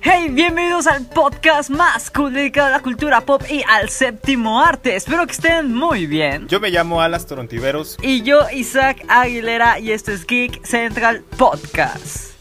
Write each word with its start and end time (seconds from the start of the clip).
Hey, 0.00 0.28
bienvenidos 0.30 0.88
al 0.88 1.06
podcast 1.06 1.70
más 1.70 2.10
cool 2.10 2.32
dedicado 2.32 2.66
a 2.66 2.70
la 2.70 2.80
cultura 2.80 3.20
pop 3.20 3.42
y 3.48 3.62
al 3.68 3.90
séptimo 3.90 4.60
arte. 4.60 4.96
Espero 4.96 5.24
que 5.24 5.34
estén 5.34 5.72
muy 5.72 6.06
bien. 6.08 6.48
Yo 6.48 6.58
me 6.58 6.70
llamo 6.70 7.00
Alas 7.00 7.26
Torontiveros. 7.26 7.96
Y 8.02 8.22
yo, 8.22 8.40
Isaac 8.52 9.04
Aguilera, 9.06 9.78
y 9.78 9.92
esto 9.92 10.10
es 10.10 10.26
Geek 10.26 10.64
Central 10.64 11.22
Podcast. 11.38 12.32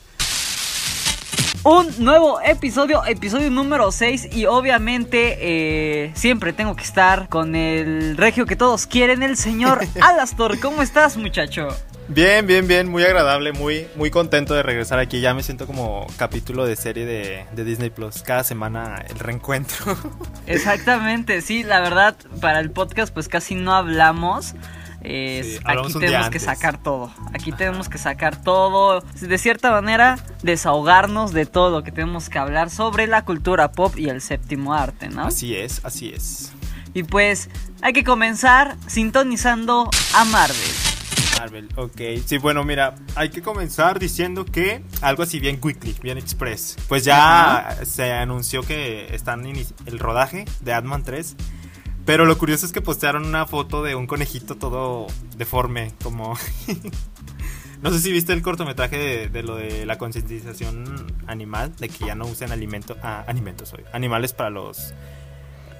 Un 1.63 1.88
nuevo 1.99 2.41
episodio, 2.41 3.05
episodio 3.05 3.52
número 3.52 3.91
6 3.91 4.29
y 4.31 4.47
obviamente 4.47 5.38
eh, 5.39 6.11
siempre 6.15 6.54
tengo 6.54 6.75
que 6.75 6.83
estar 6.83 7.29
con 7.29 7.55
el 7.55 8.18
regio 8.18 8.47
que 8.47 8.55
todos 8.55 8.88
quieren, 8.88 9.21
el 9.21 9.38
señor 9.38 9.86
Alastor. 10.02 10.59
¿Cómo 10.59 10.81
estás 10.81 11.18
muchacho? 11.18 11.68
Bien, 12.07 12.45
bien, 12.45 12.68
bien, 12.68 12.89
muy 12.89 13.04
agradable, 13.04 13.54
muy, 13.54 13.88
muy 13.95 14.11
contento 14.11 14.54
de 14.54 14.63
regresar 14.63 14.99
aquí. 14.99 15.21
Ya 15.21 15.34
me 15.34 15.44
siento 15.44 15.66
como 15.67 16.07
capítulo 16.17 16.66
de 16.66 16.76
serie 16.76 17.05
de, 17.05 17.45
de 17.53 17.63
Disney 17.63 17.89
Plus. 17.89 18.21
Cada 18.21 18.43
semana 18.43 19.03
el 19.09 19.17
reencuentro. 19.20 19.98
Exactamente, 20.48 21.41
sí, 21.41 21.63
la 21.63 21.79
verdad, 21.79 22.16
para 22.41 22.59
el 22.59 22.71
podcast 22.71 23.13
pues 23.13 23.27
casi 23.27 23.55
no 23.55 23.73
hablamos. 23.73 24.55
Sí, 25.03 25.57
aquí 25.66 25.93
tenemos 25.99 26.29
que 26.29 26.40
sacar 26.40 26.77
todo. 26.77 27.12
Aquí 27.34 27.52
tenemos 27.52 27.90
que 27.90 27.98
sacar 27.98 28.41
todo. 28.43 29.02
De 29.20 29.38
cierta 29.38 29.71
manera, 29.71 30.20
desahogarnos 30.43 31.34
de 31.34 31.45
todo 31.45 31.71
lo 31.71 31.84
que 31.84 31.91
tenemos 31.91 32.29
que 32.29 32.38
hablar 32.38 32.70
sobre 32.70 33.07
la 33.07 33.26
cultura 33.26 33.71
pop 33.71 33.98
y 33.98 34.09
el 34.09 34.21
séptimo 34.21 34.73
arte, 34.73 35.09
¿no? 35.09 35.23
Así 35.23 35.55
es, 35.55 35.84
así 35.84 36.09
es. 36.09 36.52
Y 36.93 37.04
pues 37.04 37.49
hay 37.81 37.93
que 37.93 38.04
comenzar 38.04 38.76
sintonizando 38.88 39.90
a 40.13 40.26
Marvel. 40.26 40.91
Marvel, 41.41 41.70
ok. 41.76 42.00
Sí, 42.23 42.38
bueno, 42.38 42.63
mira, 42.63 42.94
hay 43.16 43.30
que 43.30 43.41
comenzar 43.41 43.98
diciendo 43.98 44.45
que 44.45 44.84
algo 45.02 45.23
así 45.23 45.40
bien 45.40 45.59
quickly, 45.59 45.95
bien 45.99 46.20
express. 46.20 46.77
Pues 46.88 47.04
ya 47.04 47.79
se 47.84 48.13
anunció 48.13 48.62
que 48.62 49.15
están 49.15 49.48
en 49.48 49.65
el 49.88 49.98
rodaje 49.98 50.46
de 50.60 50.74
Ant-Man 50.74 51.04
3. 51.04 51.35
Pero 52.05 52.26
lo 52.26 52.38
curioso 52.38 52.68
es 52.68 52.71
que 52.71 52.82
postearon 52.82 53.26
una 53.26 53.48
foto 53.48 53.82
de 53.82 53.96
un 53.96 54.05
conejito 54.05 54.55
todo 54.55 55.07
deforme, 55.35 55.93
como... 56.04 56.38
no 57.82 57.90
sé 57.90 57.99
si 57.99 58.12
viste 58.12 58.34
el 58.34 58.43
cortometraje 58.43 58.98
de, 58.98 59.30
de 59.30 59.41
lo 59.41 59.55
de 59.55 59.87
la 59.87 59.98
concientización 59.98 61.08
animal, 61.26 61.76
de 61.77 61.90
que 61.90 62.05
ya 62.05 62.13
no 62.13 62.26
usen 62.26 62.52
alimento, 62.52 62.98
ah, 63.02 63.24
alimentos 63.26 63.74
hoy, 63.74 63.84
animales 63.93 64.34
para 64.34 64.52
los... 64.52 64.94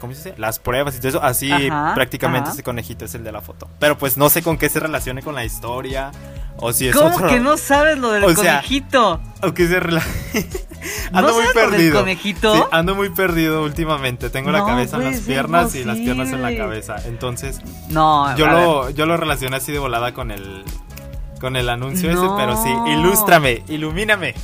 ¿Cómo 0.02 0.14
se 0.14 0.30
dice? 0.32 0.34
Las 0.42 0.60
pruebas 0.60 0.96
y 0.96 0.98
todo 0.98 1.08
eso. 1.10 1.24
Así 1.24 1.52
Ajá, 1.52 1.94
prácticamente 1.96 2.46
ajá. 2.50 2.54
ese 2.54 2.64
conejito 2.64 3.06
es 3.06 3.16
el 3.16 3.24
de 3.24 3.32
la 3.32 3.40
foto. 3.42 3.70
Pero 3.80 3.98
pues 3.98 4.18
no 4.18 4.30
sé 4.30 4.42
con 4.42 4.58
qué 4.58 4.68
se 4.68 4.80
relacione 4.82 5.22
con 5.22 5.36
la 5.36 5.46
historia. 5.46 6.12
O 6.58 6.74
si 6.74 6.88
es 6.90 6.96
¿Cómo 6.96 7.16
otro- 7.16 7.28
que 7.30 7.40
no 7.40 7.56
sabes 7.58 7.98
lo 7.98 8.12
del 8.12 8.24
O 8.26 8.36
sea, 8.36 8.58
conejito? 8.58 9.22
o 9.42 9.54
que 9.54 9.68
se 9.68 9.80
rela- 9.80 10.04
¿No 11.12 11.20
ando 11.20 11.34
muy 11.34 11.44
sabes 11.46 11.56
lo 11.56 11.62
del 11.62 11.70
perdido. 11.72 12.00
conejito? 12.00 12.56
Sí, 12.56 12.62
ando 12.72 12.96
muy 12.96 13.10
perdido 13.10 13.64
últimamente. 13.64 14.30
Tengo 14.30 14.52
la 14.52 14.60
No 14.60 14.66
cabeza 14.68 14.98
en 14.98 15.04
las 15.06 15.20
piernas 15.22 15.74
y 15.76 15.84
las 15.86 15.98
piernas 15.98 16.32
en 16.32 16.42
la 16.42 16.56
cabeza. 16.56 16.96
Entonces, 17.06 17.60
No, 17.90 18.36
yo 18.36 18.46
ver. 18.46 18.54
lo, 18.56 18.90
yo 18.90 19.06
lo 19.06 19.18
relacioné 19.18 19.56
así 19.58 19.72
de 19.72 19.80
volada 19.80 20.14
con 20.14 20.32
el 20.32 20.64
con 21.40 21.56
el 21.56 21.70
anuncio 21.70 22.12
No. 22.14 22.24
ese, 22.24 22.34
pero 22.38 22.62
sí, 22.64 22.92
ilústrame, 22.92 23.64
ilumíname. 23.68 24.36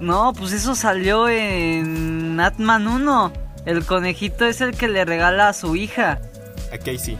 No, 0.00 0.32
pues 0.32 0.52
eso 0.52 0.74
salió 0.74 1.28
en 1.28 2.40
Atman 2.40 2.88
1. 2.88 3.32
El 3.66 3.84
conejito 3.86 4.44
es 4.46 4.60
el 4.60 4.76
que 4.76 4.88
le 4.88 5.04
regala 5.04 5.48
a 5.48 5.52
su 5.54 5.74
hija, 5.76 6.20
A 6.72 6.78
Casey. 6.78 7.16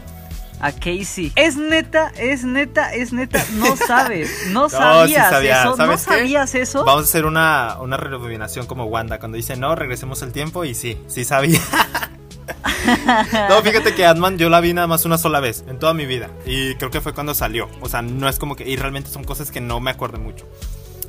a 0.59 0.71
Casey. 0.71 1.31
Es 1.35 1.57
neta, 1.57 2.11
es 2.17 2.43
neta, 2.43 2.93
es 2.93 3.13
neta. 3.13 3.43
No 3.55 3.75
sabes, 3.87 4.47
no 4.51 4.69
sí 4.69 4.75
sabías 4.75 5.29
sabía. 5.29 5.61
eso. 5.63 5.75
¿No 5.77 5.97
sabías 5.97 6.55
eso? 6.55 6.85
Vamos 6.85 7.01
a 7.01 7.05
hacer 7.05 7.25
una, 7.25 7.77
una 7.81 7.97
rebobinación 7.97 8.67
como 8.67 8.85
Wanda 8.85 9.17
cuando 9.19 9.37
dice 9.37 9.55
no, 9.57 9.75
regresemos 9.75 10.21
al 10.23 10.31
tiempo 10.31 10.65
y 10.65 10.75
sí, 10.75 10.97
sí 11.07 11.23
sabía. 11.25 11.59
no, 13.49 13.61
fíjate 13.61 13.95
que 13.95 14.05
Ant-Man 14.05 14.37
yo 14.37 14.49
la 14.49 14.59
vi 14.61 14.73
nada 14.73 14.87
más 14.87 15.05
una 15.05 15.17
sola 15.17 15.39
vez 15.39 15.63
en 15.67 15.79
toda 15.79 15.93
mi 15.93 16.05
vida 16.05 16.29
y 16.45 16.75
creo 16.75 16.91
que 16.91 17.01
fue 17.01 17.13
cuando 17.13 17.33
salió. 17.33 17.69
O 17.81 17.89
sea, 17.89 18.01
no 18.01 18.29
es 18.29 18.37
como 18.39 18.55
que 18.55 18.67
y 18.69 18.75
realmente 18.75 19.09
son 19.09 19.23
cosas 19.23 19.51
que 19.51 19.61
no 19.61 19.79
me 19.79 19.91
acuerdo 19.91 20.19
mucho. 20.19 20.47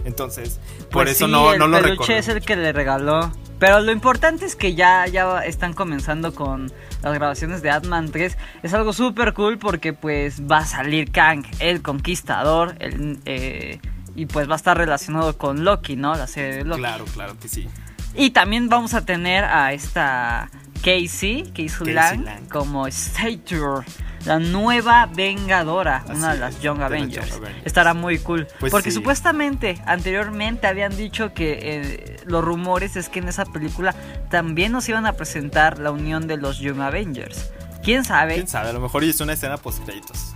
Entonces, 0.04 0.60
por 0.90 1.04
Pues 1.04 1.10
eso 1.16 1.26
sí, 1.26 1.32
no, 1.32 1.52
el 1.52 1.58
no 1.58 1.66
lo 1.66 1.76
peluche 1.78 1.90
recuerdo. 1.90 2.14
es 2.14 2.28
el 2.28 2.40
que 2.42 2.56
le 2.56 2.72
regaló. 2.72 3.32
Pero 3.58 3.80
lo 3.80 3.90
importante 3.90 4.44
es 4.44 4.54
que 4.54 4.74
ya, 4.74 5.06
ya 5.06 5.40
están 5.40 5.72
comenzando 5.72 6.34
con 6.34 6.70
las 7.02 7.14
grabaciones 7.14 7.62
de 7.62 7.70
Atman 7.70 8.10
3. 8.10 8.36
Es 8.62 8.74
algo 8.74 8.92
súper 8.92 9.32
cool 9.32 9.58
porque 9.58 9.92
pues 9.92 10.42
va 10.42 10.58
a 10.58 10.66
salir 10.66 11.10
Kang, 11.10 11.44
el 11.58 11.80
conquistador, 11.80 12.76
el, 12.80 13.18
eh, 13.24 13.80
y 14.14 14.26
pues 14.26 14.48
va 14.48 14.54
a 14.54 14.56
estar 14.56 14.76
relacionado 14.76 15.38
con 15.38 15.64
Loki, 15.64 15.96
¿no? 15.96 16.14
La 16.14 16.26
serie 16.26 16.56
de 16.56 16.64
Loki. 16.64 16.80
Claro, 16.80 17.04
claro 17.06 17.38
que 17.38 17.48
sí. 17.48 17.68
Y 18.14 18.30
también 18.30 18.68
vamos 18.68 18.94
a 18.94 19.04
tener 19.04 19.44
a 19.44 19.72
esta 19.72 20.50
Casey, 20.82 21.44
Casey 21.54 21.68
Casey 21.68 21.92
Lang, 21.92 22.24
Lang. 22.24 22.48
como 22.48 22.86
Stature, 22.86 23.86
la 24.26 24.38
nueva 24.38 25.06
Vengadora, 25.06 25.98
Así 25.98 26.12
una 26.12 26.34
de 26.34 26.40
las 26.40 26.56
es, 26.56 26.60
Young 26.60 26.82
Avengers. 26.82 27.28
Young 27.30 27.38
Avengers. 27.38 27.66
Estará 27.66 27.94
muy 27.94 28.18
cool. 28.18 28.46
Pues 28.58 28.70
porque 28.70 28.90
sí. 28.90 28.96
supuestamente, 28.96 29.80
anteriormente 29.86 30.66
habían 30.66 30.96
dicho 30.96 31.32
que 31.32 31.58
eh, 31.62 32.16
los 32.26 32.44
rumores 32.44 32.96
es 32.96 33.08
que 33.08 33.20
en 33.20 33.28
esa 33.28 33.44
película 33.44 33.94
también 34.28 34.72
nos 34.72 34.88
iban 34.88 35.06
a 35.06 35.12
presentar 35.12 35.78
la 35.78 35.92
unión 35.92 36.26
de 36.26 36.36
los 36.36 36.58
Young 36.58 36.80
Avengers. 36.80 37.50
¿Quién 37.82 38.04
sabe? 38.04 38.34
¿Quién 38.34 38.48
sabe? 38.48 38.70
A 38.70 38.72
lo 38.72 38.80
mejor 38.80 39.04
es 39.04 39.20
una 39.20 39.34
escena 39.34 39.56
post 39.58 39.84
créditos. 39.84 40.34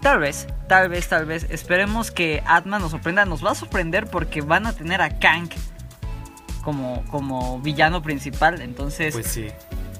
Tal 0.00 0.18
vez, 0.18 0.48
tal 0.66 0.88
vez, 0.88 1.08
tal 1.08 1.26
vez. 1.26 1.46
Esperemos 1.48 2.10
que 2.10 2.42
Atman 2.44 2.82
nos 2.82 2.90
sorprenda. 2.90 3.24
Nos 3.24 3.44
va 3.44 3.52
a 3.52 3.54
sorprender 3.54 4.08
porque 4.10 4.40
van 4.40 4.66
a 4.66 4.72
tener 4.72 5.00
a 5.00 5.20
Kang 5.20 5.48
como, 6.64 7.04
como 7.06 7.60
villano 7.60 8.02
principal. 8.02 8.60
Entonces 8.60 9.14
Pues 9.14 9.28
sí, 9.28 9.48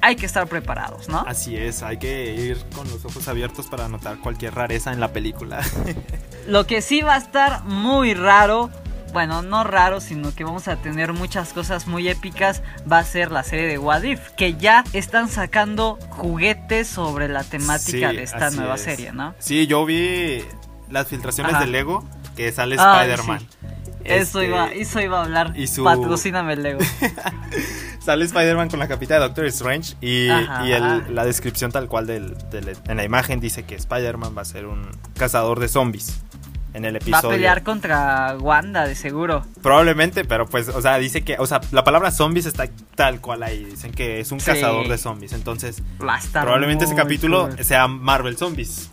hay 0.03 0.17
que 0.17 0.27
estar 0.27 0.47
preparados, 0.49 1.09
¿no? 1.09 1.21
así 1.27 1.57
es. 1.57 1.83
Hay 1.83 1.97
que 1.99 2.35
ir 2.35 2.59
con 2.75 2.89
los 2.91 3.05
ojos 3.05 3.27
abiertos 3.29 3.69
para 3.69 3.89
notar 3.89 4.19
cualquier 4.19 4.55
rareza 4.55 4.93
en 4.93 5.01
la 5.01 5.13
película. 5.13 5.61
Lo 6.47 6.67
que 6.67 6.83
sí 6.83 7.01
va 7.03 7.15
a 7.15 7.19
estar 7.19 7.63
muy 7.65 8.13
raro, 8.15 8.69
bueno, 9.13 9.43
no 9.43 9.63
raro, 9.65 10.01
sino 10.01 10.35
que 10.35 10.43
vamos 10.45 10.67
a 10.69 10.77
tener 10.77 11.13
muchas 11.13 11.53
cosas 11.53 11.87
muy 11.87 12.09
épicas, 12.09 12.63
va 12.91 12.99
a 12.99 13.05
ser 13.05 13.31
la 13.31 13.43
serie 13.45 13.67
de 13.67 13.79
What 13.79 14.03
If, 14.03 14.31
que 14.37 14.55
ya 14.55 14.83
están 14.93 15.29
sacando 15.29 15.99
juguetes 16.11 16.89
sobre 16.89 17.29
la 17.29 17.45
temática 17.45 18.11
Sí, 18.11 18.17
de 18.17 18.23
esta 18.23 18.51
nueva 18.51 18.75
es. 18.75 18.81
serie, 18.83 19.13
¿no? 19.13 19.35
Sí, 19.39 19.67
yo 19.67 19.85
vi 19.87 20.43
las 20.91 21.07
filtraciones 21.09 21.55
Ajá. 21.55 21.65
de 21.65 21.71
Lego 21.71 22.05
que 22.37 22.51
sale 22.53 22.75
Spider-Man. 22.77 23.39
sí. 23.41 23.47
Eso, 24.05 24.41
Este, 24.41 24.47
iba, 24.49 24.67
eso 24.73 25.01
iba 25.01 25.21
a 25.21 25.23
hablar. 25.23 25.53
y 25.55 25.69
su- 25.69 25.85
Patrocíname 25.85 26.55
el 26.55 26.63
Lego. 26.65 26.81
Sale 28.05 28.25
Spider-Man 28.25 28.69
con 28.69 28.79
la 28.81 28.89
capita 28.89 29.15
de 29.15 29.21
Doctor 29.21 29.45
Strange 29.47 29.95
y, 30.01 30.27
el- 30.29 31.15
la 31.15 31.25
descripción 31.25 31.71
tal 31.71 31.87
cual 31.89 32.07
del, 32.07 32.37
del- 32.51 32.77
en 32.89 32.97
la 32.97 33.05
imagen 33.05 33.39
dice 33.41 33.65
que 33.65 33.77
Spider-Man 33.77 34.35
va 34.37 34.43
a 34.43 34.45
ser 34.45 34.67
un 34.67 34.89
cazador 35.17 35.61
de 35.61 35.69
zombies 35.69 36.21
en 36.75 36.85
el 36.85 36.95
Va 36.95 36.97
a 36.97 37.01
episodio. 37.03 37.31
pelear 37.31 37.63
contra 37.63 38.37
Wanda, 38.41 38.87
de 38.89 38.95
seguro. 38.97 39.45
Probablemente, 39.63 40.25
pero 40.25 40.47
pues, 40.47 40.69
o 40.69 40.81
sea, 40.83 40.97
dice 40.99 41.23
que, 41.23 41.37
o 41.39 41.47
sea, 41.47 41.61
la 41.71 41.85
palabra 41.85 42.11
zombies 42.11 42.47
está 42.47 42.65
tal 42.97 43.21
cual 43.21 43.43
ahí. 43.45 43.65
Dicen 43.67 43.93
que 43.93 44.19
es 44.21 44.33
un 44.33 44.41
Sí. 44.41 44.47
cazador 44.47 44.89
de 44.89 44.99
zombies. 44.99 45.33
Entonces, 45.35 45.83
probablemente 46.33 46.87
ese 46.87 46.95
capítulo 46.97 47.51
cool. 47.51 47.65
sea 47.65 47.87
Marvel 47.89 48.37
Zombies. 48.37 48.91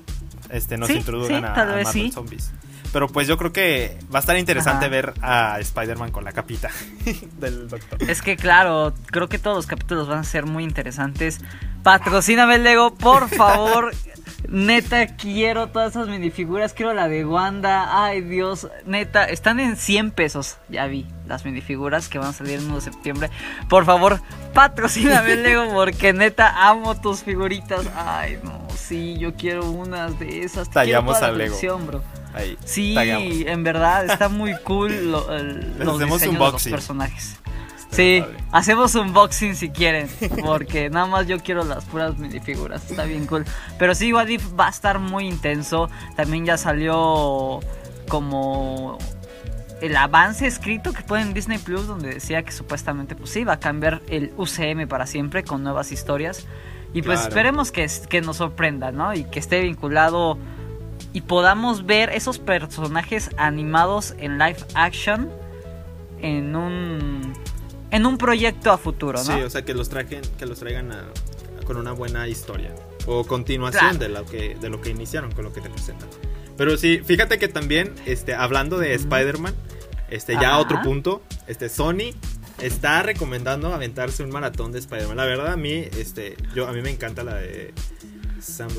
Este, 0.50 0.78
nos 0.78 0.88
Sí, 0.90 0.96
introduzcan 0.98 1.42
sí, 1.42 1.46
a, 1.48 1.54
Marvel 1.56 1.86
sí. 1.88 2.12
Zombies. 2.12 2.52
Pero 2.92 3.08
pues 3.08 3.28
yo 3.28 3.38
creo 3.38 3.52
que 3.54 3.98
va 4.14 4.20
a 4.20 4.22
estar 4.22 4.38
interesante 4.38 4.86
Ajá. 4.86 4.92
ver 4.92 5.14
a 5.22 5.60
Spider-Man 5.60 6.12
con 6.12 6.24
la 6.24 6.32
capita 6.32 6.70
del 7.40 7.68
doctor. 7.70 8.02
Es 8.10 8.22
que 8.22 8.36
claro, 8.36 8.94
creo 9.08 9.30
que 9.30 9.38
todos 9.40 9.56
los 9.56 9.68
capítulos 9.68 10.08
van 10.08 10.20
a 10.20 10.24
ser 10.24 10.46
muy 10.46 10.64
interesantes. 10.64 11.40
Patrocíname 11.84 12.56
el 12.56 12.64
Lego, 12.64 12.94
por 12.96 13.30
favor. 13.30 13.92
Neta, 14.48 15.16
quiero 15.16 15.68
todas 15.68 15.92
esas 15.92 16.08
minifiguras. 16.08 16.74
Quiero 16.74 16.94
la 16.94 17.08
de 17.08 17.26
Wanda. 17.26 18.04
Ay, 18.04 18.22
Dios. 18.22 18.68
Neta, 18.86 19.26
están 19.26 19.60
en 19.60 19.76
100 19.78 20.12
pesos. 20.12 20.58
Ya 20.70 20.88
vi 20.88 21.06
las 21.28 21.46
minifiguras 21.46 22.10
que 22.10 22.18
van 22.18 22.30
a 22.30 22.34
salir 22.34 22.58
el 22.60 22.66
1 22.66 22.76
de 22.76 22.82
septiembre. 22.82 23.30
Por 23.70 23.86
favor, 23.86 24.22
patrocíname 24.54 25.34
el 25.34 25.44
Lego 25.44 25.72
porque 25.74 26.14
neta 26.14 26.68
amo 26.68 27.00
tus 27.00 27.24
figuritas. 27.24 27.86
Ay, 27.96 28.40
no, 28.44 28.60
sí, 28.76 29.18
yo 29.20 29.36
quiero 29.36 29.70
unas 29.70 30.18
de 30.20 30.44
esas. 30.44 30.70
Tallamos 30.70 31.22
al 31.22 31.38
Lego. 31.38 31.56
bro. 31.80 32.02
Ahí. 32.34 32.58
Sí, 32.64 32.96
en 33.48 33.64
verdad 33.64 34.06
está 34.06 34.30
muy 34.30 34.56
cool 34.64 35.12
lo- 35.12 35.34
el- 35.36 35.74
los 35.80 35.96
hacemos 35.96 36.22
diseños 36.22 36.46
de 36.46 36.52
los 36.52 36.68
personajes. 36.68 37.38
Está 37.78 37.96
Sí, 37.96 38.22
padre. 38.22 38.38
hacemos 38.52 38.94
un 38.96 39.08
unboxing 39.08 39.56
si 39.56 39.70
quieren, 39.70 40.08
porque 40.46 40.90
nada 40.92 41.08
más 41.08 41.26
yo 41.28 41.40
quiero 41.40 41.64
las 41.64 41.86
puras 41.86 42.18
minifiguras, 42.20 42.88
está 42.90 43.06
bien 43.06 43.26
cool. 43.26 43.46
Pero 43.80 43.96
sí, 43.96 44.14
What 44.14 44.28
If 44.28 44.46
va 44.60 44.68
a 44.68 44.70
estar 44.70 45.00
muy 45.00 45.28
intenso. 45.28 45.90
También 46.16 46.46
ya 46.46 46.58
salió 46.58 47.60
como 48.08 48.98
el 49.82 49.96
avance 49.96 50.46
escrito 50.46 50.92
que 50.94 51.02
fue 51.04 51.22
en 51.22 51.34
Disney 51.34 51.58
Plus, 51.58 51.88
donde 51.88 52.10
decía 52.14 52.44
que 52.44 52.52
supuestamente 52.52 53.16
pues 53.16 53.30
sí, 53.32 53.44
va 53.44 53.54
a 53.54 53.60
cambiar 53.60 54.02
el 54.10 54.34
UCM 54.38 54.88
para 54.88 55.08
siempre 55.08 55.44
con 55.44 55.64
nuevas 55.64 55.92
historias. 55.92 56.46
Y 56.94 57.02
pues 57.02 57.20
Claro. 57.20 57.30
esperemos 57.30 57.72
que, 57.72 57.88
que 58.10 58.22
nos 58.22 58.38
sorprenda, 58.38 58.92
¿no? 58.92 59.14
Y 59.14 59.24
que 59.24 59.40
esté 59.40 59.62
vinculado 59.62 60.38
y 61.14 61.22
podamos 61.22 61.86
ver 61.86 62.10
esos 62.12 62.40
personajes 62.40 63.30
animados 63.38 64.14
en 64.20 64.38
live 64.38 64.58
action 64.76 65.30
en 66.22 66.56
un 66.56 67.34
en 67.92 68.06
un 68.06 68.18
proyecto 68.20 68.72
a 68.72 68.78
futuro, 68.78 69.18
¿no? 69.18 69.24
Sí, 69.24 69.42
o 69.42 69.50
sea, 69.50 69.66
que 69.66 69.74
los 69.74 69.90
traigan, 69.90 70.22
que 70.38 70.46
los 70.46 70.60
traigan 70.60 70.92
a- 70.92 71.06
con 71.66 71.78
una 71.78 71.92
buena 71.92 72.28
historia 72.28 72.74
o 73.08 73.24
continuación 73.26 73.98
Claro. 73.98 73.98
de 74.00 74.10
lo 74.10 74.26
que 74.26 74.56
de 74.60 74.70
lo 74.70 74.82
que 74.82 74.90
iniciaron 74.92 75.32
con 75.32 75.44
lo 75.46 75.54
que 75.54 75.62
te 75.62 75.70
presentan. 75.70 76.08
Pero 76.58 76.78
sí, 76.78 77.00
fíjate 77.04 77.40
que 77.40 77.48
también 77.48 77.94
este 78.06 78.34
hablando 78.36 78.78
de 78.78 78.94
Spider-Man, 78.94 79.54
este 80.10 80.34
ya 80.34 80.50
Ajá. 80.50 80.60
otro 80.60 80.82
punto, 80.82 81.22
este 81.48 81.70
Sony 81.70 82.14
está 82.60 83.02
recomendando 83.04 83.74
aventarse 83.74 84.24
un 84.24 84.30
maratón 84.32 84.72
de 84.72 84.80
Spider-Man. 84.80 85.16
La 85.18 85.26
verdad 85.26 85.54
a 85.54 85.58
mí 85.58 85.86
este 85.98 86.36
yo 86.54 86.68
a 86.68 86.74
mí 86.74 86.82
me 86.82 86.90
encanta 86.92 87.24
la 87.24 87.36
de. 87.36 87.74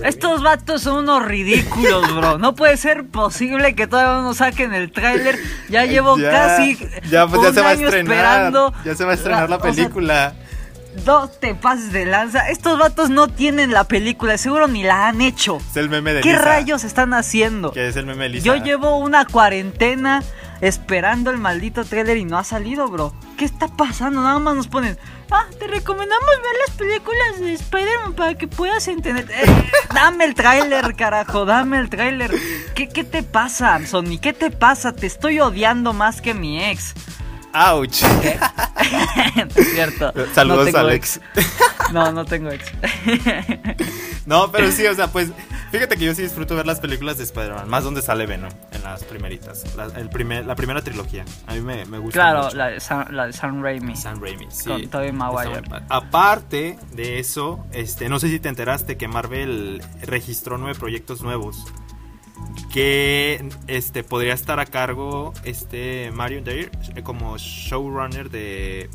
Estos 0.04 0.42
vatos 0.42 0.82
son 0.82 0.98
unos 1.04 1.24
ridículos, 1.24 2.14
bro. 2.14 2.38
No 2.38 2.54
puede 2.54 2.76
ser 2.76 3.06
posible 3.06 3.74
que 3.74 3.86
todavía 3.86 4.22
no 4.22 4.34
saquen 4.34 4.72
el 4.74 4.90
tráiler. 4.92 5.38
Ya 5.68 5.84
llevo 5.86 6.16
Ya, 6.18 6.30
casi 6.30 6.78
ya, 7.10 7.26
pues 7.26 7.42
ya 7.42 7.52
se 7.52 7.60
va 7.60 7.68
a 7.70 7.72
estrenar. 7.74 7.98
esperando. 7.98 8.74
Ya 8.84 8.94
se 8.94 9.04
va 9.04 9.12
a 9.12 9.14
estrenar 9.14 9.50
la 9.50 9.56
O 9.56 9.60
sea, 9.62 9.70
película. 9.72 10.34
no 11.06 11.28
te 11.28 11.54
pases 11.54 11.92
de 11.92 12.06
lanza. 12.06 12.48
Estos 12.50 12.78
vatos 12.78 13.10
no 13.10 13.28
tienen 13.28 13.72
la 13.72 13.84
película. 13.84 14.36
Seguro 14.38 14.66
ni 14.68 14.82
la 14.82 15.08
han 15.08 15.20
hecho. 15.20 15.58
es 15.70 15.76
el 15.76 15.88
meme 15.88 16.12
de 16.14 16.20
¿Qué 16.22 16.32
Lisa, 16.32 16.42
rayos 16.44 16.84
están 16.84 17.14
haciendo? 17.14 17.72
Que 17.72 17.88
es 17.88 17.96
el 17.96 18.06
meme 18.06 18.24
de 18.24 18.28
Lisa. 18.30 18.44
Yo 18.46 18.56
llevo 18.56 18.96
una 18.98 19.24
cuarentena 19.24 20.22
esperando 20.60 21.30
el 21.30 21.38
maldito 21.38 21.84
tráiler 21.84 22.16
y 22.18 22.24
no 22.24 22.36
ha 22.38 22.44
salido, 22.44 22.88
bro. 22.88 23.14
¿Qué 23.38 23.44
está 23.44 23.68
pasando? 23.68 24.22
Nada 24.22 24.38
más 24.38 24.54
nos 24.56 24.68
ponen, 24.68 24.98
ah, 25.30 25.46
te 25.58 25.66
recomendamos 25.66 26.28
ver 26.28 26.56
las 26.66 26.76
películas 26.76 27.40
de 27.40 27.52
Spider-Man 27.54 28.14
para 28.14 28.34
que 28.34 28.48
puedas 28.48 28.86
entender. 28.88 29.30
Eh, 29.30 29.70
dame 29.94 30.24
el 30.24 30.34
tráiler, 30.34 30.94
carajo, 30.96 31.44
dame 31.44 31.78
el 31.78 31.90
tráiler. 31.90 32.32
¿Qué, 32.74 32.88
¿Qué 32.88 33.04
te 33.04 33.22
pasa, 33.22 33.78
Sony? 33.86 34.18
¿Qué 34.20 34.32
te 34.32 34.50
pasa? 34.50 34.92
Te 34.92 35.06
estoy 35.06 35.40
odiando 35.40 35.92
más 35.92 36.20
que 36.20 36.34
mi 36.34 36.62
ex. 36.64 36.94
Es 39.56 39.68
cierto. 39.72 40.12
Saludos, 40.34 40.72
no 40.72 40.78
Alex. 40.78 41.20
ex. 41.36 41.46
No, 41.92 42.12
no 42.12 42.24
tengo 42.24 42.50
ex. 42.50 42.70
No, 44.26 44.52
pero 44.52 44.70
sí, 44.70 44.86
o 44.86 44.94
sea, 44.94 45.08
pues 45.08 45.32
fíjate 45.72 45.96
que 45.96 46.04
yo 46.04 46.14
sí 46.14 46.22
disfruto 46.22 46.54
ver 46.54 46.64
las 46.64 46.78
películas 46.78 47.18
de 47.18 47.24
Spider-Man, 47.24 47.68
más 47.68 47.82
donde 47.82 48.00
sale 48.00 48.26
Venom, 48.26 48.52
en 48.70 48.82
las 48.84 49.02
primeritas, 49.02 49.64
la, 49.76 49.86
el 49.98 50.08
primer, 50.08 50.46
la 50.46 50.54
primera 50.54 50.82
trilogía. 50.82 51.24
A 51.48 51.54
mí 51.54 51.60
me, 51.62 51.84
me 51.86 51.98
gusta 51.98 52.12
Claro, 52.20 52.44
mucho. 52.44 52.56
la 52.56 52.68
de 52.68 52.78
Sam, 52.80 53.06
la 53.10 53.26
de 53.26 53.32
Sam 53.32 53.60
Raimi. 53.60 53.96
Sam 53.96 54.22
Raimi, 54.22 54.46
sí. 54.50 54.68
Con 54.68 54.88
Tobey 54.88 55.10
Maguire. 55.10 55.62
Aparte 55.88 56.78
de 56.92 57.18
eso, 57.18 57.66
este, 57.72 58.08
no 58.08 58.20
sé 58.20 58.28
si 58.28 58.38
te 58.38 58.48
enteraste 58.48 58.96
que 58.96 59.08
Marvel 59.08 59.82
registró 60.02 60.58
nueve 60.58 60.78
proyectos 60.78 61.22
nuevos. 61.22 61.64
Que 62.72 63.48
este 63.66 64.04
podría 64.04 64.34
estar 64.34 64.60
a 64.60 64.66
cargo 64.66 65.32
este 65.44 66.10
Mario 66.12 66.42
Dare 66.42 66.70
eh, 66.94 67.02
como 67.02 67.36
showrunner 67.38 68.30
de 68.30 68.88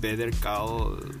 Better 0.00 0.30
Call 0.36 1.18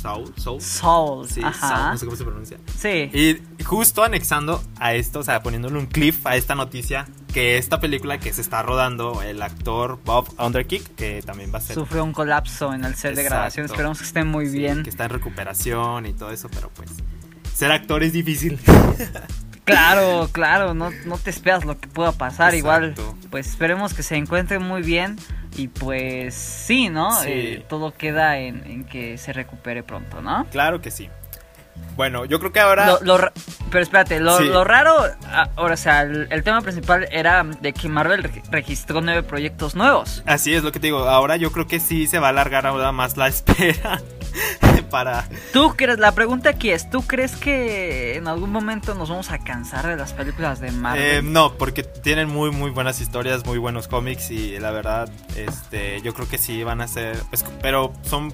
Saul. 0.00 0.60
Saul. 0.60 1.28
Sí, 1.28 1.42
Ajá. 1.44 1.68
Saul, 1.68 1.90
no 1.92 1.98
sé 1.98 2.06
cómo 2.06 2.16
se 2.16 2.24
pronuncia. 2.24 2.58
Sí. 2.78 3.10
Y 3.12 3.62
justo 3.64 4.02
anexando 4.02 4.62
a 4.78 4.94
esto, 4.94 5.20
o 5.20 5.22
sea, 5.22 5.42
poniéndole 5.42 5.78
un 5.78 5.86
cliff 5.86 6.26
a 6.26 6.36
esta 6.36 6.54
noticia, 6.54 7.06
que 7.32 7.58
esta 7.58 7.80
película 7.80 8.18
que 8.18 8.32
se 8.32 8.40
está 8.40 8.62
rodando, 8.62 9.22
el 9.22 9.42
actor 9.42 10.00
Bob 10.04 10.32
Underkick, 10.38 10.94
que 10.94 11.22
también 11.22 11.52
va 11.52 11.58
a 11.58 11.60
ser... 11.60 11.74
Sufrió 11.74 12.02
un 12.02 12.12
colapso 12.12 12.72
en 12.72 12.84
el 12.84 12.94
set 12.94 13.14
de 13.14 13.24
grabación. 13.24 13.66
Esperamos 13.66 13.98
que 13.98 14.04
esté 14.04 14.24
muy 14.24 14.46
sí, 14.46 14.58
bien. 14.58 14.82
Que 14.82 14.90
está 14.90 15.04
en 15.04 15.10
recuperación 15.10 16.06
y 16.06 16.14
todo 16.14 16.30
eso, 16.30 16.48
pero 16.48 16.70
pues... 16.70 16.90
Ser 17.54 17.70
actor 17.70 18.02
es 18.02 18.14
difícil. 18.14 18.58
Claro, 19.70 20.28
claro, 20.32 20.74
no, 20.74 20.90
no 21.06 21.18
te 21.18 21.30
esperas 21.30 21.64
lo 21.64 21.78
que 21.78 21.88
pueda 21.88 22.12
pasar. 22.12 22.54
Igual, 22.54 22.94
pues 23.30 23.48
esperemos 23.48 23.94
que 23.94 24.02
se 24.02 24.16
encuentre 24.16 24.58
muy 24.58 24.82
bien. 24.82 25.16
Y 25.56 25.68
pues 25.68 26.34
sí, 26.34 26.88
¿no? 26.88 27.12
Sí. 27.22 27.28
Eh, 27.30 27.64
todo 27.68 27.92
queda 27.92 28.38
en, 28.38 28.64
en 28.66 28.84
que 28.84 29.18
se 29.18 29.32
recupere 29.32 29.82
pronto, 29.82 30.22
¿no? 30.22 30.46
claro 30.50 30.80
que 30.80 30.90
sí. 30.90 31.08
Bueno, 31.96 32.24
yo 32.26 32.38
creo 32.38 32.52
que 32.52 32.60
ahora... 32.60 32.86
Lo- 32.86 33.00
lo 33.02 33.18
ra- 33.18 33.32
pero 33.70 33.82
espérate, 33.82 34.20
lo, 34.20 34.36
Sí. 34.38 34.44
lo 34.44 34.64
raro, 34.64 34.94
ah, 35.26 35.48
ahora, 35.56 35.74
o 35.74 35.76
sea, 35.78 36.02
el, 36.02 36.28
el 36.30 36.42
tema 36.42 36.60
principal 36.60 37.08
era 37.10 37.42
de 37.42 37.72
que 37.72 37.88
Marvel 37.88 38.22
re- 38.22 38.42
registró 38.50 39.00
nueve 39.00 39.22
proyectos 39.22 39.74
nuevos. 39.74 40.22
Así 40.26 40.54
es 40.54 40.62
lo 40.62 40.72
que 40.72 40.78
te 40.78 40.88
digo. 40.88 41.08
Ahora 41.08 41.36
yo 41.36 41.50
creo 41.52 41.66
que 41.66 41.80
sí 41.80 42.06
se 42.06 42.18
va 42.18 42.28
a 42.28 42.30
alargar 42.30 42.66
ahora 42.66 42.92
más 42.92 43.16
la 43.16 43.28
espera 43.28 44.00
para... 44.90 45.26
¿Tú 45.52 45.74
crees, 45.76 45.98
la 45.98 46.12
pregunta 46.12 46.50
aquí 46.50 46.70
es, 46.70 46.90
¿tú 46.90 47.02
crees 47.02 47.36
que 47.36 48.16
en 48.16 48.28
algún 48.28 48.50
momento 48.50 48.94
nos 48.94 49.08
vamos 49.08 49.30
a 49.30 49.38
cansar 49.38 49.86
de 49.86 49.96
las 49.96 50.12
películas 50.12 50.60
de 50.60 50.70
Marvel? 50.72 51.02
Eh, 51.02 51.22
no, 51.22 51.54
porque 51.54 51.82
tienen 51.82 52.28
muy 52.28 52.50
muy 52.50 52.70
buenas 52.70 53.00
historias, 53.00 53.46
muy 53.46 53.58
buenos 53.58 53.88
cómics 53.88 54.30
y 54.30 54.58
la 54.58 54.70
verdad, 54.70 55.08
este, 55.36 56.02
yo 56.02 56.12
creo 56.14 56.28
que 56.28 56.36
sí 56.38 56.62
van 56.64 56.80
a 56.80 56.88
ser, 56.88 57.16
pues, 57.30 57.44
pero 57.62 57.92
son, 58.02 58.32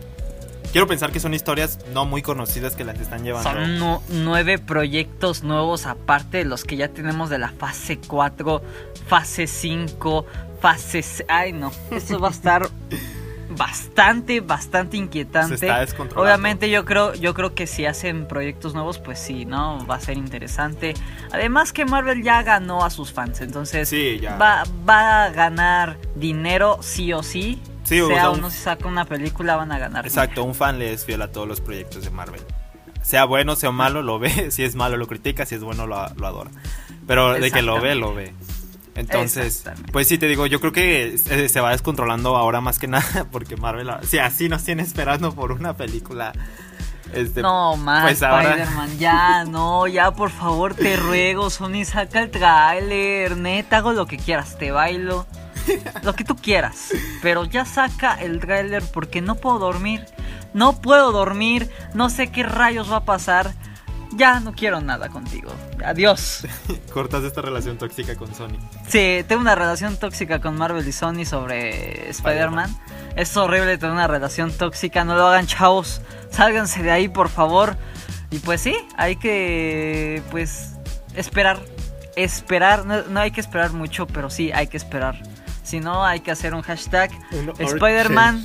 quiero 0.73 0.87
pensar 0.87 1.12
que 1.12 1.20
son 1.20 1.35
historias 1.35 1.79
no 1.93 2.05
muy 2.06 2.23
conocidas 2.23 2.75
que 2.75 2.85
las 2.85 2.99
están 2.99 3.23
llevando. 3.25 3.50
Son 3.50 3.79
nu- 3.79 4.03
nueve 4.08 4.58
proyectos 4.58 5.43
nuevos 5.43 5.87
aparte 5.87 6.38
de 6.38 6.44
los 6.44 6.64
que 6.64 6.76
ya 6.76 6.88
tenemos 6.88 7.31
de 7.31 7.38
la 7.38 7.50
fase 7.50 7.99
4, 8.06 8.62
fase 9.08 9.47
5, 9.47 10.26
fase... 10.61 11.03
se- 11.03 11.26
Ay 11.29 11.53
no, 11.53 11.70
esto 11.91 12.19
va 12.19 12.29
a 12.29 12.32
estar 12.32 12.69
bastante, 13.56 14.41
bastante 14.41 14.97
inquietante. 14.97 15.56
Se 15.58 15.67
está 15.67 15.81
descontrolando. 15.81 16.23
Obviamente 16.23 16.70
yo 16.70 16.85
creo, 16.85 17.14
yo 17.14 17.35
creo 17.35 17.55
que 17.55 17.67
si 17.67 17.87
hacen 17.87 18.29
proyectos 18.29 18.75
nuevos, 18.75 18.99
pues 18.99 19.19
sí, 19.19 19.44
¿no? 19.44 19.85
Va 19.87 19.97
a 19.97 20.00
ser 20.00 20.17
interesante. 20.19 20.94
Además 21.32 21.73
que 21.73 21.85
Marvel 21.85 22.23
ya 22.23 22.43
ganó 22.43 22.85
a 22.85 22.91
sus 22.91 23.12
fans, 23.12 23.41
entonces 23.41 23.88
Sí, 23.88 24.19
ya. 24.20 24.37
va, 24.37 24.64
va 24.88 25.25
a 25.25 25.31
ganar 25.31 25.97
dinero 26.14 26.79
sí 26.81 27.12
o 27.12 27.23
sí. 27.23 27.61
Sí, 27.85 28.00
o 28.00 28.08
sea 28.08 28.17
sea, 28.17 28.31
o 28.31 28.35
un- 28.35 28.41
no 28.41 28.50
se 28.50 28.58
saca 28.58 28.88
una 28.88 29.05
película, 29.05 29.55
van 29.56 29.70
a 29.73 29.79
ganar 29.79 30.06
Exacto, 30.06 30.43
un 30.43 30.55
fan 30.55 30.79
le 30.79 30.93
es 30.93 31.05
fiel 31.05 31.23
a 31.23 31.31
todos 31.31 31.47
los 31.47 31.61
proyectos 31.61 32.05
de 32.05 32.11
Marvel. 32.11 32.41
Sea 33.03 33.25
bueno, 33.25 33.55
sea 33.55 33.70
malo, 33.70 34.03
lo 34.03 34.19
ve. 34.19 34.50
Si 34.50 34.64
es 34.64 34.75
malo, 34.75 34.97
lo 34.97 35.06
critica. 35.06 35.47
Si 35.47 35.55
es 35.55 35.62
bueno, 35.62 35.87
lo, 35.87 36.08
lo 36.17 36.26
adora. 36.26 36.50
Pero 37.06 37.35
de 37.35 37.53
que 37.53 37.62
lo 37.62 37.81
ve, 37.81 37.94
lo 37.94 38.12
ve. 38.14 38.35
Entonces, 38.96 39.64
pues 39.93 40.08
sí, 40.08 40.19
te 40.19 40.26
digo, 40.26 40.46
yo 40.46 40.60
creo 40.60 40.72
que 40.72 41.19
se, 41.19 41.60
va 41.60 41.70
descontrolando 41.70 42.37
ahora 42.37 42.60
más 42.60 42.78
que 42.78 42.87
nada. 42.88 43.26
Porque 43.31 43.56
Marvel, 43.56 43.90
si 44.02 44.19
así 44.19 44.48
nos 44.48 44.64
tiene 44.64 44.82
esperando 44.82 45.34
por 45.34 45.52
una 45.52 45.75
película. 45.76 46.32
Este, 47.12 47.40
No, 47.40 47.76
más 47.76 48.02
pues 48.02 48.22
ahora- 48.25 48.50
Spider-Man, 48.50 48.98
ya, 48.98 49.44
no, 49.44 49.87
ya, 49.87 50.10
por 50.10 50.31
favor, 50.31 50.75
te 50.75 50.96
ruego, 50.96 51.50
Sony, 51.50 51.84
saca 51.84 52.20
el 52.20 52.31
tráiler, 52.32 53.37
neta, 53.37 53.76
hago 53.76 53.93
lo 53.93 54.06
que 54.06 54.16
quieras, 54.16 54.58
te 54.58 54.72
bailo, 54.72 55.25
lo 56.02 56.14
que 56.16 56.25
tú 56.25 56.34
quieras, 56.34 56.88
pero 57.22 57.44
ya 57.44 57.65
saca 57.65 58.15
el 58.20 58.41
tráiler 58.41 58.82
porque 58.93 59.20
no 59.22 59.36
puedo 59.36 59.60
dormir, 59.60 60.05
no 60.53 60.81
puedo 60.82 61.12
dormir, 61.12 61.70
no 61.94 62.10
sé 62.10 62.32
qué 62.32 62.43
rayos 62.43 62.91
va 62.91 62.96
a 62.96 63.05
pasar, 63.05 63.55
ya 64.17 64.41
no 64.41 64.53
quiero 64.53 64.81
nada 64.81 65.08
contigo, 65.08 65.53
adiós. 65.85 66.46
cortas 66.93 67.25
esta 67.25 67.43
relación 67.43 67.79
tóxica 67.79 68.17
con 68.17 68.35
Sony. 68.35 68.58
Sí, 68.89 69.25
tengo 69.29 69.41
una 69.41 69.55
relación 69.55 69.96
tóxica 69.96 70.41
con 70.41 70.56
Marvel 70.56 70.87
y 70.87 70.93
Sony 70.93 71.25
sobre 71.25 72.11
Spider-Man. 72.11 72.77
Es 73.17 73.37
horrible 73.37 73.79
tener 73.79 73.94
una 73.94 74.06
relación 74.06 74.51
tóxica, 74.53 75.05
no 75.05 75.15
lo 75.15 75.27
hagan 75.27 75.46
chavos. 75.46 76.01
Sálganse 76.31 76.82
de 76.82 76.91
ahí, 76.91 77.08
por 77.08 77.29
favor. 77.29 77.77
Y 78.31 78.39
pues 78.41 78.61
sí, 78.61 78.77
hay 78.96 79.17
que 79.17 80.23
pues 80.31 80.73
esperar. 81.15 81.61
Esperar, 82.17 82.87
no, 82.87 83.03
no 83.03 83.20
hay 83.20 83.31
que 83.31 83.41
esperar 83.41 83.73
mucho, 83.73 84.06
pero 84.06 84.31
sí 84.31 84.51
hay 84.53 84.69
que 84.69 84.77
esperar. 84.77 85.23
Si 85.67 85.81
no, 85.81 86.05
hay 86.05 86.20
que 86.20 86.31
hacer 86.31 86.55
un 86.55 86.63
hashtag. 86.63 87.11
Spider-Man, 87.58 88.43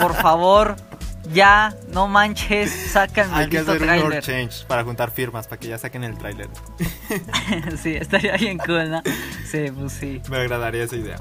por 0.00 0.14
favor, 0.14 0.74
ya, 1.32 1.74
no 1.92 2.08
manches, 2.08 2.70
saca 2.92 3.22
el 3.22 3.30
Hay 3.34 3.48
que 3.48 3.58
hacer 3.58 3.74
un 3.74 3.86
tráiler. 3.86 4.08
Lord 4.10 4.22
Change 4.24 4.64
para 4.66 4.84
juntar 4.84 5.10
firmas, 5.10 5.46
para 5.46 5.60
que 5.60 5.68
ya 5.68 5.78
saquen 5.78 6.04
el 6.04 6.16
tráiler. 6.18 6.48
sí, 7.82 7.94
estaría 7.94 8.36
bien 8.36 8.58
cool, 8.58 8.90
¿no? 8.90 9.02
Sí, 9.50 9.66
pues 9.76 9.92
sí. 9.92 10.20
Me 10.30 10.38
agradaría 10.38 10.84
esa 10.84 10.96
idea. 10.96 11.20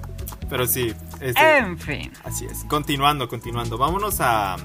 Pero 0.50 0.66
sí, 0.68 0.94
este, 1.20 1.58
En 1.58 1.78
fin. 1.78 2.12
así 2.24 2.46
es. 2.46 2.64
Continuando, 2.66 3.28
continuando. 3.28 3.78
Vámonos 3.78 4.20
a... 4.22 4.56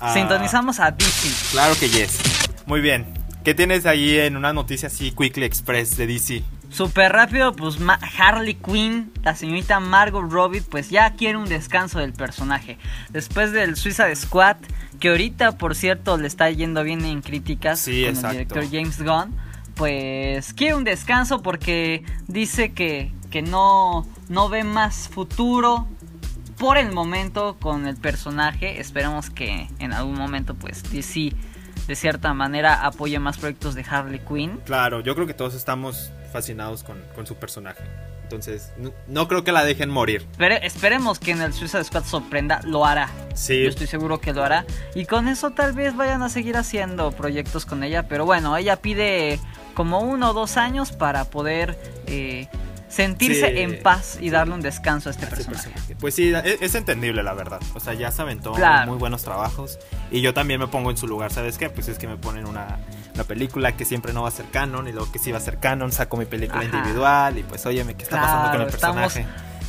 a- 0.00 0.14
Sintonizamos 0.14 0.80
a 0.80 0.90
DC. 0.90 1.50
Claro 1.52 1.74
que 1.78 1.88
yes. 1.88 2.18
Muy 2.66 2.80
bien. 2.80 3.06
¿Qué 3.44 3.54
tienes 3.54 3.86
ahí 3.86 4.18
en 4.18 4.36
una 4.36 4.52
noticia 4.52 4.88
así, 4.88 5.12
Quickly 5.12 5.44
Express 5.44 5.96
de 5.96 6.06
DC? 6.08 6.42
Súper 6.76 7.10
rápido, 7.12 7.56
pues 7.56 7.80
Ma- 7.80 7.98
Harley 8.18 8.54
Quinn, 8.54 9.10
la 9.22 9.34
señorita 9.34 9.80
Margot 9.80 10.30
Robbie, 10.30 10.60
pues 10.60 10.90
ya 10.90 11.14
quiere 11.14 11.38
un 11.38 11.46
descanso 11.48 12.00
del 12.00 12.12
personaje. 12.12 12.76
Después 13.08 13.52
del 13.52 13.76
Suicide 13.76 14.14
Squad, 14.14 14.56
que 15.00 15.08
ahorita, 15.08 15.56
por 15.56 15.74
cierto, 15.74 16.18
le 16.18 16.26
está 16.26 16.50
yendo 16.50 16.82
bien 16.84 17.02
en 17.06 17.22
críticas 17.22 17.80
Sí, 17.80 18.02
con 18.02 18.10
exacto. 18.10 18.28
el 18.28 18.32
director 18.46 18.64
James 18.70 19.02
Gunn, 19.02 19.34
pues 19.74 20.52
quiere 20.52 20.74
un 20.74 20.84
descanso 20.84 21.40
porque 21.42 22.02
dice 22.28 22.72
que, 22.72 23.10
que 23.30 23.40
no, 23.40 24.06
no 24.28 24.48
ve 24.50 24.62
más 24.62 25.08
futuro 25.08 25.86
por 26.58 26.76
el 26.76 26.92
momento 26.92 27.56
con 27.58 27.86
el 27.86 27.96
personaje. 27.96 28.80
Esperemos 28.80 29.30
que 29.30 29.68
en 29.78 29.92
algún 29.94 30.16
momento, 30.18 30.54
pues 30.54 30.82
DC 30.92 31.32
de 31.86 31.94
cierta 31.94 32.34
manera 32.34 32.84
apoye 32.84 33.18
más 33.18 33.38
proyectos 33.38 33.74
de 33.74 33.84
Harley 33.88 34.20
Quinn. 34.28 34.58
Claro, 34.66 35.00
yo 35.00 35.14
creo 35.14 35.26
que 35.26 35.34
todos 35.34 35.54
estamos 35.54 36.10
fascinados 36.36 36.82
con, 36.82 37.02
con 37.14 37.26
su 37.26 37.34
personaje. 37.36 37.82
Entonces, 38.24 38.72
no, 38.76 38.92
no 39.06 39.26
creo 39.28 39.42
que 39.44 39.52
la 39.52 39.64
dejen 39.64 39.88
morir. 39.88 40.26
Espere- 40.36 40.60
esperemos 40.64 41.18
que 41.18 41.30
en 41.30 41.40
el 41.40 41.52
Suicide 41.54 41.84
Squad 41.84 42.04
sorprenda, 42.04 42.60
lo 42.64 42.84
hará. 42.84 43.08
Sí, 43.34 43.62
Yo 43.62 43.68
estoy 43.70 43.86
seguro 43.86 44.20
que 44.20 44.32
lo 44.34 44.42
hará. 44.44 44.66
Y 44.94 45.06
con 45.06 45.28
eso 45.28 45.50
tal 45.52 45.72
vez 45.72 45.96
vayan 45.96 46.22
a 46.22 46.28
seguir 46.28 46.56
haciendo 46.58 47.12
proyectos 47.12 47.64
con 47.64 47.82
ella. 47.84 48.06
Pero 48.08 48.26
bueno, 48.26 48.54
ella 48.56 48.76
pide 48.76 49.38
como 49.74 50.00
uno 50.00 50.30
o 50.30 50.32
dos 50.34 50.56
años 50.58 50.92
para 50.92 51.24
poder 51.26 51.78
eh, 52.08 52.48
sentirse 52.88 53.46
Sí. 53.52 53.58
en 53.60 53.80
paz 53.82 54.18
y 54.20 54.30
darle 54.30 54.54
un 54.54 54.60
descanso 54.60 55.08
a 55.08 55.12
este 55.12 55.24
a 55.24 55.28
ese 55.28 55.36
personaje. 55.36 55.70
personaje. 55.70 55.96
Pues 56.00 56.14
sí, 56.14 56.32
es, 56.34 56.60
es 56.60 56.74
entendible 56.74 57.22
la 57.22 57.32
verdad. 57.32 57.60
O 57.74 57.80
sea, 57.80 57.94
ya 57.94 58.10
se 58.10 58.22
aventó 58.22 58.52
Claro. 58.52 58.90
muy 58.90 58.98
buenos 58.98 59.22
trabajos. 59.22 59.78
Y 60.10 60.20
yo 60.20 60.34
también 60.34 60.58
me 60.60 60.66
pongo 60.66 60.90
en 60.90 60.96
su 60.96 61.06
lugar, 61.06 61.32
¿sabes 61.32 61.58
qué? 61.58 61.70
Pues 61.70 61.86
es 61.88 61.96
que 61.98 62.06
me 62.08 62.16
ponen 62.16 62.44
una, 62.46 62.78
una 63.16 63.24
película 63.24 63.76
que 63.76 63.84
siempre 63.84 64.12
no 64.12 64.22
va 64.22 64.28
a 64.28 64.30
ser 64.32 64.46
canon. 64.52 64.86
Y 64.88 64.92
luego 64.92 65.10
que 65.10 65.18
sí 65.18 65.32
va 65.32 65.38
a 65.38 65.40
ser 65.40 65.58
canon, 65.58 65.90
saco 65.90 66.16
mi 66.16 66.26
película 66.26 66.60
Ajá. 66.62 66.76
individual. 66.76 67.38
Y 67.38 67.42
pues, 67.42 67.66
óyeme, 67.66 67.94
¿qué 67.94 68.04
está 68.04 68.20
pasando 68.20 68.50
con 68.52 68.60
el 68.62 68.66
personaje? 68.68 69.26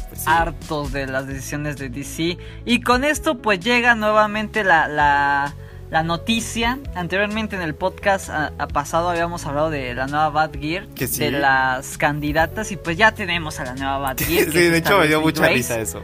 Pues 0.10 0.22
sí. 0.22 0.26
hartos 0.28 0.92
de 0.94 1.06
las 1.08 1.28
decisiones 1.28 1.78
de 1.78 1.90
DC. 1.90 2.38
Y 2.66 2.82
con 2.82 3.04
esto 3.04 3.40
pues 3.40 3.60
llega 3.60 3.94
nuevamente 3.96 4.64
la, 4.64 4.88
la, 4.88 5.54
la 5.90 6.04
noticia. 6.04 6.80
Anteriormente 6.96 7.56
en 7.58 7.62
el 7.62 7.76
podcast 7.76 8.30
a, 8.30 8.54
a 8.58 8.68
pasado 8.68 9.10
habíamos 9.10 9.46
hablado 9.46 9.70
de 9.70 9.94
la 9.96 10.08
nueva 10.08 10.30
Bad 10.30 10.52
Gear. 10.60 10.88
Que 10.96 11.08
sí. 11.08 11.20
De 11.20 11.32
las 11.32 11.98
candidatas. 11.98 12.72
Y 12.72 12.78
pues 12.78 12.96
ya 12.98 13.12
tenemos 13.14 13.60
a 13.60 13.66
la 13.66 13.76
nueva 13.76 13.98
Bad 13.98 14.18
Gear. 14.26 14.46
Sí, 14.52 14.60
de 14.60 14.78
hecho 14.78 15.00
me 15.00 15.08
dio 15.08 15.22
mucha 15.22 15.48
risa 15.48 15.80
eso. 15.80 16.04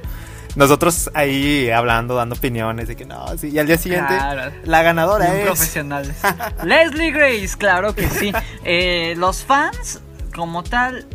Nosotros 0.56 1.10
ahí 1.14 1.70
hablando, 1.72 2.16
dando 2.16 2.36
opiniones 2.36 2.88
de 2.88 2.96
que 2.96 3.06
no, 3.06 3.38
sí, 3.38 3.50
y 3.50 3.60
al 3.60 3.68
día 3.68 3.78
siguiente 3.78 4.14
Claro. 4.16 4.52
la 4.66 4.84
ganadora 4.84 5.26
Bien 5.26 5.38
es... 5.40 5.46
profesionales. 5.46 6.16
Leslie 6.64 7.12
Grace, 7.12 7.58
claro 7.58 7.96
que 7.96 8.08
sí. 8.10 8.32
Eh, 8.64 9.16
los 9.18 9.44
fans, 9.44 10.02
como 10.36 10.64
tal, 10.64 11.08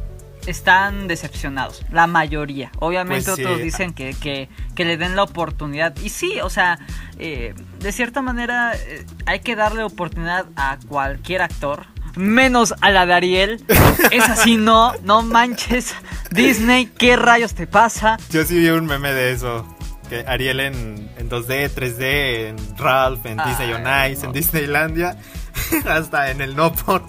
están 0.47 1.09
decepcionados. 1.09 1.83
La 1.93 2.07
mayoría. 2.07 2.71
Obviamente 2.79 3.27
Pues 3.27 3.37
sí. 3.37 3.45
otros 3.45 3.61
dicen 3.61 3.93
que, 3.93 4.15
que, 4.15 4.49
que 4.75 4.85
le 4.85 4.97
den 4.97 5.15
la 5.15 5.23
oportunidad. 5.23 5.95
Y 6.03 6.09
sí, 6.09 6.41
o 6.43 6.49
sea, 6.51 6.79
eh, 7.19 7.55
de 7.81 7.93
cierta 7.93 8.23
manera 8.23 8.73
eh, 8.75 9.05
hay 9.27 9.41
que 9.41 9.55
darle 9.57 9.83
oportunidad 9.85 10.47
a 10.57 10.79
cualquier 10.89 11.43
actor. 11.43 11.85
Menos 12.19 12.75
a 12.81 12.91
la 12.91 13.07
de 13.07 13.15
Ariel. 13.15 13.65
Es 14.11 14.25
así, 14.29 14.57
no, 14.57 14.93
no 15.05 15.23
manches. 15.23 15.95
Disney, 16.33 16.87
¿qué 16.87 17.17
rayos 17.17 17.55
te 17.55 17.69
pasa? 17.69 18.19
Yo 18.31 18.45
sí 18.45 18.59
vi 18.59 18.69
un 18.71 18.87
meme 18.87 19.13
de 19.13 19.31
eso. 19.31 19.65
Que 20.09 20.25
Ariel 20.27 20.59
en, 20.59 21.11
en 21.17 21.31
2D, 21.31 21.71
3D, 21.71 22.49
en 22.49 22.57
Ralph, 22.77 23.25
en 23.25 23.37
Disney 23.47 23.73
on 23.73 23.83
Ice, 24.11 24.23
no. 24.23 24.29
en 24.29 24.33
Disneylandia, 24.33 25.17
hasta 25.89 26.31
en 26.33 26.41
el 26.41 26.57
No 26.57 26.73
Por. 26.73 27.03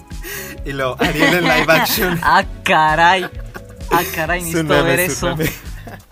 Y 0.64 0.72
lo 0.72 0.96
Ariel 1.02 1.34
en 1.34 1.42
live 1.44 1.66
action. 1.72 2.20
Ah, 2.22 2.44
caray. 2.62 3.24
Ah, 3.90 4.02
caray, 4.14 4.42
necesito 4.42 4.84
ver 4.84 5.00
eso. 5.00 5.34
meme. 5.36 5.50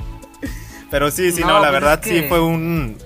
Pero 0.91 1.11
sí, 1.11 1.31
sí, 1.33 1.43
No, 1.43 1.49
no, 1.49 1.55
la 1.61 1.61
pues 1.69 1.73
verdad 1.73 1.95
es 1.95 2.01
que- 2.01 2.23
sí 2.23 2.29
fue 2.29 2.41
un 2.41 2.97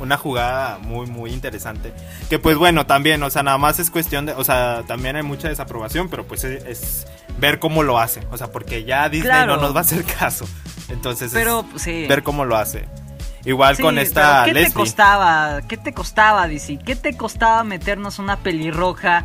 una 0.00 0.16
jugada 0.16 0.78
muy 0.78 1.06
muy 1.06 1.30
interesante. 1.32 1.92
Que 2.28 2.38
pues 2.38 2.56
bueno, 2.56 2.86
también, 2.86 3.22
o 3.22 3.30
sea, 3.30 3.42
nada 3.42 3.58
más 3.58 3.78
es 3.78 3.90
cuestión 3.90 4.26
de, 4.26 4.32
o 4.32 4.42
sea, 4.44 4.82
también 4.86 5.16
hay 5.16 5.22
mucha 5.22 5.48
desaprobación, 5.48 6.08
pero 6.08 6.26
pues 6.26 6.42
es, 6.44 6.64
es 6.64 7.06
ver 7.38 7.58
cómo 7.60 7.82
lo 7.82 7.98
hace, 7.98 8.20
o 8.30 8.36
sea, 8.36 8.48
porque 8.50 8.84
ya 8.84 9.08
Disney 9.08 9.30
Claro. 9.30 9.56
no 9.56 9.62
nos 9.62 9.74
va 9.74 9.78
a 9.78 9.82
hacer 9.82 10.04
caso. 10.18 10.46
Entonces 10.88 11.30
Pero 11.32 11.64
es 11.76 11.82
sí. 11.82 12.06
ver 12.08 12.22
cómo 12.22 12.44
lo 12.44 12.56
hace. 12.56 12.86
Igual 13.44 13.76
Sí, 13.76 13.82
con 13.82 13.96
esta 13.98 14.42
¿Qué 14.44 14.52
te 14.52 14.72
costaba? 14.72 15.62
¿Qué 15.66 15.76
te 15.78 15.94
costaba, 15.94 16.46
DC? 16.48 16.78
¿Qué 16.84 16.94
te 16.96 17.16
costaba 17.16 17.64
meternos 17.64 18.18
una 18.18 18.36
pelirroja 18.38 19.24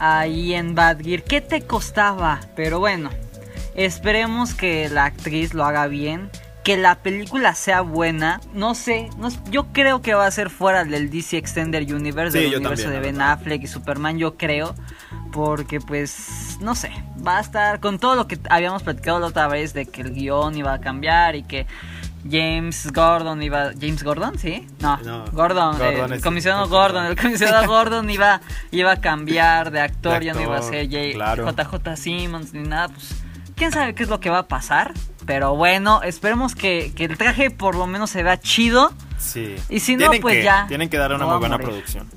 ahí 0.00 0.54
en 0.54 0.74
Bad 0.74 1.00
Gear? 1.02 1.22
¿Qué 1.22 1.40
te 1.40 1.62
costaba? 1.62 2.40
Pero 2.56 2.80
bueno, 2.80 3.10
esperemos 3.74 4.54
que 4.54 4.88
la 4.88 5.04
actriz 5.04 5.54
lo 5.54 5.64
haga 5.64 5.86
bien. 5.86 6.30
Que 6.64 6.76
la 6.76 6.94
película 6.96 7.54
sea 7.54 7.80
buena. 7.80 8.40
No 8.54 8.74
sé, 8.74 9.10
no, 9.18 9.28
yo 9.50 9.66
creo 9.72 10.00
que 10.00 10.14
va 10.14 10.26
a 10.26 10.30
ser 10.30 10.48
fuera 10.50 10.84
del 10.84 11.10
DC 11.10 11.36
Extended 11.36 11.90
Universe, 11.92 12.38
Sí, 12.38 12.44
del 12.44 12.56
universo 12.56 12.84
también, 12.84 13.02
de 13.02 13.12
Ben. 13.12 13.20
Affleck 13.20 13.62
y 13.62 13.66
Superman, 13.66 14.18
yo 14.18 14.36
creo. 14.36 14.74
Porque 15.32 15.80
pues, 15.80 16.58
no 16.60 16.74
sé, 16.74 16.90
va 17.26 17.38
a 17.38 17.40
estar 17.40 17.80
con 17.80 17.98
todo 17.98 18.14
lo 18.16 18.26
que 18.28 18.38
habíamos 18.50 18.82
platicado 18.82 19.18
la 19.18 19.28
otra 19.28 19.48
vez 19.48 19.72
de 19.72 19.86
que 19.86 20.02
el 20.02 20.12
guion 20.12 20.56
iba 20.56 20.74
a 20.74 20.80
cambiar 20.80 21.36
y 21.36 21.42
que 21.42 21.66
James 22.30 22.92
Gordon 22.92 23.42
iba... 23.42 23.70
¿James 23.80 24.02
Gordon? 24.04 24.38
¿Sí? 24.38 24.66
No, 24.80 24.98
No, 24.98 25.24
Gordon, 25.32 25.78
Gordon 25.78 26.12
el 26.12 26.20
comisionado 26.22 26.68
Gordon, 26.68 27.06
el 27.06 27.16
comisionado 27.16 27.66
Gordon 27.66 28.08
iba, 28.10 28.40
iba 28.70 28.92
a 28.92 29.00
cambiar 29.00 29.70
de 29.70 29.80
actor, 29.80 30.20
De 30.20 30.26
ya 30.26 30.34
no 30.34 30.42
iba 30.42 30.58
a 30.58 30.62
ser 30.62 30.86
J- 30.88 31.12
claro. 31.14 31.50
JJ 31.50 31.96
Simmons 31.96 32.52
ni 32.52 32.62
nada, 32.68 32.88
pues 32.90 33.14
quién 33.56 33.72
sabe 33.72 33.94
qué 33.94 34.02
es 34.04 34.08
lo 34.08 34.20
que 34.20 34.30
va 34.30 34.38
a 34.40 34.46
pasar. 34.48 34.92
Pero 35.26 35.54
bueno, 35.56 36.02
esperemos 36.02 36.54
que, 36.54 36.92
que 36.96 37.04
el 37.04 37.16
traje 37.16 37.50
por 37.50 37.74
lo 37.76 37.86
menos 37.86 38.10
se 38.10 38.22
vea 38.22 38.40
chido. 38.40 38.92
Sí. 39.18 39.54
Y 39.68 39.80
si 39.80 39.96
no, 39.96 40.10
pues 40.20 40.36
que- 40.38 40.44
ya, 40.44 40.66
Tienen 40.68 40.88
que 40.88 40.96
darle 40.98 41.16
una 41.16 41.24
no 41.26 41.30
muy 41.32 41.40
buena 41.40 41.58
producción. 41.58 42.08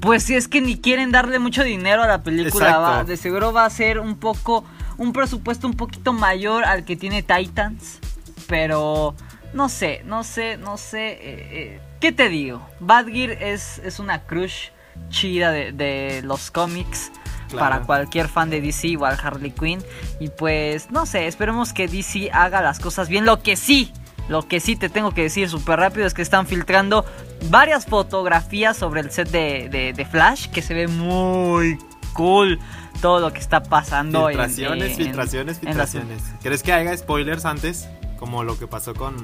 Pues 0.00 0.22
si 0.24 0.34
es 0.34 0.48
que 0.48 0.60
ni 0.60 0.78
quieren 0.80 1.10
darle 1.10 1.38
mucho 1.38 1.62
dinero 1.62 2.02
a 2.02 2.06
la 2.06 2.22
película, 2.22 2.78
va- 2.78 3.04
de 3.04 3.16
seguro 3.16 3.52
va 3.52 3.64
a 3.64 3.70
ser 3.70 3.98
un 3.98 4.16
poco, 4.18 4.64
un 4.98 5.12
presupuesto 5.12 5.66
un 5.66 5.74
poquito 5.74 6.12
mayor 6.12 6.64
al 6.64 6.84
que 6.84 6.96
tiene 6.96 7.22
Titans, 7.22 7.98
pero 8.46 9.14
no 9.52 9.68
sé, 9.68 10.02
no 10.06 10.24
sé, 10.24 10.56
no 10.56 10.76
sé, 10.76 11.08
eh, 11.12 11.18
eh, 11.22 11.80
¿qué 12.00 12.12
te 12.12 12.28
digo? 12.28 12.66
Bad 12.80 13.06
Gear 13.08 13.30
es, 13.42 13.78
es 13.84 13.98
una 13.98 14.22
crush 14.22 14.68
chida 15.10 15.50
de, 15.50 15.72
de 15.72 16.22
los 16.24 16.50
cómics. 16.50 17.10
Claro. 17.50 17.58
Para 17.58 17.80
cualquier 17.86 18.28
fan 18.28 18.50
de 18.50 18.60
DC, 18.60 18.88
igual 18.88 19.18
Harley 19.22 19.50
Quinn. 19.50 19.82
Y 20.20 20.28
pues, 20.28 20.90
no 20.90 21.06
sé, 21.06 21.26
esperemos 21.26 21.72
que 21.72 21.88
DC 21.88 22.30
haga 22.32 22.60
las 22.62 22.78
cosas 22.80 23.08
bien. 23.08 23.26
Lo 23.26 23.42
que 23.42 23.56
sí, 23.56 23.92
lo 24.28 24.46
que 24.46 24.60
sí 24.60 24.76
te 24.76 24.88
tengo 24.88 25.10
que 25.12 25.22
decir 25.22 25.48
súper 25.48 25.80
rápido 25.80 26.06
es 26.06 26.14
que 26.14 26.22
están 26.22 26.46
filtrando 26.46 27.04
varias 27.48 27.86
fotografías 27.86 28.76
sobre 28.76 29.00
el 29.00 29.10
set 29.10 29.30
de, 29.30 29.68
de- 29.68 29.92
de 29.92 30.04
Flash 30.04 30.48
que 30.50 30.62
se 30.62 30.74
ve 30.74 30.86
muy 30.88 31.78
cool 32.12 32.58
todo 33.00 33.18
lo 33.20 33.32
que 33.32 33.40
está 33.40 33.62
pasando. 33.62 34.26
Filtraciones, 34.28 34.90
en- 34.90 34.96
filtraciones, 34.96 35.56
en 35.56 35.60
filtraciones. 35.68 36.22
¿Crees 36.42 36.62
que 36.62 36.72
haya 36.72 36.96
spoilers 36.96 37.44
antes? 37.44 37.88
Como 38.18 38.44
lo 38.44 38.58
que 38.58 38.66
pasó 38.66 38.94
con 38.94 39.16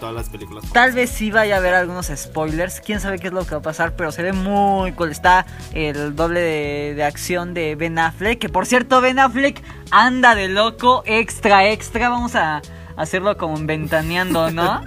todas 0.00 0.14
las 0.14 0.28
películas. 0.28 0.64
Tal 0.72 0.92
vez 0.92 1.10
sí 1.10 1.30
vaya 1.30 1.54
a 1.54 1.58
haber 1.58 1.74
algunos 1.74 2.10
spoilers. 2.14 2.80
Quién 2.80 2.98
sabe 2.98 3.18
qué 3.20 3.28
es 3.28 3.32
lo 3.32 3.44
que 3.44 3.52
va 3.52 3.58
a 3.58 3.62
pasar, 3.62 3.94
pero 3.94 4.10
se 4.10 4.22
ve 4.22 4.32
muy 4.32 4.92
cool. 4.92 5.10
Está 5.10 5.46
el 5.72 6.16
doble 6.16 6.40
de, 6.40 6.94
de 6.96 7.04
acción 7.04 7.54
de 7.54 7.76
Ben 7.76 7.98
Affleck. 7.98 8.38
Que 8.40 8.48
por 8.48 8.66
cierto, 8.66 9.00
Ben 9.00 9.18
Affleck 9.20 9.62
anda 9.92 10.34
de 10.34 10.48
loco, 10.48 11.02
extra, 11.06 11.68
extra. 11.68 12.08
Vamos 12.08 12.34
a 12.34 12.62
hacerlo 12.96 13.36
como 13.36 13.56
en 13.56 13.66
ventaneando, 13.68 14.50
¿no? 14.50 14.82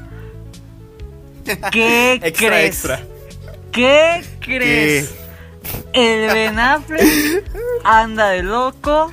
¿Qué 1.72 2.14
Extra, 2.22 2.48
crees? 2.50 2.66
extra. 2.68 3.00
¿Qué 3.72 4.24
crees? 4.40 5.14
El 5.94 6.28
Ben 6.34 6.60
Affleck 6.60 7.44
anda 7.84 8.30
de 8.30 8.44
loco 8.44 9.12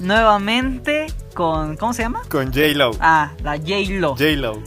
nuevamente 0.00 1.06
con. 1.34 1.76
¿Cómo 1.76 1.92
se 1.92 2.02
llama? 2.02 2.22
Con 2.28 2.46
J-Lo. 2.52 2.90
Ah, 3.00 3.32
la 3.42 3.56
J-Lo. 3.56 4.10
J-Lo. 4.16 4.62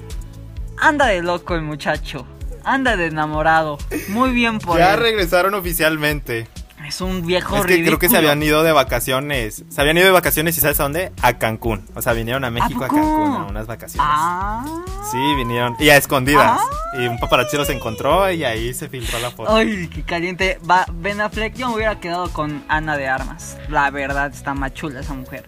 Anda 0.86 1.08
de 1.08 1.22
loco 1.24 1.56
el 1.56 1.62
muchacho. 1.64 2.28
Anda 2.64 2.96
de 2.96 3.08
enamorado. 3.08 3.78
Muy 4.10 4.32
bien 4.32 4.60
por 4.60 4.78
Ya 4.78 4.94
él. 4.94 5.00
regresaron 5.00 5.54
oficialmente. 5.56 6.48
Es 6.88 7.02
un 7.02 7.26
viejo 7.26 7.56
Es 7.56 7.62
que 7.64 7.68
ridículo. 7.70 7.98
creo 7.98 8.00
que 8.00 8.10
se 8.10 8.18
habían 8.18 8.44
ido 8.44 8.62
de 8.62 8.72
vacaciones. 8.72 9.64
Se 9.70 9.82
habían 9.82 9.98
ido 9.98 10.06
de 10.06 10.12
vacaciones 10.12 10.56
y 10.56 10.62
¿sabes 10.62 10.80
a 10.80 10.84
dónde? 10.84 11.12
A 11.24 11.34
Cancún. 11.40 11.84
O 11.96 12.02
sea, 12.04 12.14
vinieron 12.14 12.44
a 12.46 12.52
México 12.52 12.84
a? 12.84 12.88
Cancún 12.88 13.34
a 13.34 13.46
unas 13.46 13.66
vacaciones. 13.66 14.08
Ah. 14.08 14.64
Sí, 15.12 15.18
vinieron. 15.38 15.76
Y 15.80 15.90
a 15.90 15.98
escondidas. 15.98 16.60
Y 17.00 17.08
un 17.08 17.18
paparazzi 17.18 17.58
los 17.58 17.70
encontró 17.72 18.30
y 18.32 18.44
ahí 18.44 18.72
se 18.76 18.88
filtró 18.88 19.18
la 19.18 19.32
foto. 19.32 19.56
Ay, 19.56 19.88
qué 19.88 20.04
caliente. 20.04 20.60
Va, 20.70 20.86
Ben 20.94 21.20
Affleck, 21.22 21.56
yo 21.56 21.70
me 21.70 21.76
hubiera 21.78 22.00
quedado 22.00 22.32
con 22.32 22.64
Ana 22.68 22.96
de 22.96 23.08
Armas. 23.08 23.58
La 23.70 23.90
verdad, 23.90 24.32
está 24.32 24.54
más 24.54 24.72
chula 24.76 25.00
esa 25.00 25.16
mujer. 25.16 25.44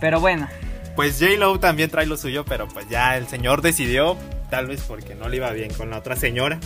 Pero 0.00 0.20
bueno, 0.20 0.46
Pues 0.96 1.18
J-Lo 1.18 1.58
también 1.58 1.90
trae 1.90 2.06
lo 2.06 2.16
suyo, 2.16 2.44
pero 2.44 2.68
pues 2.68 2.88
ya 2.88 3.16
el 3.16 3.26
señor 3.26 3.62
decidió, 3.62 4.16
tal 4.50 4.66
vez 4.66 4.82
porque 4.86 5.14
no 5.14 5.28
le 5.28 5.36
iba 5.36 5.50
bien 5.50 5.72
con 5.74 5.90
la 5.90 5.98
otra 5.98 6.14
señora. 6.16 6.58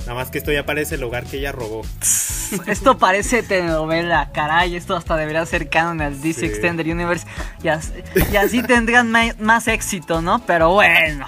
Nada 0.00 0.14
más 0.14 0.30
que 0.30 0.38
esto 0.38 0.50
ya 0.52 0.64
parece 0.64 0.94
el 0.96 1.02
lugar 1.02 1.24
que 1.24 1.36
ella 1.38 1.52
robó. 1.52 1.82
esto 2.66 2.96
parece 2.98 3.42
telenovela, 3.42 4.30
caray. 4.32 4.74
Esto 4.74 4.96
hasta 4.96 5.16
debería 5.16 5.44
ser 5.46 5.68
canon 5.68 6.00
al 6.00 6.20
DC 6.20 6.40
Sí. 6.40 6.46
Extended 6.46 6.86
Universe. 6.86 7.26
Y 7.62 7.68
así, 7.68 7.92
y 8.32 8.36
así 8.36 8.62
tendrían 8.62 9.12
más 9.38 9.68
éxito, 9.68 10.22
¿no? 10.22 10.44
Pero 10.46 10.70
bueno, 10.72 11.26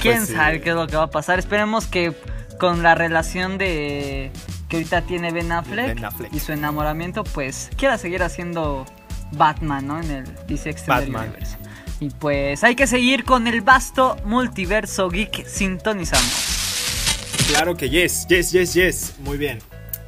quién 0.00 0.18
Pues 0.18 0.28
sí. 0.28 0.34
sabe 0.34 0.60
qué 0.60 0.70
es 0.70 0.76
lo 0.76 0.86
que 0.86 0.96
va 0.96 1.04
a 1.04 1.10
pasar. 1.10 1.38
Esperemos 1.40 1.86
que 1.86 2.12
con 2.60 2.82
la 2.82 2.94
relación 2.94 3.58
de 3.58 4.30
que 4.68 4.76
ahorita 4.76 5.02
tiene 5.02 5.32
Ben 5.32 5.50
Affleck, 5.52 5.86
Ben 5.96 6.04
Affleck. 6.04 6.32
y 6.32 6.38
su 6.40 6.52
enamoramiento, 6.52 7.24
pues 7.24 7.70
quiera 7.76 7.98
seguir 7.98 8.22
haciendo 8.22 8.86
Batman, 9.32 9.86
¿no? 9.86 10.00
En 10.00 10.10
el 10.10 10.24
DC 10.46 10.70
Extended 10.70 11.12
Batman. 11.12 11.28
Universe. 11.28 11.56
Y 12.00 12.10
pues 12.10 12.62
hay 12.62 12.76
que 12.76 12.86
seguir 12.86 13.24
con 13.24 13.46
el 13.46 13.62
vasto 13.62 14.16
multiverso 14.24 15.08
geek. 15.08 15.46
Sintonizamos. 15.46 17.44
Claro 17.48 17.76
que 17.76 17.88
yes, 17.88 18.26
yes, 18.28 18.52
yes, 18.52 18.74
yes. 18.74 19.14
Muy 19.20 19.38
bien. 19.38 19.58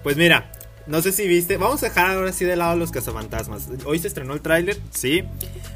Pues 0.02 0.16
mira, 0.16 0.50
no 0.86 1.02
sé 1.02 1.12
si 1.12 1.26
viste, 1.26 1.56
vamos 1.56 1.82
a 1.82 1.88
dejar 1.88 2.16
ahora 2.16 2.32
sí 2.32 2.44
de 2.44 2.56
lado 2.56 2.76
los 2.76 2.90
cazafantasmas. 2.90 3.68
Hoy 3.84 3.98
se 3.98 4.08
estrenó 4.08 4.34
el 4.34 4.40
tráiler, 4.40 4.78
sí, 4.90 5.24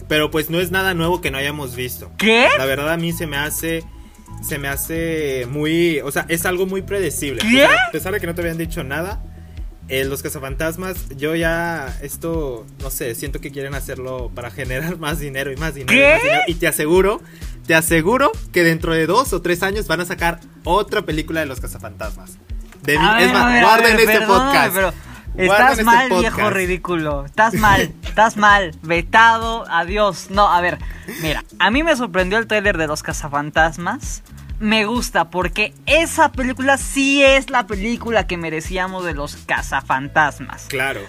pero 0.08 0.30
pues 0.30 0.50
no 0.50 0.61
es 0.61 0.70
nada 0.70 0.94
nuevo 0.94 1.20
que 1.20 1.30
no 1.30 1.38
hayamos 1.38 1.76
visto. 1.76 2.11
¿Qué? 2.18 2.49
La 2.58 2.66
verdad 2.66 2.92
a 2.92 2.96
mí 2.96 3.12
se 3.12 3.26
me 3.26 3.37
hace 3.37 3.84
se 4.42 4.58
me 4.58 4.68
hace 4.68 5.46
muy, 5.49 6.00
o 6.00 6.11
sea, 6.11 6.26
es 6.28 6.46
algo 6.46 6.66
muy 6.66 6.82
predecible. 6.82 7.42
¿Qué? 7.42 7.64
O 7.64 7.68
sea, 7.68 7.87
a 7.88 7.90
pesar 7.92 8.12
de 8.12 8.20
que 8.20 8.26
no 8.26 8.34
te 8.34 8.40
habían 8.40 8.58
dicho 8.58 8.82
nada, 8.82 9.22
eh, 9.88 10.04
los 10.04 10.22
cazafantasmas, 10.22 10.96
yo 11.16 11.34
ya 11.34 11.94
esto, 12.02 12.64
no 12.80 12.90
sé, 12.90 13.14
siento 13.14 13.40
que 13.40 13.50
quieren 13.50 13.74
hacerlo 13.74 14.30
para 14.34 14.50
generar 14.50 14.98
más 14.98 15.18
dinero 15.18 15.52
y 15.52 15.56
más 15.56 15.74
dinero. 15.74 15.92
y 15.92 15.96
¿Qué? 15.96 16.12
más 16.14 16.22
dinero. 16.22 16.42
Y 16.48 16.54
te 16.54 16.68
aseguro, 16.68 17.20
te 17.66 17.74
aseguro 17.74 18.32
que 18.52 18.62
dentro 18.64 18.92
de 18.94 19.06
dos 19.06 19.32
o 19.32 19.42
tres 19.42 19.62
años 19.62 19.86
van 19.86 20.00
a 20.00 20.04
sacar 20.06 20.40
otra 20.64 21.02
película 21.02 21.40
de 21.40 21.46
los 21.46 21.60
cazafantasmas. 21.60 22.38
De 22.82 22.98
mí- 22.98 23.04
ver, 23.16 23.22
es 23.28 23.32
más, 23.32 23.52
ver, 23.52 23.62
guarden 23.64 23.96
ver, 23.96 24.10
este 24.10 24.26
podcast. 24.26 24.74
pero 24.74 24.92
estás 25.36 25.70
este 25.72 25.84
mal, 25.84 26.08
podcast. 26.08 26.36
viejo 26.36 26.50
ridículo. 26.50 27.24
Estás 27.26 27.54
mal, 27.54 27.92
estás 28.02 28.36
mal. 28.36 28.74
Vetado, 28.82 29.64
adiós. 29.68 30.28
No, 30.30 30.48
a 30.52 30.60
ver, 30.60 30.78
mira, 31.20 31.44
a 31.58 31.70
mí 31.70 31.82
me 31.84 31.94
sorprendió 31.96 32.38
el 32.38 32.46
tráiler 32.46 32.76
de 32.78 32.86
los 32.88 33.02
cazafantasmas. 33.04 34.22
Me 34.62 34.85
gusta 34.85 35.28
porque 35.28 35.75
esa 35.87 36.31
película 36.31 36.76
sí 36.78 37.21
es 37.25 37.50
la 37.50 37.66
película 37.66 38.28
que 38.28 38.37
merecíamos 38.37 39.04
de 39.04 39.12
los 39.12 39.35
cazafantasmas. 39.35 40.66
Claro. 40.69 41.00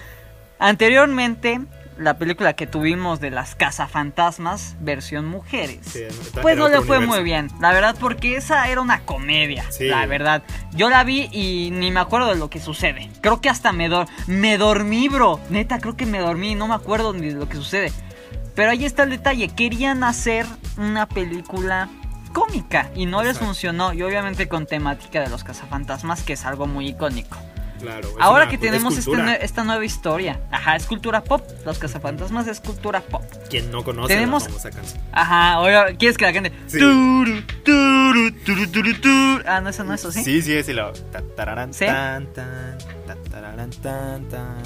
Anteriormente, 0.58 1.60
la 1.96 2.18
película 2.18 2.54
que 2.54 2.66
tuvimos 2.66 3.20
de 3.20 3.30
las 3.30 3.54
cazafantasmas, 3.54 4.74
versión 4.80 5.26
mujeres. 5.26 5.78
Sí, 5.82 6.00
Pues 6.42 6.56
no 6.56 6.68
le 6.68 6.80
fue 6.80 6.96
universo. 6.98 7.14
muy 7.14 7.22
bien, 7.22 7.48
la 7.60 7.72
verdad, 7.72 7.94
porque 8.00 8.36
esa 8.36 8.66
era 8.68 8.80
una 8.80 9.02
comedia, 9.02 9.64
Sí. 9.70 9.84
la 9.84 10.04
verdad. 10.06 10.42
Yo 10.72 10.90
la 10.90 11.04
vi 11.04 11.28
y 11.30 11.70
ni 11.70 11.92
me 11.92 12.00
acuerdo 12.00 12.30
de 12.30 12.34
lo 12.34 12.50
que 12.50 12.58
sucede. 12.58 13.08
Creo 13.20 13.40
que 13.40 13.48
hasta 13.50 13.70
me, 13.70 13.88
dor 13.88 14.08
me 14.26 14.58
dormí, 14.58 15.08
bro. 15.08 15.38
Neta, 15.50 15.78
creo 15.78 15.96
que 15.96 16.06
me 16.06 16.18
dormí 16.18 16.50
y 16.50 16.54
no 16.56 16.66
me 16.66 16.74
acuerdo 16.74 17.12
ni 17.12 17.28
de 17.28 17.34
lo 17.34 17.48
que 17.48 17.54
sucede. 17.56 17.92
Pero 18.56 18.72
ahí 18.72 18.84
está 18.84 19.04
el 19.04 19.10
detalle, 19.10 19.46
querían 19.48 20.02
hacer 20.02 20.44
una 20.76 21.06
película 21.08 21.88
cómica 22.34 22.90
y 22.94 23.06
no 23.06 23.22
les 23.22 23.38
funcionó. 23.38 23.94
Y 23.94 24.02
obviamente 24.02 24.48
con 24.48 24.66
temática 24.66 25.20
de 25.22 25.30
los 25.30 25.44
cazafantasmas, 25.44 26.22
que 26.22 26.34
es 26.34 26.44
algo 26.44 26.66
muy 26.66 26.88
icónico. 26.88 27.38
Claro. 27.80 28.08
es 28.08 28.14
Ahora 28.18 28.44
una- 28.44 28.48
que 28.50 28.54
es 28.56 28.62
tenemos 28.62 28.96
este 28.96 29.10
cultura. 29.10 29.32
nue- 29.34 29.38
esta 29.42 29.62
nueva 29.64 29.84
historia, 29.84 30.40
ajá, 30.50 30.74
es 30.76 30.86
cultura 30.86 31.22
pop. 31.22 31.42
Los 31.66 31.78
cazafantasmas 31.78 32.46
es 32.46 32.60
cultura 32.60 33.00
pop. 33.02 33.22
Quien 33.50 33.70
no 33.70 33.84
conoce 33.84 34.14
tenemos- 34.14 34.44
la 34.44 34.48
famosa 34.48 34.70
canción. 34.70 35.02
Ajá, 35.12 35.52
ahora, 35.54 35.94
¿quieres 35.96 36.16
que 36.16 36.24
la 36.24 36.32
gente? 36.32 36.50
Sí. 36.66 36.78
Turu, 36.78 37.42
turu, 37.62 38.32
turu. 38.70 39.42
Ah, 39.46 39.60
no, 39.60 39.68
eso 39.68 39.84
no 39.84 39.92
es 39.92 40.00
eso, 40.00 40.12
¿sí? 40.12 40.24
Sí, 40.24 40.40
sí, 40.40 40.54
es 40.54 40.68
lo. 40.68 40.92
ta, 40.92 41.20
tararán, 41.36 41.74
¿Sí? 41.74 41.84
tan, 41.84 42.32
tan, 42.32 42.78
ta, 43.06 43.16
tararán, 43.30 43.70
tan, 43.70 44.24
tan. 44.30 44.62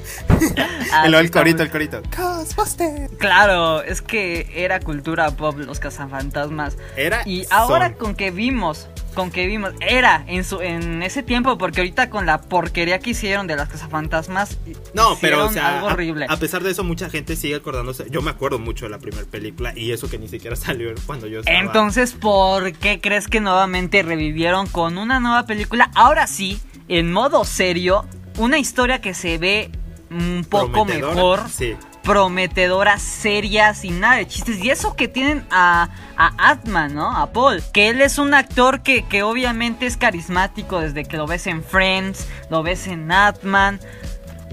El, 1.04 1.30
corito, 1.30 1.62
el 1.62 1.70
corito. 1.70 2.02
Ghostbusters. 2.16 3.10
Claro, 3.18 3.82
es 3.82 4.02
que 4.02 4.48
era 4.54 4.80
cultura 4.80 5.30
pop 5.32 5.58
los 5.58 5.80
cazafantasmas. 5.80 6.76
Era. 6.96 7.22
Y 7.26 7.46
ahora 7.50 7.88
son. 7.88 7.98
con 7.98 8.14
que 8.14 8.30
vimos, 8.30 8.88
con 9.14 9.30
que 9.30 9.46
vimos, 9.46 9.72
era 9.80 10.24
en 10.26 10.44
su 10.44 10.60
en 10.60 11.02
ese 11.02 11.22
tiempo, 11.22 11.58
porque 11.58 11.80
ahorita 11.80 12.10
con 12.10 12.26
la 12.26 12.40
porquería 12.42 12.98
que 12.98 13.10
hicieron 13.10 13.46
de 13.46 13.56
las 13.56 13.68
cazafantasmas, 13.68 14.58
No, 14.92 15.16
pero 15.20 15.46
o 15.46 15.50
sea, 15.50 15.74
algo 15.76 15.88
a- 15.88 15.92
horrible. 15.92 16.26
A, 16.28 16.36
pesar 16.36 16.62
de 16.62 16.70
eso, 16.70 16.84
mucha 16.84 17.10
gente 17.10 17.36
sigue 17.36 17.56
acordándose. 17.56 18.06
Yo 18.10 18.22
me 18.22 18.30
acuerdo 18.30 18.58
mucho 18.58 18.84
de 18.86 18.90
la 18.90 18.98
primera 18.98 19.26
película 19.26 19.72
y 19.76 19.92
eso 19.92 20.08
que 20.08 20.18
ni 20.18 20.28
siquiera 20.28 20.56
salió 20.56 20.92
cuando 21.06 21.26
yo 21.26 21.40
estaba. 21.40 21.58
Entonces, 21.58 22.12
¿por 22.12 22.72
qué 22.72 23.00
crees 23.00 23.28
que 23.28 23.40
nuevamente 23.40 24.02
revivieron 24.02 24.66
con 24.66 24.98
una 24.98 25.18
nueva 25.20 25.44
película? 25.46 25.90
Ahora 25.94 26.26
sí, 26.26 26.60
en 26.88 27.12
modo 27.12 27.44
serio, 27.44 28.04
una 28.38 28.58
historia 28.58 29.00
que 29.00 29.14
se 29.14 29.38
ve 29.38 29.70
un 30.14 30.46
poco 30.48 30.70
Prometedora, 30.72 31.14
mejor, 31.14 31.48
Sí. 31.50 31.76
prometedora, 32.02 32.98
seria, 32.98 33.74
sin 33.74 34.00
nada 34.00 34.16
de 34.16 34.26
chistes. 34.26 34.62
Y 34.62 34.70
eso 34.70 34.94
que 34.96 35.08
tienen 35.08 35.46
a, 35.50 35.88
a 36.16 36.50
Atman, 36.50 36.94
¿no? 36.94 37.16
A 37.16 37.32
Paul. 37.32 37.62
Que 37.72 37.88
él 37.88 38.00
es 38.00 38.18
un 38.18 38.34
actor 38.34 38.82
que, 38.82 39.04
que 39.06 39.22
obviamente 39.22 39.86
es 39.86 39.96
carismático 39.96 40.80
desde 40.80 41.04
que 41.04 41.16
lo 41.16 41.26
ves 41.26 41.46
en 41.46 41.62
Friends, 41.64 42.26
lo 42.50 42.62
ves 42.62 42.86
en 42.86 43.10
Atman. 43.10 43.80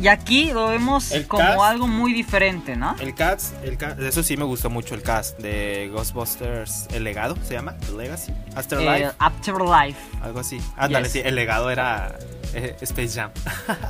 Y 0.02 0.08
aquí 0.08 0.52
lo 0.52 0.68
vemos 0.70 1.12
El 1.12 1.28
como 1.28 1.44
cast- 1.44 1.62
algo 1.70 1.86
muy 1.88 2.12
diferente, 2.14 2.76
¿no? 2.76 2.96
El 3.00 3.14
cast, 3.14 3.54
el 3.64 3.78
cast, 3.78 4.00
eso 4.00 4.24
sí 4.24 4.36
me 4.36 4.46
gustó 4.46 4.72
mucho 4.72 4.96
el 4.96 5.04
cast 5.04 5.38
de 5.40 5.92
Ghostbusters, 5.94 6.88
el 6.92 7.04
legado 7.04 7.36
se 7.44 7.54
llama, 7.54 7.78
The 7.78 7.92
Legacy, 7.92 8.34
Afterlife, 8.56 9.04
Eh, 9.06 9.12
Afterlife. 9.20 10.00
algo 10.24 10.40
así. 10.40 10.60
Ándale, 10.76 11.04
yes. 11.04 11.14
sí, 11.14 11.22
el 11.24 11.36
legado 11.36 11.70
era 11.70 12.18
eh, 12.54 12.76
Space 12.82 13.10
Jam. 13.20 13.32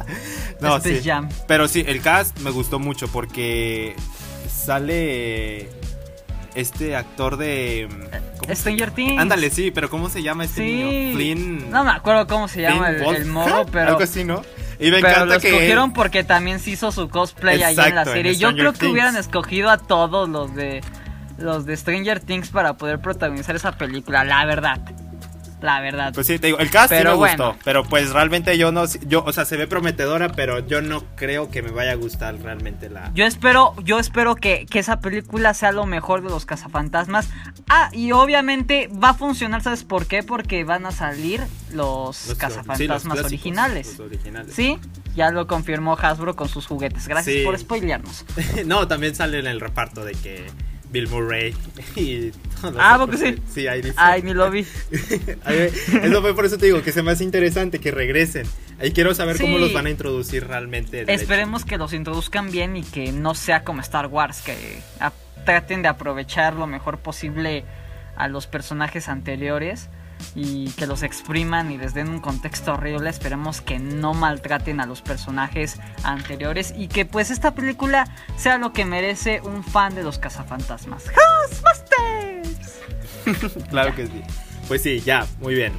no, 0.62 0.78
Space 0.78 1.02
sí. 1.02 1.08
Jam. 1.10 1.30
Pero 1.47 1.67
sí, 1.67 1.84
el 1.88 2.02
cast 2.02 2.38
me 2.39 2.52
gustó 2.52 2.80
mucho 2.80 3.08
porque 3.08 3.95
sale 4.50 5.69
este 6.56 6.95
actor 6.95 7.38
de 7.38 7.88
¿cómo 8.38 8.47
se 8.50 8.56
Stranger? 8.56 8.91
Things. 8.91 9.19
Ándale, 9.21 9.50
sí, 9.50 9.71
pero 9.71 9.89
¿cómo 9.89 10.10
se 10.10 10.21
llama 10.21 10.43
este 10.45 10.62
Sí. 10.62 10.74
niño? 10.84 11.15
Flynn. 11.15 11.71
No 11.71 11.84
me 11.84 11.91
acuerdo 11.91 12.28
cómo 12.28 12.47
se 12.47 12.62
llama 12.62 12.88
Flynn 12.88 12.95
el, 13.02 13.04
Wolf- 13.06 13.15
el 13.17 13.26
morro, 13.26 13.65
pero. 13.71 13.89
algo 13.91 14.04
así, 14.04 14.24
¿no? 14.24 14.41
Y 14.80 14.89
me 14.91 15.00
pero 15.00 15.26
lo 15.26 15.39
que 15.39 15.50
escogieron 15.50 15.93
porque 15.93 16.24
también 16.24 16.60
se 16.60 16.71
hizo 16.71 16.91
su 16.91 17.08
cosplay 17.08 17.62
ahí 17.62 17.71
en 17.74 17.78
la 17.78 17.88
Exacto, 17.88 18.10
en 18.12 18.15
serie. 18.17 18.36
Yo 18.36 18.52
creo 18.54 18.74
que 18.74 18.80
Things. 18.80 18.91
hubieran 18.91 19.15
escogido 19.15 19.69
a 19.69 19.78
todos 19.78 20.28
los 20.28 20.54
de 20.56 20.82
los 21.38 21.65
de 21.65 21.78
Stranger 21.78 22.19
Things 22.19 22.50
para 22.50 22.74
poder 22.74 23.00
protagonizar 23.00 23.56
esa 23.56 23.71
película, 23.74 24.24
la 24.24 24.43
verdad. 24.45 24.80
La 25.62 25.80
verdad. 25.80 26.12
Pues 26.13 26.26
sí, 26.28 26.39
te 26.39 26.47
digo, 26.47 26.60
el 26.60 26.69
cast 26.71 26.89
sí 26.89 26.95
Pero 26.97 27.12
me 27.12 27.17
bueno. 27.17 27.45
gustó, 27.50 27.60
pero 27.63 27.84
pues 27.84 28.12
realmente 28.12 28.58
yo 28.58 28.71
no, 28.71 28.86
yo, 29.08 29.24
o 29.24 29.32
sea, 29.32 29.45
se 29.45 29.58
ve 29.58 29.67
prometedora, 29.67 30.30
pero 30.32 30.60
yo 30.65 30.82
no 30.82 31.04
creo 31.15 31.52
que 31.52 31.62
me 31.62 31.69
vaya 31.69 31.91
a 31.91 31.95
gustar 31.95 32.36
realmente 32.41 32.89
la... 32.89 33.12
Yo 33.13 33.26
espero, 33.26 33.76
yo 33.84 34.00
espero 34.00 34.36
que, 34.36 34.65
que 34.65 34.80
esa 34.80 35.00
película 35.02 35.54
sea 35.54 35.71
lo 35.71 35.86
mejor 35.86 36.24
de 36.24 36.30
los 36.30 36.45
cazafantasmas. 36.45 37.30
Ah, 37.69 37.89
y 37.93 38.12
obviamente 38.12 38.89
va 38.91 39.10
a 39.10 39.13
funcionar, 39.13 39.62
¿sabes 39.62 39.84
por 39.84 40.08
qué? 40.08 40.24
Porque 40.24 40.63
van 40.63 40.86
a 40.88 40.91
salir 40.91 41.41
los, 41.71 42.28
los- 42.28 42.38
cazafantasmas 42.38 42.78
sí, 43.17 43.24
los 43.24 43.26
originales. 43.26 43.88
los 43.97 44.00
originales. 44.08 44.54
Sí, 44.56 44.80
ya 45.15 45.30
lo 45.30 45.45
confirmó 45.45 45.95
Hasbro 46.02 46.36
con 46.36 46.50
sus 46.50 46.65
juguetes. 46.65 47.08
Gracias 47.08 47.36
Sí. 47.36 47.43
por 47.45 47.58
spoilearnos. 47.60 48.26
no, 48.65 48.88
también 48.88 49.13
sale 49.13 49.38
en 49.39 49.45
el 49.47 49.60
reparto 49.60 50.04
de 50.04 50.13
que 50.13 50.47
Bill 50.91 51.08
Murray 51.08 51.56
y 51.95 52.32
todos 52.62 52.75
Ah, 52.80 52.97
los 52.97 53.08
¿por 53.08 53.17
qué 53.19 53.30
otros. 53.30 53.39
sí? 53.47 53.54
Sí, 53.62 53.67
ahí 53.67 53.82
dice. 53.82 53.95
Ay, 53.97 54.21
ni 54.23 54.34
lo 54.34 54.51
vi. 54.51 54.65
Eso 56.04 56.21
fue 56.21 56.36
por 56.36 56.45
eso 56.45 56.58
te 56.58 56.65
digo 56.67 56.82
que 56.82 56.91
se 56.91 57.01
me 57.04 57.12
hace 57.12 57.23
interesante 57.23 57.80
que 57.80 57.91
regresen. 57.91 58.45
Ahí 58.80 58.91
quiero 58.91 59.13
saber 59.13 59.38
cómo 59.38 59.56
Sí. 59.58 59.62
los 59.62 59.73
van 59.73 59.86
a 59.86 59.89
introducir 59.89 60.47
realmente. 60.47 61.06
Esperemos 61.13 61.65
que 61.65 61.77
los 61.77 61.93
introduzcan 61.93 62.51
bien 62.51 62.75
y 62.77 62.84
que 62.84 63.12
no 63.12 63.36
sea 63.36 63.63
como 63.63 63.82
Star 63.82 64.08
Wars, 64.08 64.41
que 64.41 64.80
traten 65.45 65.82
de 65.82 65.88
aprovechar 65.88 66.54
lo 66.56 66.67
mejor 66.67 66.99
posible 66.99 67.63
a 68.15 68.27
los 68.27 68.47
personajes 68.47 69.08
anteriores 69.10 69.89
y 70.36 70.70
que 70.72 70.88
los 70.88 71.04
expriman 71.04 71.72
y 71.72 71.78
les 71.78 71.94
den 71.94 72.10
un 72.10 72.20
contexto 72.20 72.74
horrible. 72.74 73.10
Esperemos 73.10 73.62
que 73.62 73.80
no 73.80 74.14
maltraten 74.14 74.80
a 74.80 74.86
los 74.86 75.02
personajes 75.02 75.80
anteriores 76.04 76.74
y 76.78 76.88
que 76.88 77.06
pues 77.06 77.32
esta 77.32 77.54
película 77.54 78.08
sea 78.38 78.58
lo 78.58 78.74
que 78.74 78.86
merece 78.86 79.42
un 79.42 79.64
fan 79.64 79.96
de 79.96 80.04
los 80.04 80.20
cazafantasmas. 80.20 81.04
¡Ghostbusters! 81.06 82.80
hecho. 83.26 83.50
Claro 83.70 83.96
que 83.96 84.08
sí. 84.08 84.22
Pues 84.68 84.82
sí, 84.82 85.00
ya, 85.02 85.26
muy 85.40 85.54
bien. 85.56 85.74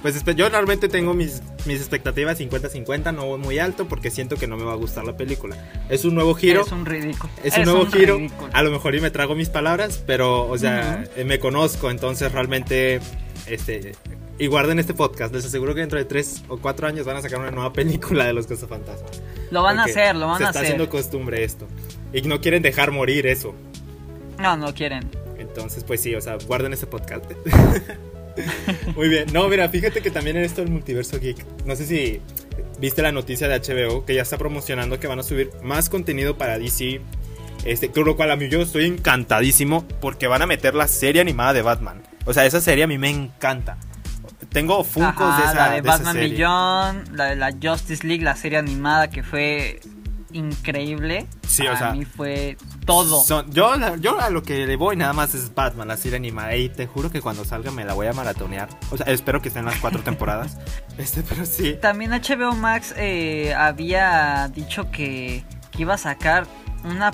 Pues 0.00 0.20
espe- 0.20 0.34
yo 0.34 0.48
realmente 0.48 0.88
tengo 0.88 1.14
mis, 1.14 1.42
mis 1.64 1.78
expectativas 1.78 2.40
50-50, 2.40 3.14
no 3.14 3.26
voy 3.26 3.38
muy 3.38 3.60
alto 3.60 3.86
porque 3.86 4.10
siento 4.10 4.34
que 4.36 4.48
no 4.48 4.56
me 4.56 4.64
va 4.64 4.72
a 4.72 4.76
gustar 4.76 5.04
la 5.04 5.16
película. 5.16 5.56
Es 5.88 6.04
un 6.04 6.16
nuevo 6.16 6.34
giro. 6.34 6.62
Es 6.62 6.72
un 6.72 6.84
ridículo. 6.84 7.32
Es 7.44 7.56
un 7.56 7.64
nuevo 7.64 7.86
giro. 7.86 8.16
ridículo. 8.16 8.50
A 8.52 8.62
lo 8.64 8.72
mejor 8.72 8.96
y 8.96 9.00
me 9.00 9.12
trago 9.12 9.36
mis 9.36 9.48
palabras, 9.48 10.02
pero, 10.04 10.48
o 10.48 10.58
sea, 10.58 11.04
Ujú. 11.04 11.20
eh, 11.20 11.24
me 11.24 11.38
conozco, 11.38 11.88
entonces 11.88 12.32
realmente, 12.32 13.00
este, 13.46 13.92
y 14.38 14.46
guarden 14.46 14.78
este 14.78 14.94
podcast. 14.94 15.34
Les 15.34 15.44
aseguro 15.44 15.74
que 15.74 15.80
dentro 15.80 15.98
de 15.98 16.04
tres 16.04 16.42
o 16.48 16.58
cuatro 16.58 16.86
años 16.86 17.06
van 17.06 17.16
a 17.16 17.22
sacar 17.22 17.40
una 17.40 17.50
nueva 17.50 17.72
película 17.72 18.24
de 18.26 18.32
los 18.32 18.46
cazafantasmas. 18.46 19.22
Lo 19.50 19.62
van 19.62 19.78
a 19.78 19.84
hacer, 19.84 20.16
lo 20.16 20.26
van 20.26 20.38
se 20.38 20.44
a 20.44 20.46
está 20.48 20.60
hacer. 20.60 20.72
haciendo 20.72 20.88
costumbre 20.90 21.44
esto. 21.44 21.66
Y 22.12 22.22
no 22.22 22.40
quieren 22.40 22.62
dejar 22.62 22.90
morir 22.90 23.26
eso. 23.26 23.54
No, 24.38 24.56
no 24.56 24.74
quieren. 24.74 25.08
Entonces, 25.38 25.84
pues 25.84 26.00
sí, 26.00 26.14
o 26.14 26.20
sea, 26.20 26.38
guarden 26.46 26.72
ese 26.72 26.86
podcast. 26.86 27.24
Muy 28.96 29.08
bien. 29.08 29.26
No, 29.32 29.48
mira, 29.48 29.68
fíjate 29.68 30.00
que 30.00 30.10
también 30.10 30.36
en 30.36 30.44
esto 30.44 30.62
del 30.62 30.70
multiverso 30.70 31.18
geek, 31.20 31.44
no 31.66 31.76
sé 31.76 31.86
si 31.86 32.20
viste 32.78 33.02
la 33.02 33.12
noticia 33.12 33.46
de 33.48 33.58
HBO 33.60 34.04
que 34.06 34.14
ya 34.14 34.22
está 34.22 34.38
promocionando 34.38 34.98
que 34.98 35.06
van 35.06 35.18
a 35.18 35.22
subir 35.22 35.50
más 35.62 35.88
contenido 35.88 36.38
para 36.38 36.58
DC. 36.58 37.00
Este, 37.64 37.90
con 37.92 38.04
lo 38.04 38.16
cual 38.16 38.30
a 38.32 38.36
mí 38.36 38.48
yo 38.48 38.60
estoy 38.60 38.86
encantadísimo 38.86 39.86
porque 40.00 40.26
van 40.26 40.42
a 40.42 40.46
meter 40.46 40.74
la 40.74 40.88
serie 40.88 41.20
animada 41.20 41.52
de 41.52 41.62
Batman. 41.62 42.02
O 42.24 42.32
sea, 42.32 42.44
esa 42.46 42.60
serie 42.60 42.84
a 42.84 42.86
mí 42.86 42.98
me 42.98 43.10
encanta. 43.10 43.76
Tengo 44.50 44.84
Funkos 44.84 45.36
de 45.38 45.44
esa, 45.44 45.54
la 45.54 45.70
de 45.70 45.80
Batman. 45.80 46.14
Beyond, 46.14 47.16
la 47.16 47.24
de 47.26 47.36
la 47.36 47.52
Justice 47.60 48.06
League, 48.06 48.22
la 48.22 48.36
serie 48.36 48.58
animada 48.58 49.08
que 49.08 49.22
fue 49.22 49.80
increíble. 50.32 51.26
Sí, 51.46 51.66
o 51.66 51.72
a 51.72 51.78
sea, 51.78 51.92
mí 51.92 52.04
fue 52.04 52.56
todo. 52.86 53.22
Son- 53.22 53.50
yo, 53.52 53.74
yo 53.96 54.18
a 54.20 54.30
lo 54.30 54.42
que 54.42 54.66
le 54.66 54.76
voy 54.76 54.96
nada 54.96 55.12
más 55.12 55.34
es 55.34 55.54
Batman, 55.54 55.88
la 55.88 55.96
serie 55.96 56.16
animada. 56.16 56.54
Y 56.56 56.68
te 56.68 56.86
juro 56.86 57.10
que 57.10 57.20
cuando 57.20 57.44
salga 57.44 57.70
me 57.70 57.84
la 57.84 57.94
voy 57.94 58.06
a 58.06 58.12
maratonear. 58.12 58.68
O 58.90 58.96
sea, 58.96 59.06
espero 59.06 59.40
que 59.40 59.48
estén 59.48 59.64
las 59.64 59.78
cuatro 59.78 60.02
temporadas. 60.02 60.58
Este, 60.98 61.22
pero 61.22 61.46
sí. 61.46 61.78
También 61.80 62.10
HBO 62.10 62.54
Max 62.54 62.92
eh, 62.98 63.54
había 63.56 64.50
dicho 64.54 64.90
que, 64.90 65.42
que 65.70 65.82
iba 65.82 65.94
a 65.94 65.98
sacar 65.98 66.46
una... 66.84 67.10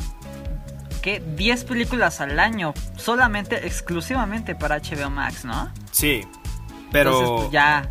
¿Qué? 1.02 1.22
10 1.36 1.64
películas 1.64 2.20
al 2.20 2.38
año, 2.40 2.74
solamente, 2.96 3.66
exclusivamente 3.66 4.54
para 4.54 4.78
HBO 4.78 5.10
Max, 5.10 5.44
¿no? 5.44 5.70
Sí. 5.92 6.22
Pero. 6.92 7.10
Entonces, 7.12 7.38
pues, 7.40 7.52
ya 7.52 7.90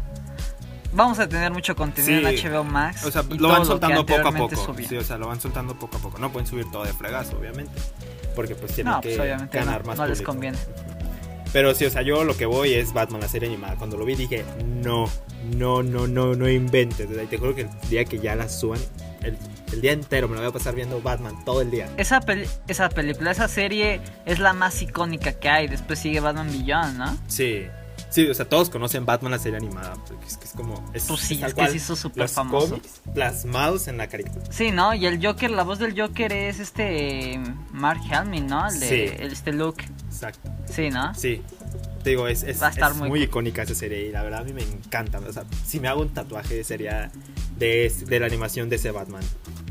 vamos 0.93 1.19
a 1.19 1.27
tener 1.29 1.51
mucho 1.51 1.75
contenido 1.75 2.29
Sí. 2.29 2.37
en 2.37 2.51
HBO 2.51 2.63
Max. 2.63 3.05
O 3.05 3.11
sea, 3.11 3.23
lo 3.23 3.47
van 3.49 3.61
que 3.61 3.67
soltando 3.67 4.05
poco 4.05 4.27
a 4.27 4.31
poco. 4.31 4.55
subía. 4.55 4.87
Sí, 4.87 4.97
o 4.97 5.03
sea, 5.03 5.17
lo 5.17 5.27
van 5.27 5.39
soltando 5.39 5.77
poco 5.77 5.97
a 5.97 5.99
poco. 5.99 6.17
No 6.17 6.31
pueden 6.31 6.47
subir 6.47 6.69
todo 6.71 6.83
de 6.83 6.93
fregazo, 6.93 7.37
obviamente. 7.37 7.79
Porque 8.35 8.55
pues 8.55 8.73
tienen 8.73 8.93
no, 8.93 9.01
que 9.01 9.09
pues 9.09 9.19
obviamente 9.19 9.57
ganar 9.57 9.81
no, 9.81 9.87
más 9.87 9.97
no 9.97 10.05
les 10.07 10.21
conviene. 10.21 10.57
Pero 11.53 11.73
sí, 11.73 11.85
o 11.85 11.89
sea, 11.89 12.01
yo 12.01 12.23
lo 12.23 12.35
que 12.35 12.45
voy 12.45 12.73
es 12.73 12.93
Batman, 12.93 13.21
la 13.21 13.27
serie 13.27 13.47
animada. 13.47 13.75
Cuando 13.75 13.97
lo 13.97 14.05
vi 14.05 14.15
dije, 14.15 14.43
no, 14.83 15.09
no, 15.55 15.81
no, 15.81 16.07
no, 16.07 16.35
no 16.35 16.49
inventes. 16.49 17.09
O 17.09 17.13
sea, 17.13 17.23
y 17.23 17.27
te 17.27 17.37
juro 17.37 17.55
que 17.55 17.61
el 17.61 17.69
día 17.89 18.05
que 18.05 18.19
ya 18.19 18.35
la 18.35 18.49
suban, 18.49 18.79
el, 19.23 19.37
el 19.71 19.81
día 19.81 19.91
entero 19.91 20.27
me 20.27 20.35
lo 20.35 20.41
voy 20.41 20.49
a 20.49 20.53
pasar 20.53 20.75
viendo 20.75 21.01
Batman 21.01 21.43
todo 21.45 21.61
el 21.61 21.69
día. 21.71 21.89
Esa, 21.97 22.21
peli- 22.21 22.47
esa 22.67 22.89
película, 22.89 23.31
esa 23.31 23.47
serie 23.47 24.01
es 24.25 24.39
la 24.39 24.53
más 24.53 24.81
icónica 24.81 25.33
que 25.33 25.49
hay. 25.49 25.67
Después 25.67 25.99
sigue 25.99 26.19
Batman 26.19 26.49
Beyond, 26.51 26.97
¿no? 26.97 27.17
Sí. 27.27 27.67
Sí, 28.09 28.25
o 28.29 28.33
sea, 28.33 28.47
todos 28.47 28.69
conocen 28.69 29.05
Batman, 29.05 29.31
la 29.33 29.39
serie 29.39 29.57
animada. 29.57 29.93
Es 30.25 30.37
que 30.37 30.45
es 30.45 30.51
como. 30.51 30.75
Es, 30.93 31.05
Pues 31.05 31.19
sí, 31.19 31.41
es 31.43 31.53
que 31.53 31.67
se 31.67 31.75
hizo 31.75 31.95
súper 31.95 32.29
famoso. 32.29 32.69
cómics 32.69 33.01
plasmados 33.13 33.89
en 33.89 33.97
la 33.97 34.07
caricatura. 34.07 34.45
Sí, 34.49 34.71
¿no? 34.71 34.93
Y 34.93 35.05
el 35.07 35.23
Joker, 35.25 35.51
la 35.51 35.63
voz 35.63 35.77
del 35.79 35.99
Joker 35.99 36.31
es 36.31 36.59
este 36.61 37.37
Mark 37.73 37.99
Hamill, 38.11 38.47
¿no? 38.47 38.65
El 38.69 38.79
de 38.79 38.87
Sí. 38.87 39.15
este 39.19 39.51
look. 39.51 39.77
Exacto. 40.07 40.49
Sí, 40.71 40.89
¿no? 40.89 41.13
Sí. 41.15 41.41
Te 42.07 42.11
digo, 42.11 42.29
es, 42.29 42.43
es, 42.43 42.61
Va 42.63 42.67
a 42.67 42.69
estar 42.69 42.91
es 42.91 42.97
muy 42.97 43.09
muy, 43.09 43.19
cool. 43.19 43.27
icónica 43.27 43.63
esa 43.63 43.75
serie 43.75 44.07
y 44.07 44.11
la 44.13 44.23
verdad 44.23 44.39
a 44.39 44.43
mí 44.45 44.53
me 44.53 44.61
encanta. 44.63 45.19
O 45.19 45.33
sea, 45.33 45.43
si 45.65 45.81
me 45.81 45.89
hago 45.89 45.99
un 46.01 46.13
tatuaje 46.13 46.63
sería 46.63 47.11
de, 47.57 47.91
de 48.05 48.19
la 48.21 48.27
animación 48.27 48.69
de 48.69 48.77
ese 48.77 48.91
Batman. 48.91 49.21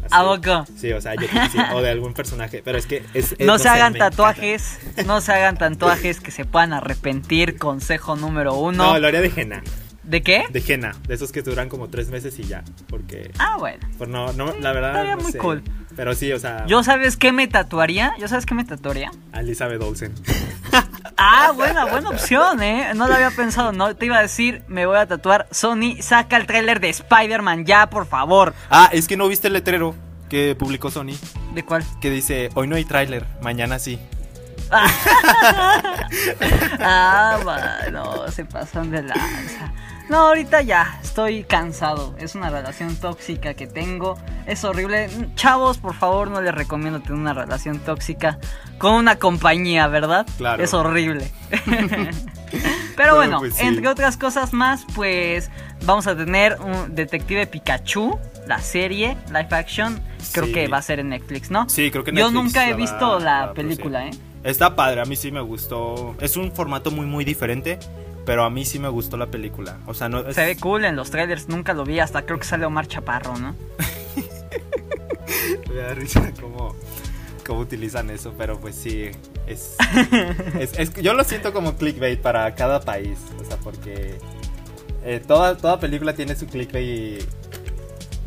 Así. 0.04 0.08
¿A 0.14 0.22
poco? 0.22 0.66
Sí, 0.76 0.92
o 0.92 1.00
sea, 1.00 1.14
yo 1.14 1.26
sí, 1.50 1.58
o 1.72 1.80
de 1.80 1.88
algún 1.88 2.12
personaje. 2.12 2.60
Pero 2.62 2.76
es 2.76 2.84
que 2.84 3.02
es, 3.14 3.32
es- 3.38 3.46
No 3.46 3.56
se 3.56 3.62
sé, 3.62 3.68
hagan 3.70 3.94
me 3.94 3.98
encanta. 4.00 4.10
tatuajes, 4.10 4.78
no 5.06 5.22
se 5.22 5.32
hagan 5.32 5.56
tatuajes 5.56 6.20
que 6.20 6.30
se 6.30 6.44
puedan 6.44 6.74
arrepentir. 6.74 7.56
Consejo 7.56 8.16
número 8.16 8.52
uno. 8.54 8.84
No, 8.92 8.98
lo 8.98 9.06
haría 9.06 9.22
de 9.22 9.32
henna. 9.34 9.62
¿De 10.02 10.22
qué? 10.22 10.44
De 10.50 10.62
henna. 10.68 10.94
De 11.08 11.14
esos 11.14 11.32
que 11.32 11.40
duran 11.40 11.70
como 11.70 11.88
tres 11.88 12.10
meses 12.10 12.38
y 12.38 12.42
ya. 12.44 12.62
Porque. 12.90 13.30
Ah, 13.38 13.56
bueno. 13.58 13.78
Pues 13.96 14.10
no, 14.10 14.32
no, 14.34 14.54
la 14.58 14.72
verdad. 14.72 14.90
Estaría 14.90 15.16
no 15.16 15.22
muy 15.22 15.32
sé. 15.32 15.38
cool. 15.38 15.62
Pero 15.96 16.14
sí, 16.14 16.30
o 16.32 16.38
sea. 16.38 16.66
¿Yo 16.66 16.84
sabes 16.84 17.16
qué 17.16 17.32
me 17.32 17.48
tatuaría? 17.48 18.12
¿Yo 18.18 18.28
sabes 18.28 18.44
qué 18.44 18.54
me 18.54 18.64
tatuaría? 18.66 19.10
a 19.32 19.40
Elizabeth 19.40 19.80
Olsen. 19.82 20.12
Ah, 21.16 21.52
buena, 21.54 21.86
buena 21.86 22.10
opción, 22.10 22.62
¿eh? 22.62 22.92
No 22.94 23.08
lo 23.08 23.14
había 23.14 23.30
pensado, 23.30 23.72
no. 23.72 23.94
Te 23.94 24.06
iba 24.06 24.18
a 24.18 24.22
decir, 24.22 24.62
me 24.68 24.86
voy 24.86 24.98
a 24.98 25.06
tatuar. 25.06 25.46
Sony, 25.50 25.96
saca 26.00 26.36
el 26.36 26.46
tráiler 26.46 26.80
de 26.80 26.90
Spider-Man 26.90 27.64
ya, 27.66 27.88
por 27.88 28.06
favor. 28.06 28.54
Ah, 28.70 28.88
es 28.92 29.08
que 29.08 29.16
no 29.16 29.28
viste 29.28 29.48
el 29.48 29.54
letrero 29.54 29.94
que 30.28 30.56
publicó 30.58 30.90
Sony. 30.90 31.14
¿De 31.54 31.64
cuál? 31.64 31.84
Que 32.00 32.10
dice: 32.10 32.50
Hoy 32.54 32.68
no 32.68 32.76
hay 32.76 32.84
tráiler, 32.84 33.24
mañana 33.40 33.78
sí. 33.78 33.98
Ah, 36.80 37.38
bueno, 37.42 38.28
se 38.30 38.44
pasan 38.44 38.90
de 38.90 39.02
lanza. 39.02 39.72
No, 40.08 40.28
ahorita 40.28 40.62
ya, 40.62 41.00
estoy 41.02 41.42
cansado. 41.42 42.14
Es 42.18 42.34
una 42.36 42.48
relación 42.48 42.94
tóxica 42.96 43.54
que 43.54 43.66
tengo. 43.66 44.16
Es 44.46 44.62
horrible. 44.64 45.08
Chavos, 45.34 45.78
por 45.78 45.94
favor, 45.94 46.30
no 46.30 46.40
les 46.40 46.54
recomiendo 46.54 47.00
tener 47.00 47.14
una 47.18 47.34
relación 47.34 47.80
tóxica 47.80 48.38
con 48.78 48.94
una 48.94 49.16
compañía, 49.18 49.88
¿verdad? 49.88 50.24
Claro. 50.38 50.62
Es 50.62 50.74
horrible. 50.74 51.30
Pero 52.96 53.16
bueno, 53.16 53.38
pues, 53.40 53.54
sí. 53.56 53.66
entre 53.66 53.88
otras 53.88 54.16
cosas 54.16 54.52
más, 54.52 54.86
pues 54.94 55.50
vamos 55.84 56.06
a 56.06 56.16
tener 56.16 56.56
un 56.60 56.94
Detective 56.94 57.46
Pikachu, 57.46 58.18
la 58.46 58.60
serie, 58.60 59.16
live 59.28 59.48
action. 59.50 60.00
Creo 60.32 60.46
Sí. 60.46 60.52
que 60.52 60.68
va 60.68 60.78
a 60.78 60.82
ser 60.82 61.00
en 61.00 61.08
Netflix, 61.10 61.50
¿no? 61.50 61.68
Sí, 61.68 61.90
creo 61.90 62.04
que 62.04 62.12
Yo 62.12 62.30
Netflix 62.30 62.34
nunca 62.44 62.64
he 62.64 62.70
la 62.70 62.72
va- 62.72 62.76
visto 62.76 63.18
la 63.18 63.46
la 63.46 63.52
película, 63.52 64.06
¿eh? 64.06 64.10
Está 64.44 64.76
padre, 64.76 65.00
a 65.00 65.04
mí 65.04 65.16
sí 65.16 65.32
me 65.32 65.40
gustó. 65.40 66.14
Es 66.20 66.36
un 66.36 66.52
formato 66.52 66.90
muy, 66.90 67.04
muy 67.06 67.24
diferente. 67.24 67.78
Pero 68.26 68.44
a 68.44 68.50
mí 68.50 68.64
sí 68.66 68.78
me 68.78 68.88
gustó 68.88 69.16
la 69.16 69.28
película. 69.28 69.78
O 69.86 69.94
sea, 69.94 70.08
no. 70.10 70.18
es- 70.20 70.34
Se 70.34 70.44
ve 70.44 70.56
cool 70.56 70.84
en 70.84 70.96
los 70.96 71.10
trailers, 71.10 71.48
nunca 71.48 71.72
lo 71.72 71.84
vi, 71.84 72.00
hasta 72.00 72.22
creo 72.26 72.38
que 72.38 72.44
sale 72.44 72.66
Omar 72.66 72.86
Chaparro, 72.88 73.38
¿no? 73.38 73.54
Me 75.68 75.74
da 75.76 75.94
risa 75.94 76.32
cómo, 76.40 76.74
cómo 77.46 77.60
utilizan 77.60 78.10
eso, 78.10 78.34
pero 78.36 78.58
pues 78.58 78.74
sí, 78.76 79.10
es, 79.46 79.76
es- 80.58 80.78
es- 80.78 80.94
Yo 80.94 81.14
lo 81.14 81.24
siento 81.24 81.52
como 81.52 81.76
clickbait 81.76 82.20
para 82.20 82.54
cada 82.54 82.80
país, 82.80 83.18
o 83.40 83.44
sea, 83.44 83.56
porque 83.58 84.18
eh, 85.04 85.22
toda, 85.26 85.56
toda 85.56 85.78
película 85.78 86.14
tiene 86.14 86.34
su 86.36 86.46
clickbait 86.46 87.22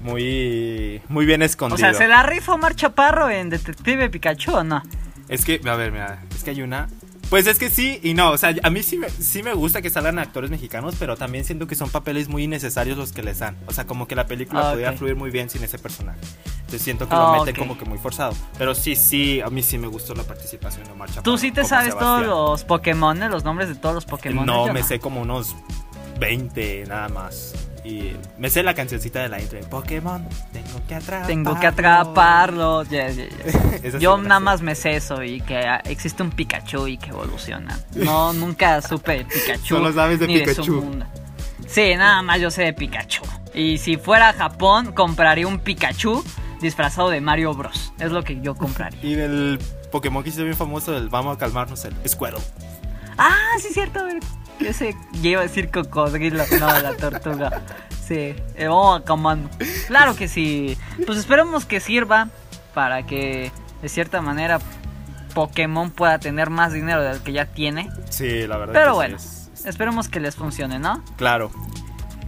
muy, 0.02 1.02
muy 1.10 1.26
bien 1.26 1.42
O 1.42 1.46
escondido. 1.46 1.78
sea, 1.78 1.94
¿se 1.94 2.08
la 2.08 2.24
rifa 2.24 2.54
Omar 2.54 2.76
Chaparro 2.76 3.30
en 3.30 3.50
Detective 3.50 4.10
Pikachu 4.10 4.54
o 4.54 4.64
no? 4.64 4.82
Es 5.28 5.44
que, 5.46 5.60
a 5.66 5.76
ver, 5.76 5.92
mira, 5.92 6.24
es 6.34 6.44
que 6.44 6.52
hay 6.52 6.62
una... 6.62 6.88
Pues 7.30 7.46
es 7.46 7.60
que 7.60 7.70
sí 7.70 8.00
y 8.02 8.16
no, 8.16 8.32
o 8.32 8.38
sea, 8.38 8.56
a 8.64 8.70
mí 8.72 8.82
sí 8.82 8.98
me, 8.98 9.08
sí 9.10 9.44
me 9.44 9.54
gusta 9.54 9.84
que 9.84 9.90
salgan 9.92 10.18
actores 10.18 10.50
mexicanos, 10.50 10.96
pero 10.98 11.16
también 11.16 11.46
siento 11.46 11.68
que 11.68 11.76
son 11.76 11.90
papeles 11.92 12.28
muy 12.28 12.44
innecesarios 12.46 12.98
los 12.98 13.12
que 13.12 13.22
les 13.22 13.38
dan. 13.40 13.56
O 13.68 13.72
sea, 13.74 13.86
como 13.86 14.08
que 14.08 14.16
la 14.16 14.26
película 14.26 14.62
Ah, 14.68 14.72
podría 14.72 14.94
fluir 14.94 15.16
muy 15.16 15.30
bien 15.30 15.48
sin 15.50 15.64
ese 15.64 15.78
personaje. 15.78 16.20
Entonces 16.62 16.82
siento 16.82 17.08
que 17.08 17.14
Ah, 17.16 17.34
lo 17.38 17.40
meten 17.46 17.54
ok. 17.54 17.60
como 17.68 17.78
que 17.78 17.86
muy 17.86 18.00
forzado. 18.00 18.34
Pero 18.58 18.74
sí, 18.74 18.96
sí, 18.96 19.42
a 19.42 19.50
mí 19.52 19.62
sí 19.62 19.78
me 19.78 19.88
gustó 19.88 20.16
la 20.16 20.24
participación 20.24 20.86
de 20.86 20.92
Omar 20.92 21.08
Chaparro 21.10 21.24
¿Tú 21.24 21.38
sí 21.38 21.52
te 21.52 21.64
sabes 21.66 21.92
todos 21.98 22.22
Sebastián. 22.22 22.28
los 22.30 22.64
Pokémon, 22.64 23.20
los 23.30 23.44
nombres 23.44 23.70
de 23.70 23.76
todos 23.76 23.94
los 23.94 24.06
Pokémon? 24.06 24.46
No, 24.46 24.74
me 24.74 24.82
sé 24.82 25.00
como 25.00 25.22
unos 25.22 25.56
20 26.20 26.86
nada 26.88 27.10
más. 27.10 27.54
Y 27.90 28.16
me 28.38 28.52
sé 28.52 28.62
la 28.62 28.76
cancioncita 28.76 29.20
de 29.20 29.30
la 29.30 29.42
intro 29.42 29.58
de 29.58 29.66
Pokémon, 29.66 30.24
tengo 30.54 30.80
que 30.88 30.94
atraparlo. 30.94 31.28
Tengo 31.28 31.60
que 31.60 31.66
atraparlo. 31.66 32.84
Yo 34.00 34.18
nada 34.20 34.40
más 34.40 34.62
me 34.62 34.76
sé 34.76 34.96
eso 34.96 35.24
y 35.24 35.42
que 35.42 35.60
existe 35.86 36.22
un 36.22 36.30
Pikachu 36.30 36.86
y 36.86 37.00
que 37.00 37.10
evoluciona. 37.10 37.80
No, 37.96 38.32
nunca 38.34 38.80
supe 38.84 39.20
de 39.20 39.26
Pikachu. 39.26 39.76
Solo 39.76 39.92
sabes 39.92 40.20
de 40.20 40.28
ni 40.28 40.36
De 40.36 40.42
Pikachu. 40.42 40.64
su 40.64 40.82
mundo. 40.82 41.06
Sí, 41.68 41.96
nada 41.96 42.22
más 42.22 42.40
yo 42.40 42.52
sé 42.52 42.64
de 42.64 42.74
Pikachu. 42.74 43.24
Y 43.56 43.80
si 43.80 43.98
fuera 43.98 44.30
a 44.30 44.34
Japón, 44.34 44.92
compraría 44.94 45.48
un 45.48 45.58
Pikachu 45.58 46.24
disfrazado 46.62 47.10
de 47.10 47.22
Mario 47.22 47.56
Bros. 47.56 47.92
Es 48.00 48.12
lo 48.12 48.24
que 48.24 48.40
yo 48.40 48.54
compraría. 48.54 49.00
Y 49.02 49.16
del 49.16 49.58
Pokémon 49.92 50.22
que 50.24 50.30
hizo 50.30 50.44
bien 50.44 50.56
famoso, 50.56 50.96
el 50.96 51.10
vamos 51.10 51.36
a 51.36 51.40
calmarnos, 51.40 51.84
el 51.86 51.96
Squirtle. 52.08 52.44
Ah, 53.18 53.36
sí, 53.60 53.68
es 53.70 53.78
cierto. 54.60 54.70
Ese, 54.70 54.96
yo 55.22 55.30
iba 55.32 55.40
a 55.42 55.44
decir 55.44 55.70
cocodrilo, 55.72 56.44
no, 56.60 56.68
la 56.80 56.94
tortuga. 56.96 57.62
Sí, 58.08 58.16
eh, 58.56 58.68
vamos 58.68 59.02
a 59.02 59.06
comando. 59.06 59.50
Claro 59.88 60.16
que 60.16 60.28
sí. 60.28 60.78
Pues 61.06 61.18
esperemos 61.18 61.66
que 61.66 61.80
sirva 61.80 62.30
para 62.74 63.06
que, 63.06 63.52
de 63.82 63.90
cierta 63.90 64.22
manera, 64.22 64.60
Pokémon 65.34 65.92
pueda 65.92 66.18
tener 66.20 66.50
más 66.50 66.74
dinero 66.74 67.04
del 67.04 67.20
que 67.22 67.32
ya 67.34 67.46
tiene. 67.46 67.90
Sí, 68.10 68.48
la 68.48 68.58
verdad. 68.58 68.74
Pero 68.74 68.86
que 68.86 68.92
sí, 68.92 68.96
bueno, 68.96 69.18
es- 69.18 69.50
es- 69.54 69.66
esperemos 69.66 70.10
que 70.10 70.20
les 70.20 70.36
funcione, 70.36 70.80
¿no? 70.80 71.04
Claro. 71.18 71.52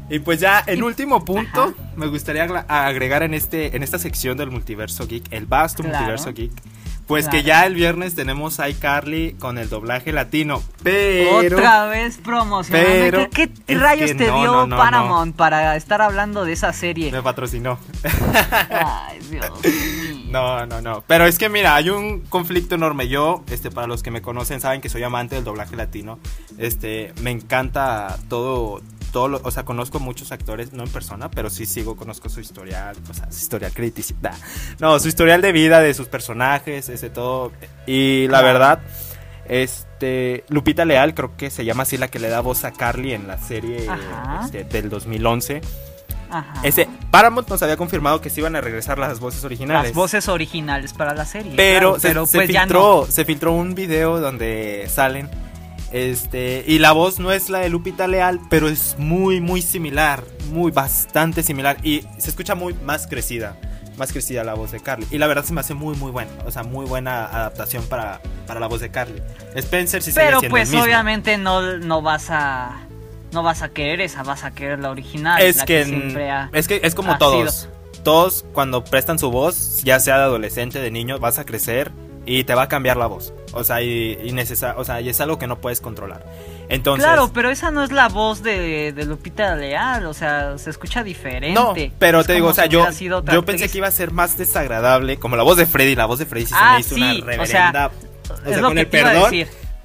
Y 0.10 0.20
pues 0.20 0.40
ya, 0.40 0.62
en 0.68 0.80
Y- 0.80 0.82
último 0.82 1.24
punto, 1.24 1.64
Ajá. 1.64 1.74
me 1.96 2.06
gustaría 2.08 2.44
agregar 2.44 3.24
en 3.24 3.34
este 3.34 3.76
en 3.76 3.82
esta 3.82 3.98
sección 3.98 4.38
del 4.38 4.52
multiverso 4.52 5.08
geek, 5.08 5.32
el 5.32 5.46
vasto 5.46 5.84
Claro. 5.84 5.98
multiverso 5.98 6.34
geek. 6.34 6.52
Pues 7.12 7.26
Claro. 7.26 7.38
que 7.40 7.44
ya 7.44 7.66
el 7.66 7.76
viernes 7.76 8.16
tenemos 8.16 8.62
a 8.62 8.70
iCarly 8.70 9.34
con 9.38 9.58
el 9.58 9.68
doblaje 9.68 10.14
latino. 10.14 10.64
Pero. 10.82 11.56
Otra 11.58 11.88
vez 11.88 12.18
promocionando. 12.18 12.90
pero 12.90 13.30
¿Qué, 13.30 13.52
rayos 13.76 14.16
te 14.16 14.28
no, 14.28 14.40
dio 14.40 14.52
no, 14.54 14.68
no, 14.68 14.78
Paramount 14.78 15.36
para 15.36 15.76
estar 15.76 16.02
hablando 16.02 16.46
de 16.46 16.54
esa 16.54 16.72
serie? 16.72 17.12
Me 17.12 17.22
patrocinó. 17.22 17.78
Ay, 18.70 19.20
Dios 19.30 19.46
mío. 19.64 20.22
No, 20.30 20.66
no, 20.66 20.80
no. 20.82 21.04
Pero 21.06 21.26
es 21.26 21.38
que 21.38 21.50
mira, 21.50 21.76
hay 21.76 21.90
un 21.90 22.22
conflicto 22.22 22.76
enorme. 22.76 23.10
Yo, 23.10 23.44
este, 23.52 23.72
para 23.72 23.88
los 23.88 24.04
que 24.04 24.12
me 24.12 24.22
conocen, 24.22 24.62
saben 24.62 24.80
que 24.80 24.88
soy 24.88 25.04
amante 25.04 25.36
del 25.36 25.44
doblaje 25.44 25.76
latino. 25.76 26.18
Este, 26.58 27.14
me 27.22 27.32
encanta 27.32 28.18
todo, 28.30 28.82
todo 29.12 29.28
lo- 29.28 29.42
o 29.44 29.52
sea, 29.52 29.64
conozco 29.64 30.00
muchos 30.00 30.32
actores, 30.32 30.74
no 30.74 30.84
en 30.84 30.90
persona, 30.90 31.30
pero 31.30 31.50
sí 31.50 31.66
sigo, 31.66 31.96
conozco 31.96 32.30
su 32.30 32.40
historial, 32.40 32.96
o 33.10 33.14
sea, 33.14 33.32
su 33.32 33.40
historial 33.40 33.72
criticidad. 33.74 34.34
No, 34.80 34.98
su 35.00 35.08
historial 35.08 35.42
de 35.42 35.52
vida, 35.52 35.80
de 35.82 35.94
sus 35.94 36.08
personajes, 36.08 36.90
ese 36.90 37.10
todo. 37.10 37.52
Y 37.86 38.28
la 38.30 38.42
verdad, 38.42 38.80
este, 39.48 40.44
Lupita 40.50 40.86
Leal, 40.86 41.14
creo 41.14 41.36
que 41.36 41.50
se 41.50 41.66
llama 41.66 41.84
así 41.84 41.98
la 41.98 42.08
que 42.08 42.20
le 42.20 42.30
da 42.30 42.40
voz 42.42 42.64
a 42.64 42.72
Carly 42.72 43.14
en 43.14 43.28
la 43.28 43.38
serie 43.38 43.88
este, 44.46 44.64
del 44.64 44.90
2011. 44.90 45.62
Ajá. 46.30 46.62
Ese, 46.64 46.88
Paramount 47.12 47.50
nos 47.50 47.62
había 47.62 47.76
confirmado 47.76 48.22
que 48.22 48.30
se 48.30 48.40
iban 48.40 48.56
a 48.56 48.62
regresar 48.62 48.98
las 48.98 49.20
voces 49.20 49.44
originales. 49.44 49.90
Las 49.90 49.94
voces 49.94 50.30
originales 50.30 50.94
para 50.94 51.14
la 51.14 51.26
serie. 51.26 51.52
Pero, 51.58 51.96
claro, 51.96 52.00
se, 52.00 52.08
pero 52.08 52.26
se 52.26 52.38
pues 52.38 52.48
filtró, 52.48 53.06
se 53.10 53.26
filtró 53.26 53.52
un 53.52 53.76
video 53.76 54.20
donde 54.22 54.88
salen. 54.90 55.30
Este, 55.92 56.64
y 56.68 56.80
la 56.80 56.92
voz 56.94 57.20
no 57.20 57.32
es 57.32 57.50
la 57.50 57.60
de 57.60 57.70
Lupita 57.70 58.08
Leal, 58.08 58.40
pero 58.50 58.68
es 58.70 58.96
muy, 58.98 59.42
muy 59.42 59.62
similar. 59.62 60.24
Muy, 60.52 60.72
bastante 60.72 61.44
similar. 61.44 61.78
Y 61.84 62.02
se 62.18 62.30
escucha 62.30 62.56
muy 62.56 62.74
más 62.74 63.08
crecida. 63.08 63.58
más 63.98 64.12
crecida 64.12 64.44
la 64.44 64.54
voz 64.54 64.72
de 64.72 64.80
Carly. 64.80 65.06
Y 65.12 65.18
la 65.18 65.28
verdad 65.28 65.44
se 65.44 65.54
me 65.54 65.60
hace 65.62 65.74
muy, 65.74 65.96
muy 65.96 66.12
buena. 66.12 66.32
O 66.46 66.52
sea, 66.52 66.64
muy 66.64 66.86
buena 66.86 67.26
adaptación 67.26 67.84
para, 67.86 68.22
para 68.48 68.60
la 68.60 68.68
voz 68.68 68.82
de 68.82 68.90
Carly. 68.90 69.22
Spencer 69.56 70.02
sí 70.02 70.12
Pero 70.16 70.40
sigue 70.40 70.50
pues 70.50 70.70
el 70.70 70.76
mismo. 70.76 70.84
obviamente 70.86 71.38
no, 71.38 71.78
no 71.78 72.02
vas 72.02 72.28
a... 72.30 72.88
No 73.34 73.44
vas 73.44 73.62
a 73.62 73.70
querer 73.70 74.02
esa, 74.02 74.24
vas 74.24 74.44
a 74.44 74.52
querer 74.52 74.80
la 74.80 74.90
original. 74.92 75.42
Es 75.42 75.58
la 75.58 75.66
que, 75.66 75.86
siempre 75.86 76.30
ha- 76.30 76.50
es 76.52 76.68
que 76.68 76.82
es 76.84 76.94
como 76.96 77.18
todos. 77.18 77.62
sido. 77.62 77.74
Todos 78.04 78.44
cuando 78.52 78.84
prestan 78.84 79.20
su 79.20 79.32
voz, 79.32 79.82
ya 79.84 80.02
sea 80.02 80.18
de 80.18 80.24
adolescente, 80.24 80.80
de 80.82 80.92
niño, 80.92 81.18
vas 81.20 81.38
a 81.40 81.46
crecer 81.46 81.92
y 82.26 82.44
te 82.44 82.54
va 82.56 82.64
a 82.64 82.68
cambiar 82.68 82.98
la 82.98 83.08
voz. 83.08 83.34
O 83.54 83.64
sea, 83.64 83.82
y, 83.82 84.18
y 84.24 84.36
o 84.78 84.84
sea, 84.86 85.02
y 85.02 85.10
es 85.10 85.20
algo 85.22 85.38
que 85.40 85.48
no 85.48 85.60
puedes 85.60 85.82
controlar. 85.82 86.26
Entonces, 86.70 87.04
Claro, 87.06 87.32
pero 87.34 87.50
esa 87.50 87.70
no 87.72 87.84
es 87.84 87.92
la 87.92 88.08
voz 88.08 88.44
de, 88.44 88.94
de 88.94 89.06
Lupita 89.06 89.56
Leal, 89.56 90.06
o 90.06 90.14
sea, 90.14 90.58
se 90.58 90.70
escucha 90.70 91.04
diferente. 91.04 91.54
no, 91.60 91.74
pero 92.00 92.22
Es 92.22 92.28
te 92.28 92.34
digo, 92.34 92.48
o 92.48 92.54
sea, 92.54 92.66
si 92.66 92.70
yo, 92.72 92.86
pensé 93.26 93.66
actriz. 93.66 93.72
que 93.72 93.78
iba 93.80 93.88
a 93.88 93.92
ser 93.92 94.12
más 94.12 94.38
desagradable, 94.38 95.18
como 95.18 95.36
la 95.36 95.44
voz 95.44 95.58
de 95.58 95.66
Freddy, 95.66 95.96
la 95.96 96.06
voz 96.06 96.20
de 96.20 96.26
Freddy 96.26 96.46
sí 96.46 96.54
se 96.54 96.60
Ah, 96.60 96.74
me 96.76 96.80
hizo 96.80 96.96
una 96.96 97.12
sí, 97.12 97.22
o 97.22 97.26
reverenda. 97.26 97.46
sea, 97.46 97.92
o 98.30 98.50
sea, 98.50 98.62
con 98.62 98.78
el 98.78 98.88
perdón, 98.88 99.34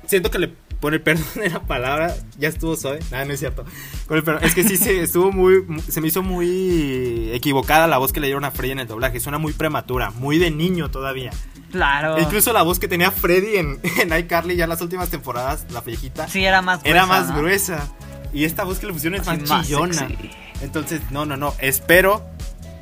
siento 0.06 0.30
que 0.30 0.38
le 0.38 0.52
por 0.80 0.94
el 0.94 1.00
perdón 1.00 1.24
de 1.36 1.50
la 1.50 1.60
palabra 1.60 2.14
ya 2.38 2.48
estuvo 2.48 2.76
suave. 2.76 3.00
Nada, 3.10 3.24
no 3.24 3.32
es 3.32 3.40
cierto. 3.40 3.64
Con 4.06 4.16
el 4.18 4.22
perdón, 4.22 4.44
es 4.44 4.54
que 4.54 4.62
sí 4.64 4.76
se 4.76 5.02
estuvo 5.02 5.32
muy 5.32 5.62
mu- 5.62 5.80
se 5.80 6.00
me 6.00 6.08
hizo 6.08 6.22
muy 6.22 7.30
equivocada 7.32 7.86
la 7.86 7.98
voz 7.98 8.12
que 8.12 8.20
le 8.20 8.26
dieron 8.26 8.44
a 8.44 8.50
Freddy 8.50 8.72
en 8.72 8.80
el 8.80 8.86
doblaje, 8.86 9.20
suena 9.20 9.38
muy 9.38 9.52
prematura, 9.52 10.10
muy 10.10 10.38
de 10.38 10.50
niño 10.50 10.90
todavía. 10.90 11.30
Claro. 11.72 12.16
E 12.18 12.22
Incluso 12.22 12.52
la 12.52 12.62
voz 12.62 12.78
que 12.78 12.88
tenía 12.88 13.10
Freddy 13.10 13.56
en, 13.56 13.80
en 14.00 14.16
iCarly 14.18 14.56
ya 14.56 14.64
en 14.64 14.70
las 14.70 14.80
últimas 14.82 15.08
temporadas, 15.08 15.66
la 15.72 15.80
viejita, 15.80 16.28
Sí, 16.28 16.44
era 16.44 16.62
más 16.62 16.80
gruesa, 16.82 16.96
era 16.96 17.06
más 17.06 17.28
¿no? 17.30 17.38
gruesa. 17.38 17.88
Y 18.32 18.44
esta 18.44 18.64
voz 18.64 18.78
que 18.78 18.86
le 18.86 18.92
pusieron 18.92 19.18
es 19.20 19.26
más 19.26 19.66
chillona. 19.66 19.94
sexy. 19.94 20.30
Entonces, 20.62 21.00
no, 21.10 21.24
no, 21.26 21.36
no. 21.36 21.54
Espero 21.58 22.24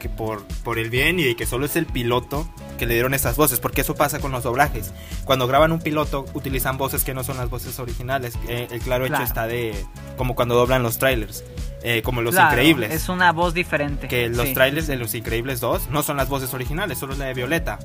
que 0.05 0.11
por, 0.11 0.45
por 0.63 0.79
el 0.79 0.91
bien 0.91 1.19
y 1.19 1.23
de 1.23 1.35
que 1.35 1.47
solo 1.47 1.65
es 1.65 1.77
el 1.77 1.87
piloto 1.87 2.47
que 2.79 2.85
le 2.85 2.93
dieron 2.93 3.15
estas 3.15 3.37
voces, 3.37 3.59
porque 3.59 3.81
eso 3.81 3.95
pasa 3.95 4.19
con 4.19 4.33
los 4.33 4.43
doblajes. 4.43 4.93
Cuando 5.25 5.47
graban 5.47 5.73
un 5.73 5.79
piloto, 5.79 6.27
utilizan 6.35 6.77
voces 6.77 7.05
que 7.05 7.15
no 7.15 7.25
son 7.25 7.39
las 7.39 7.49
voces 7.49 7.79
originales. 7.79 8.35
Eh, 8.47 8.69
el 8.71 8.81
claro, 8.81 9.07
hecho 9.07 9.23
está 9.23 9.47
de. 9.47 9.75
como 10.19 10.35
cuando 10.35 10.57
doblan 10.57 10.83
los 10.83 10.99
trailers, 10.99 11.43
eh, 11.83 12.03
como 12.03 12.21
Los 12.21 12.35
Claro, 12.35 12.51
Increíbles. 12.51 12.93
Es 12.93 13.09
una 13.09 13.33
voz 13.33 13.55
diferente. 13.55 14.07
Que 14.07 14.29
los 14.29 14.49
sí. 14.49 14.53
trailers 14.53 14.87
de 14.87 14.97
Los 14.97 15.15
Increíbles 15.15 15.61
2 15.61 15.89
no 15.89 16.03
son 16.03 16.19
las 16.19 16.29
voces 16.29 16.53
originales, 16.53 16.99
solo 16.99 17.15
es 17.15 17.19
la 17.19 17.25
de 17.25 17.33
Violeta. 17.33 17.79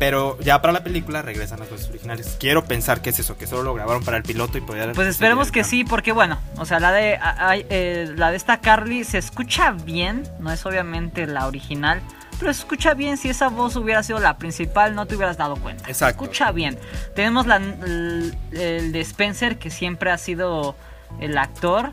Pero 0.00 0.36
ya 0.40 0.60
para 0.62 0.72
la 0.72 0.82
película 0.82 1.20
regresan 1.22 1.60
las 1.60 1.70
voces 1.70 1.88
originales. 1.90 2.36
Quiero 2.40 2.64
pensar 2.64 3.02
que 3.02 3.10
es 3.10 3.18
eso, 3.20 3.36
que 3.36 3.46
solo 3.46 3.62
lo 3.62 3.74
grabaron 3.74 4.02
para 4.02 4.16
el 4.16 4.22
piloto 4.24 4.56
y 4.58 4.62
poder. 4.62 4.92
Pues 4.94 5.06
esperemos 5.06 5.52
que 5.52 5.62
sí, 5.62 5.84
porque 5.84 6.10
bueno, 6.10 6.38
o 6.56 6.64
sea, 6.64 6.80
la 6.80 6.90
de 6.90 7.16
a- 7.16 7.50
a- 7.50 7.56
eh, 7.56 8.12
la 8.16 8.30
de 8.30 8.36
esta 8.38 8.60
Carly 8.62 9.04
se 9.04 9.18
escucha 9.18 9.70
bien, 9.72 10.26
no 10.40 10.50
es 10.50 10.64
obviamente 10.66 11.26
la 11.26 11.46
original, 11.46 12.00
pero 12.40 12.52
se 12.54 12.60
escucha 12.60 12.94
bien 12.94 13.18
si 13.18 13.28
esa 13.28 13.48
voz 13.50 13.76
hubiera 13.76 14.02
sido 14.02 14.18
la 14.20 14.38
principal, 14.38 14.94
no 14.94 15.04
te 15.04 15.16
hubieras 15.16 15.36
dado 15.36 15.56
cuenta. 15.56 15.84
Se 15.84 15.90
Exacto. 15.90 16.24
escucha 16.24 16.50
bien. 16.50 16.78
Tenemos 17.14 17.46
la, 17.46 17.56
el, 17.56 18.34
el 18.52 18.92
de 18.92 19.00
Spencer, 19.02 19.58
que 19.58 19.68
siempre 19.70 20.10
ha 20.10 20.16
sido 20.16 20.74
el 21.20 21.36
actor, 21.36 21.92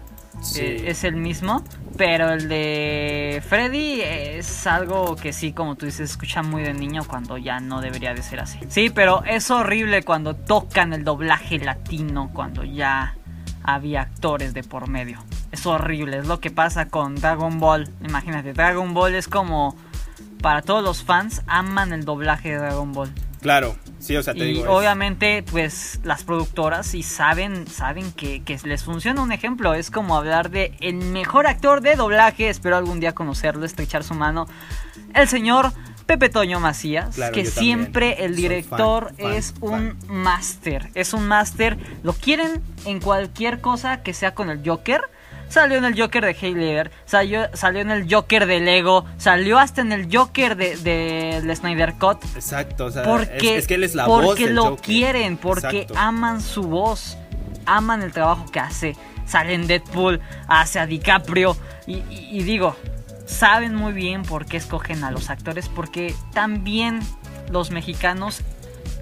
Eh, 0.55 0.83
es 0.87 1.03
el 1.03 1.15
mismo, 1.15 1.63
pero 1.97 2.31
el 2.31 2.47
de 2.47 3.43
Freddy 3.47 4.01
es 4.01 4.67
algo 4.67 5.15
que 5.15 5.33
sí, 5.33 5.51
como 5.51 5.75
tú 5.75 5.85
dices, 5.85 6.11
escucha 6.11 6.43
muy 6.43 6.63
de 6.63 6.73
niño 6.73 7.03
cuando 7.07 7.37
ya 7.37 7.59
no 7.59 7.81
debería 7.81 8.13
de 8.13 8.21
ser 8.21 8.39
así. 8.39 8.59
Sí, 8.69 8.89
pero 8.89 9.23
es 9.25 9.49
horrible 9.51 10.03
cuando 10.03 10.35
tocan 10.35 10.93
el 10.93 11.03
doblaje 11.03 11.59
latino, 11.59 12.31
cuando 12.33 12.63
ya 12.63 13.15
había 13.63 14.01
actores 14.01 14.53
de 14.53 14.63
por 14.63 14.87
medio. 14.87 15.23
Es 15.51 15.65
horrible, 15.65 16.17
es 16.17 16.27
lo 16.27 16.39
que 16.39 16.51
pasa 16.51 16.87
con 16.87 17.15
Dragon 17.15 17.59
Ball. 17.59 17.89
Imagínate, 18.05 18.53
Dragon 18.53 18.93
Ball 18.93 19.15
es 19.15 19.27
como 19.27 19.75
para 20.41 20.61
todos 20.61 20.83
los 20.83 21.03
fans 21.03 21.41
aman 21.47 21.93
el 21.93 22.05
doblaje 22.05 22.49
de 22.49 22.57
Dragon 22.57 22.91
Ball. 22.93 23.11
Claro, 23.47 23.77
sí, 23.99 24.13
o 24.17 24.21
sea, 24.21 24.33
te 24.33 24.41
Y 24.41 24.55
digo. 24.55 24.69
obviamente, 24.75 25.41
pues 25.49 26.01
las 26.03 26.25
productoras 26.25 26.85
sí 26.85 27.01
saben, 27.01 27.65
saben 27.65 28.11
que, 28.11 28.43
que 28.43 28.59
les 28.65 28.83
funciona 28.83 29.21
un 29.21 29.31
ejemplo. 29.31 29.73
Es 29.73 29.89
como 29.89 30.17
hablar 30.17 30.49
de 30.49 30.73
el 30.81 30.95
mejor 30.95 31.47
actor 31.47 31.79
de 31.79 31.95
doblaje. 31.95 32.49
Espero 32.49 32.75
algún 32.75 32.99
día 32.99 33.15
conocerlo, 33.15 33.65
estrechar 33.65 34.03
su 34.03 34.15
mano. 34.15 34.47
El 35.13 35.29
señor 35.29 35.71
Pepe 36.05 36.27
Toño 36.27 36.59
Macías, 36.59 37.15
Claro, 37.15 37.33
que 37.33 37.45
siempre 37.45 38.25
el 38.25 38.35
director 38.35 39.13
fan, 39.15 39.17
fan, 39.17 39.31
es 39.31 39.53
un 39.61 39.97
máster. 40.09 40.89
Es 40.93 41.13
un 41.13 41.25
máster. 41.25 41.77
Lo 42.03 42.11
quieren 42.11 42.61
en 42.83 42.99
cualquier 42.99 43.61
cosa 43.61 44.03
que 44.03 44.13
sea 44.13 44.35
con 44.35 44.49
el 44.49 44.61
Joker. 44.67 44.99
Salió 45.49 45.77
en 45.77 45.85
el 45.85 45.99
Joker 45.99 46.25
de 46.25 46.31
Heiler, 46.39 46.91
salió, 47.05 47.47
salió 47.53 47.81
en 47.81 47.89
el 47.91 48.13
Joker 48.13 48.45
de 48.45 48.59
Lego, 48.59 49.05
salió 49.17 49.57
hasta 49.59 49.81
en 49.81 49.91
el 49.93 50.07
Joker 50.13 50.55
de, 50.57 50.75
de, 50.77 51.55
Snyder 51.55 51.93
Cut. 51.93 52.23
Exacto, 52.35 52.85
o 52.85 52.91
sea, 52.91 53.03
Porque, 53.03 53.53
es, 53.55 53.59
es 53.63 53.67
que 53.67 53.75
él 53.75 53.83
es 53.85 53.95
la 53.95 54.05
porque 54.05 54.25
voz 54.27 54.39
del 54.39 54.55
lo 54.55 54.63
Joker. 54.65 54.85
quieren, 54.85 55.37
porque 55.37 55.81
Exacto. 55.81 55.93
aman 55.97 56.41
su 56.41 56.63
voz, 56.63 57.17
aman 57.65 58.01
el 58.01 58.11
trabajo 58.11 58.45
que 58.51 58.59
hace. 58.59 58.95
Sale 59.25 59.53
en 59.53 59.67
Deadpool, 59.67 60.19
hace 60.47 60.79
a 60.79 60.85
DiCaprio. 60.85 61.55
Y, 61.85 61.95
y- 62.09 62.27
y 62.31 62.43
digo, 62.43 62.75
saben 63.25 63.73
muy 63.73 63.93
bien 63.93 64.23
por 64.23 64.45
qué 64.45 64.57
escogen 64.57 65.03
a 65.05 65.11
los 65.11 65.29
actores, 65.29 65.69
porque 65.69 66.13
también 66.33 66.99
los 67.51 67.71
mexicanos 67.71 68.41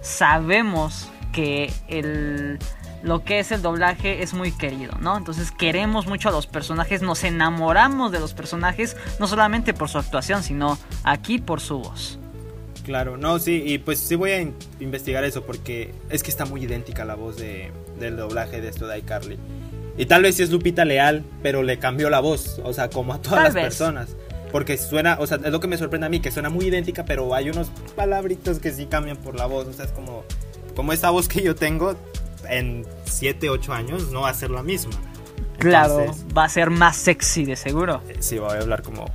sabemos 0.02 1.10
que 1.32 1.74
el 1.88 2.60
lo 3.06 3.24
que 3.24 3.40
es 3.40 3.52
el 3.52 3.62
doblaje 3.62 4.22
es 4.24 4.34
muy 4.34 4.52
querido, 4.52 4.94
¿no? 5.00 5.16
Entonces 5.18 5.52
queremos 5.52 6.08
mucho 6.08 6.30
a 6.30 6.32
los 6.32 6.48
personajes, 6.48 7.02
nos 7.02 7.24
enamoramos 7.24 8.12
de 8.12 8.20
los 8.20 8.34
personajes, 8.34 8.98
no 9.20 9.28
solamente 9.28 9.74
por 9.74 9.90
su 9.90 9.98
actuación, 10.00 10.44
sino 10.44 10.78
aquí 11.04 11.38
por 11.40 11.62
su 11.62 11.80
voz. 11.80 12.20
Claro, 12.84 13.18
no, 13.18 13.40
sí, 13.40 13.64
y 13.66 13.78
pues 13.80 14.00
sí 14.00 14.16
voy 14.16 14.32
a 14.32 14.42
in- 14.42 14.54
investigar 14.80 15.24
eso 15.24 15.44
porque 15.44 15.94
es 16.10 16.22
que 16.22 16.30
está 16.30 16.46
muy 16.46 16.64
idéntica 16.64 17.04
la 17.06 17.16
voz 17.16 17.38
de, 17.38 17.72
del 18.00 18.18
doblaje 18.18 18.60
de 18.62 18.70
esto 18.70 18.88
de 18.88 19.00
iCarly. 19.00 19.40
Y 19.98 20.06
tal 20.08 20.24
vez 20.24 20.36
sí 20.36 20.44
es 20.44 20.50
Lupita 20.52 20.84
Leal, 20.86 21.24
pero 21.42 21.64
le 21.64 21.80
cambió 21.80 22.10
la 22.10 22.20
voz, 22.20 22.60
o 22.64 22.74
sea, 22.74 22.90
como 22.90 23.14
a 23.14 23.22
todas 23.22 23.36
Tal 23.36 23.44
las 23.46 23.54
vez. 23.54 23.64
personas. 23.64 24.10
Porque 24.52 24.78
suena, 24.78 25.18
o 25.20 25.26
sea, 25.28 25.38
es 25.44 25.52
lo 25.52 25.60
que 25.60 25.68
me 25.68 25.78
sorprende 25.78 26.08
a 26.08 26.10
mí, 26.10 26.20
que 26.20 26.32
suena 26.32 26.50
muy 26.50 26.66
idéntica, 26.66 27.06
pero 27.06 27.34
hay 27.34 27.50
unos 27.50 27.70
palabritos 27.96 28.60
que 28.60 28.72
sí 28.72 28.86
cambian 28.86 29.18
por 29.18 29.36
la 29.36 29.48
voz. 29.48 29.68
O 29.68 29.74
sea, 29.74 29.86
es 29.86 29.92
como, 29.92 30.24
como 30.76 30.94
esa 30.94 31.10
voz 31.10 31.28
que 31.28 31.42
yo 31.42 31.56
tengo 31.56 31.96
en 32.50 32.86
7, 33.06 33.50
8 33.50 33.74
años, 33.74 34.12
no 34.12 34.22
va 34.22 34.30
a 34.30 34.34
ser 34.34 34.52
la 34.52 34.64
misma. 34.64 34.94
Claro, 35.58 36.00
Entonces, 36.02 36.26
va 36.38 36.44
a 36.46 36.50
ser 36.50 36.70
más 36.70 36.98
sexy 36.98 37.46
de 37.46 37.56
seguro. 37.56 38.02
eh, 38.10 38.18
sí, 38.20 38.38
voy 38.40 38.52
a 38.52 38.60
hablar 38.62 38.82
como, 38.84 39.06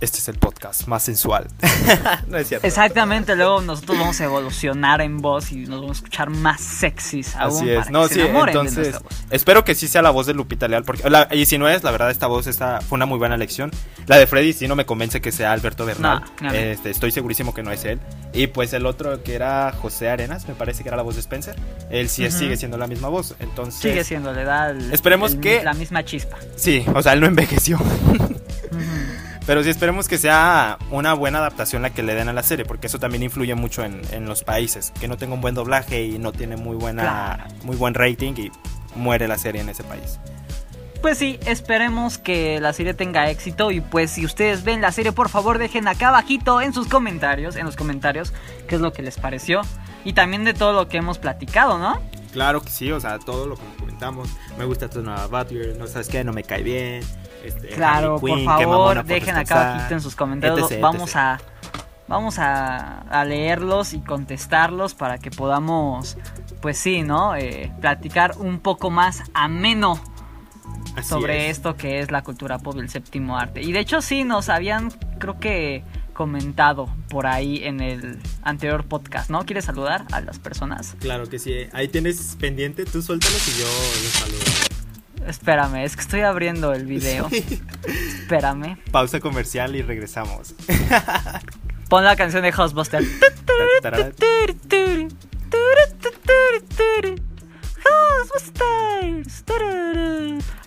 este 0.00 0.18
es 0.18 0.28
el 0.28 0.38
podcast 0.38 0.86
más 0.86 1.02
sensual. 1.02 1.46
no 2.28 2.38
es 2.38 2.48
cierto. 2.48 2.66
Exactamente, 2.66 3.36
luego 3.36 3.60
nosotros 3.60 3.98
vamos 3.98 4.20
a 4.20 4.24
evolucionar 4.24 5.00
en 5.00 5.18
voz 5.18 5.52
y 5.52 5.66
nos 5.66 5.80
vamos 5.82 5.90
a 5.90 5.98
escuchar 6.00 6.30
más 6.30 6.60
sexys 6.60 7.36
aún 7.36 7.56
Así 7.58 7.70
es, 7.70 7.78
para 7.80 7.90
no, 7.90 8.08
que 8.08 8.14
sí, 8.14 8.20
se 8.20 8.30
entonces 8.30 8.96
espero 9.30 9.64
que 9.64 9.74
sí 9.74 9.88
sea 9.88 10.02
la 10.02 10.10
voz 10.10 10.26
de 10.26 10.34
Lupita 10.34 10.68
Leal, 10.68 10.84
porque 10.84 11.08
la- 11.10 11.28
y 11.32 11.44
si 11.46 11.58
no 11.58 11.68
es, 11.68 11.82
la 11.82 11.90
verdad 11.90 12.10
esta 12.10 12.26
voz 12.26 12.46
esta 12.46 12.80
fue 12.80 12.96
una 12.96 13.06
muy 13.06 13.18
buena 13.18 13.34
elección. 13.34 13.70
La 14.06 14.16
de 14.16 14.26
Freddy 14.26 14.52
sí 14.52 14.66
no 14.66 14.74
me 14.76 14.86
convence 14.86 15.20
que 15.20 15.30
sea 15.32 15.52
Alberto 15.52 15.84
Bernal, 15.86 16.24
No, 16.40 16.50
este, 16.52 16.90
estoy 16.90 17.10
segurísimo 17.10 17.54
que 17.54 17.62
no 17.62 17.70
es 17.70 17.84
él. 17.84 18.00
Y 18.32 18.46
pues 18.46 18.72
el 18.72 18.86
otro 18.86 19.22
que 19.22 19.34
era 19.34 19.72
José 19.80 20.08
Arenas, 20.08 20.48
me 20.48 20.54
parece 20.54 20.82
que 20.82 20.88
era 20.88 20.96
la 20.96 21.02
voz 21.02 21.14
de 21.16 21.20
Spencer, 21.20 21.54
él 21.90 22.08
sí 22.08 22.28
sigue 22.30 22.56
siendo 22.56 22.78
la 22.78 22.86
misma 22.86 23.08
voz, 23.08 23.34
entonces 23.38 23.80
Sigue 23.80 24.02
siendo, 24.04 24.32
le 24.32 24.44
da 24.44 24.70
el- 24.70 24.92
Esperemos 24.92 25.32
el- 25.34 25.40
que- 25.40 25.62
la 25.62 25.74
misma 25.74 26.04
chispa. 26.04 26.36
sí, 26.56 26.84
o 26.94 27.02
sea 27.02 27.12
él 27.12 27.20
no 27.20 27.26
envejeció. 27.26 27.78
Pero 29.50 29.64
sí 29.64 29.68
esperemos 29.70 30.06
que 30.06 30.16
sea 30.16 30.78
una 30.92 31.12
buena 31.12 31.38
adaptación 31.38 31.82
la 31.82 31.90
que 31.90 32.04
le 32.04 32.14
den 32.14 32.28
a 32.28 32.32
la 32.32 32.44
serie, 32.44 32.64
porque 32.64 32.86
eso 32.86 33.00
también 33.00 33.24
influye 33.24 33.56
mucho 33.56 33.82
en, 33.82 34.00
en 34.12 34.26
los 34.26 34.44
países, 34.44 34.92
que 35.00 35.08
no 35.08 35.16
tenga 35.16 35.34
un 35.34 35.40
buen 35.40 35.56
doblaje 35.56 36.04
y 36.04 36.20
no 36.20 36.30
tiene 36.30 36.56
muy 36.56 36.76
buena, 36.76 37.02
Claro. 37.02 37.54
muy 37.64 37.74
buen 37.74 37.94
rating 37.94 38.34
y 38.36 38.52
muere 38.94 39.26
la 39.26 39.36
serie 39.38 39.60
en 39.60 39.68
ese 39.68 39.82
país. 39.82 40.20
Pues 41.02 41.18
sí, 41.18 41.40
esperemos 41.46 42.16
que 42.16 42.60
la 42.60 42.72
serie 42.72 42.94
tenga 42.94 43.28
éxito 43.28 43.72
y 43.72 43.80
pues 43.80 44.12
si 44.12 44.24
ustedes 44.24 44.62
ven 44.62 44.80
la 44.82 44.92
serie 44.92 45.10
por 45.10 45.28
favor 45.28 45.58
dejen 45.58 45.88
acá 45.88 46.10
abajito 46.10 46.60
en 46.60 46.72
sus 46.72 46.86
comentarios, 46.86 47.56
en 47.56 47.66
los 47.66 47.74
comentarios, 47.74 48.32
qué 48.68 48.76
es 48.76 48.80
lo 48.80 48.92
que 48.92 49.02
les 49.02 49.16
pareció 49.18 49.62
y 50.04 50.12
también 50.12 50.44
de 50.44 50.54
todo 50.54 50.74
lo 50.74 50.88
que 50.88 50.98
hemos 50.98 51.18
platicado, 51.18 51.76
¿no? 51.76 52.00
Claro 52.32 52.62
que 52.62 52.70
sí, 52.70 52.92
o 52.92 53.00
sea, 53.00 53.18
todo 53.18 53.48
lo 53.48 53.56
que 53.56 53.62
comentamos. 53.80 54.28
Me 54.56 54.64
gusta 54.64 54.88
tu 54.88 55.02
nueva 55.02 55.26
Batgirl, 55.26 55.76
no 55.76 55.88
sabes 55.88 56.08
qué, 56.08 56.22
no 56.22 56.32
me 56.32 56.44
cae 56.44 56.62
bien. 56.62 57.02
Este, 57.44 57.68
Claro, 57.68 58.16
Harley 58.16 58.44
por 58.44 58.44
favor, 58.44 59.04
dejen 59.04 59.36
acá 59.36 59.72
abajito 59.74 59.94
en 59.94 60.00
sus 60.00 60.14
comentarios. 60.16 60.70
etc, 60.70 60.80
vamos 60.80 61.10
etc. 61.10 61.16
a 61.16 61.38
vamos 62.08 62.38
a, 62.40 63.02
a 63.02 63.24
leerlos 63.24 63.92
y 63.92 64.00
contestarlos 64.00 64.94
para 64.94 65.18
que 65.18 65.30
podamos, 65.30 66.16
pues 66.60 66.76
sí, 66.76 67.02
¿no? 67.02 67.36
Eh, 67.36 67.72
platicar 67.80 68.36
un 68.38 68.58
poco 68.58 68.90
más 68.90 69.22
ameno 69.32 70.00
Así 70.96 71.08
sobre 71.08 71.46
es. 71.50 71.58
esto 71.58 71.76
que 71.76 72.00
es 72.00 72.10
la 72.10 72.22
cultura 72.22 72.58
pop 72.58 72.74
del 72.74 72.88
séptimo 72.90 73.38
arte. 73.38 73.62
Y 73.62 73.70
de 73.70 73.78
hecho 73.78 74.02
sí, 74.02 74.24
nos 74.24 74.48
habían, 74.48 74.90
creo 75.18 75.38
que 75.38 75.84
comentado 76.12 76.88
por 77.08 77.28
ahí 77.28 77.62
en 77.62 77.80
el 77.80 78.18
anterior 78.42 78.84
podcast, 78.84 79.30
¿no? 79.30 79.46
¿Quieres 79.46 79.64
saludar 79.66 80.04
a 80.10 80.20
las 80.20 80.40
personas? 80.40 80.96
Claro 80.98 81.28
que 81.28 81.38
sí, 81.38 81.54
ahí 81.72 81.86
tienes 81.86 82.36
pendiente, 82.40 82.84
tú 82.86 83.00
suéltalos 83.02 83.48
y 83.48 83.60
yo 83.60 83.66
los 83.66 84.12
saludo. 84.14 84.69
Espérame, 85.26 85.84
es 85.84 85.96
que 85.96 86.02
estoy 86.02 86.20
abriendo 86.20 86.72
el 86.72 86.86
video. 86.86 87.28
Espérame. 88.22 88.78
Pausa 88.90 89.20
comercial 89.20 89.76
y 89.76 89.82
regresamos. 89.82 90.54
Pon 91.88 92.04
la 92.04 92.16
canción 92.16 92.42
de. 92.42 92.50
Ghostbusters. 92.50 93.06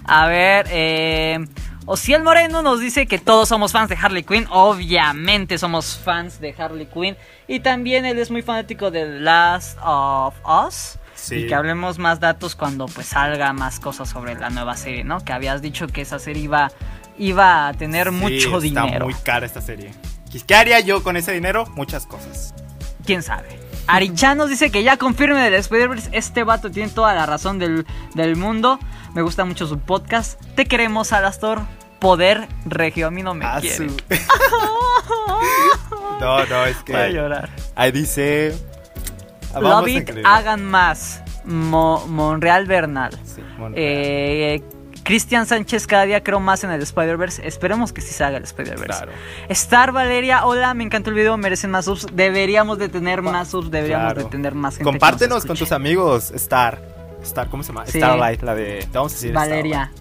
A 0.06 0.28
ver, 0.28 0.68
eh. 0.70 1.46
Ociel 1.86 2.24
Moreno 2.24 2.62
nos 2.62 2.80
dice 2.80 3.08
que 3.08 3.20
todos 3.20 3.50
somos 3.50 3.74
fans 3.74 3.90
de 3.90 3.98
Harley 4.02 4.24
Quinn. 4.24 4.48
Obviamente 4.50 5.58
somos 5.58 5.98
fans 5.98 6.40
de 6.40 6.56
Harley 6.58 6.86
Quinn. 6.86 7.18
Y 7.48 7.60
también 7.60 8.06
él 8.06 8.20
es 8.20 8.32
muy 8.32 8.42
fanático 8.42 8.90
de 8.90 9.06
The 9.06 9.20
Last 9.20 9.78
of 9.84 10.36
Us. 10.46 10.98
Sí. 11.24 11.36
Y 11.36 11.48
que 11.48 11.56
hablemos 11.56 12.00
más 12.00 12.20
datos 12.20 12.54
cuando 12.56 12.86
pues 12.88 13.08
salga 13.08 13.54
más 13.54 13.80
cosas 13.80 14.10
sobre 14.10 14.36
la 14.36 14.50
nueva 14.50 14.76
serie, 14.76 15.06
¿no? 15.06 15.24
Que 15.24 15.32
habías 15.32 15.62
dicho 15.62 15.88
que 15.88 16.02
esa 16.02 16.20
serie 16.20 16.44
iba, 16.44 16.70
iba 17.18 17.70
a 17.70 17.74
tener 17.74 18.08
Sí, 18.10 18.14
mucho 18.14 18.58
está 18.58 18.60
dinero. 18.60 19.06
muy 19.06 19.14
cara 19.14 19.46
esta 19.46 19.62
serie. 19.62 19.94
¿Qué 20.46 20.56
haría 20.56 20.82
yo 20.82 21.02
con 21.02 21.16
ese 21.16 21.32
dinero? 21.32 21.66
Muchas 21.76 22.06
cosas. 22.06 22.54
¿Quién 23.06 23.24
sabe? 23.24 23.58
Arichan 23.88 24.38
nos 24.38 24.50
dice 24.50 24.70
que 24.70 24.84
ya 24.84 24.98
confirme 24.98 25.40
del 25.42 25.54
Spider-Verse. 25.54 26.10
Este 26.12 26.44
vato 26.44 26.72
tiene 26.72 26.90
toda 26.90 27.14
la 27.14 27.26
razón 27.26 27.58
del, 27.60 27.86
del 28.16 28.36
mundo. 28.36 28.80
Me 29.14 29.22
gusta 29.22 29.46
mucho 29.46 29.66
su 29.68 29.80
podcast. 29.80 30.42
Te 30.56 30.66
queremos, 30.66 31.14
Alastor. 31.14 31.62
Poder 32.00 32.48
regio. 32.66 33.08
A 33.08 33.12
mí 33.12 33.24
no 33.24 33.34
me 33.34 33.46
Ah, 33.46 33.60
quiere. 33.62 33.76
su- 33.78 33.86
no, 36.20 36.46
no, 36.46 36.66
es 36.66 36.78
Voy 36.86 36.96
a 36.96 37.08
que 37.08 37.14
llorar. 37.14 37.50
ahí 37.76 37.92
dice... 37.92 38.56
Vamos 39.54 39.88
Love 39.88 40.26
a 40.26 40.36
hagan 40.38 40.66
más. 40.66 41.22
Mo- 41.46 42.06
Monreal 42.08 42.66
Bernal. 42.66 43.12
Sí, 43.26 43.42
Monreal. 43.58 43.74
Eh, 43.76 44.62
Cristian 45.04 45.46
Sánchez, 45.46 45.86
cada 45.86 46.06
día 46.06 46.24
creo 46.24 46.40
más 46.40 46.64
en 46.64 46.72
el 46.72 46.82
Spider-Verse. 46.82 47.46
Esperemos 47.46 47.92
que 47.92 48.00
sí 48.00 48.14
se 48.14 48.24
haga 48.24 48.38
el 48.38 48.44
Spider-Verse. 48.44 48.86
Claro. 48.86 49.12
Star 49.50 49.92
Valeria, 49.92 50.46
hola, 50.46 50.74
me 50.74 50.86
encantó 50.86 51.10
el 51.10 51.18
video, 51.18 51.36
merecen 51.36 51.72
más 51.72 51.86
subs. 51.86 52.08
Deberíamos 52.14 52.78
de 52.80 52.88
tener 52.88 53.22
más 53.22 53.50
subs, 53.50 53.70
deberíamos 53.70 54.14
Claro. 54.14 54.24
de 54.24 54.30
tener 54.30 54.56
más 54.56 54.76
gente. 54.78 54.86
Compártenos 54.90 55.46
con 55.46 55.58
tus 55.58 55.72
amigos, 55.74 56.32
Star. 56.32 56.80
Star, 57.22 57.50
¿cómo 57.50 57.64
se 57.64 57.74
llama? 57.74 57.86
Sí. 57.86 57.98
Starlight, 58.00 58.42
la 58.44 58.56
de... 58.56 58.80
te 58.90 58.98
Vamos 58.98 59.12
a 59.12 59.16
decir 59.16 59.34
Valeria. 59.34 59.92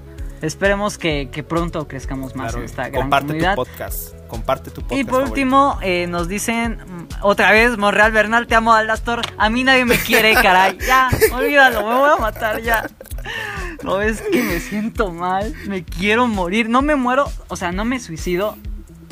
Esperemos 0.43 0.99
que, 0.99 1.29
que 1.31 1.43
pronto 1.43 1.87
crezcamos 1.87 2.35
más 2.35 2.49
Claro, 2.49 2.59
en 2.59 2.65
esta 2.65 2.89
gran 2.89 3.03
comparte 3.03 3.27
comunidad. 3.29 3.55
tu 3.55 3.65
podcast. 3.65 4.15
Comparte 4.27 4.71
tu 4.71 4.81
podcast. 4.83 5.01
Y 5.01 5.05
por 5.05 5.23
último, 5.23 5.79
eh, 5.83 6.07
nos 6.09 6.27
dicen 6.29 6.79
mm, 6.85 7.07
otra 7.23 7.53
vez, 7.53 7.79
Monreal 7.79 8.11
Bernal, 8.13 8.47
te 8.47 8.55
amo, 8.57 8.73
Alastor. 8.75 9.23
A 9.39 9.49
mí 9.51 9.63
nadie 9.63 9.85
me 9.85 9.97
quiere, 9.99 10.35
caray. 10.43 10.79
Ya, 10.87 11.09
olvídalo, 11.33 11.87
me 11.89 11.95
voy 11.95 12.11
a 12.11 12.17
matar 12.17 12.61
ya. 12.61 12.87
No 13.85 14.01
es 14.03 14.21
que 14.21 14.43
me 14.43 14.59
siento 14.61 15.13
mal, 15.13 15.55
me 15.67 15.85
quiero 15.85 16.27
morir. 16.27 16.69
No 16.69 16.83
me 16.83 16.97
muero, 16.97 17.31
o 17.49 17.57
sea, 17.57 17.71
no 17.73 17.85
me 17.85 18.01
suicido 18.01 18.57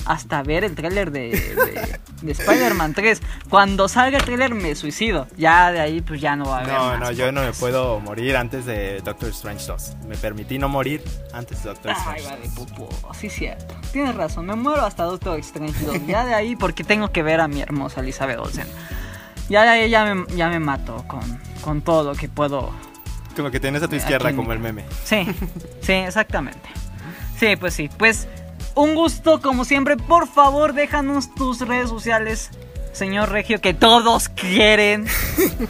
hasta 0.06 0.42
ver 0.42 0.64
el 0.64 0.74
tráiler 0.74 1.10
de, 1.10 1.30
de, 1.30 1.98
de 2.22 2.32
Spider-Man 2.32 2.94
3. 2.94 3.20
Cuando 3.48 3.88
salga 3.88 4.18
el 4.18 4.24
tráiler 4.24 4.54
me 4.54 4.74
suicido. 4.74 5.26
Ya 5.36 5.70
de 5.72 5.80
ahí 5.80 6.00
pues 6.00 6.20
ya 6.20 6.36
no 6.36 6.46
va 6.46 6.58
a 6.58 6.60
haber 6.60 6.72
No, 6.72 6.86
más 6.86 7.00
no, 7.00 7.10
yo 7.12 7.32
no 7.32 7.42
me 7.42 7.52
puedo 7.52 8.00
morir 8.00 8.36
antes 8.36 8.64
de 8.66 9.00
Doctor 9.02 9.28
Strange 9.30 9.66
2. 9.66 9.96
Me 10.08 10.16
permití 10.16 10.58
no 10.58 10.68
morir 10.68 11.02
antes 11.32 11.62
de 11.62 11.68
Doctor 11.70 11.92
Ay, 11.92 11.96
Strange 11.98 12.24
va 12.24 12.36
2. 12.36 12.42
de 12.42 12.48
pupo. 12.56 12.88
Sí, 13.14 13.28
cierto. 13.30 13.74
Tienes 13.92 14.14
razón. 14.14 14.46
Me 14.46 14.54
muero 14.54 14.84
hasta 14.84 15.04
Doctor 15.04 15.38
Strange 15.40 15.84
2. 15.84 16.06
Ya 16.06 16.24
de 16.24 16.34
ahí, 16.34 16.56
porque 16.56 16.84
tengo 16.84 17.10
que 17.12 17.22
ver 17.22 17.40
a 17.40 17.48
mi 17.48 17.60
hermosa 17.60 18.00
Elizabeth 18.00 18.38
Olsen. 18.38 18.66
Ya 19.48 19.62
de 19.62 19.68
ahí 19.68 19.90
ya 19.90 20.04
me, 20.14 20.24
ya 20.36 20.48
me 20.48 20.60
mato 20.60 21.04
con, 21.08 21.20
con 21.60 21.82
todo 21.82 22.12
lo 22.12 22.14
que 22.18 22.28
puedo. 22.28 22.70
Como 23.36 23.50
que 23.50 23.60
tienes 23.60 23.82
a 23.82 23.86
tu 23.88 23.94
Aquí 23.94 24.02
izquierda 24.02 24.30
en 24.30 24.36
como 24.36 24.52
el 24.52 24.58
meme. 24.58 24.84
Sí, 25.04 25.26
sí, 25.82 25.92
exactamente. 25.92 26.68
Sí, 27.38 27.56
pues 27.56 27.74
sí. 27.74 27.88
Pues 27.96 28.28
un 28.74 28.94
gusto, 28.94 29.40
como 29.40 29.64
siempre. 29.64 29.96
Por 29.96 30.28
favor, 30.28 30.72
déjanos 30.74 31.34
tus 31.34 31.60
redes 31.60 31.88
sociales, 31.88 32.50
señor 32.92 33.30
Regio, 33.30 33.60
que 33.60 33.74
todos 33.74 34.28
quieren. 34.28 35.06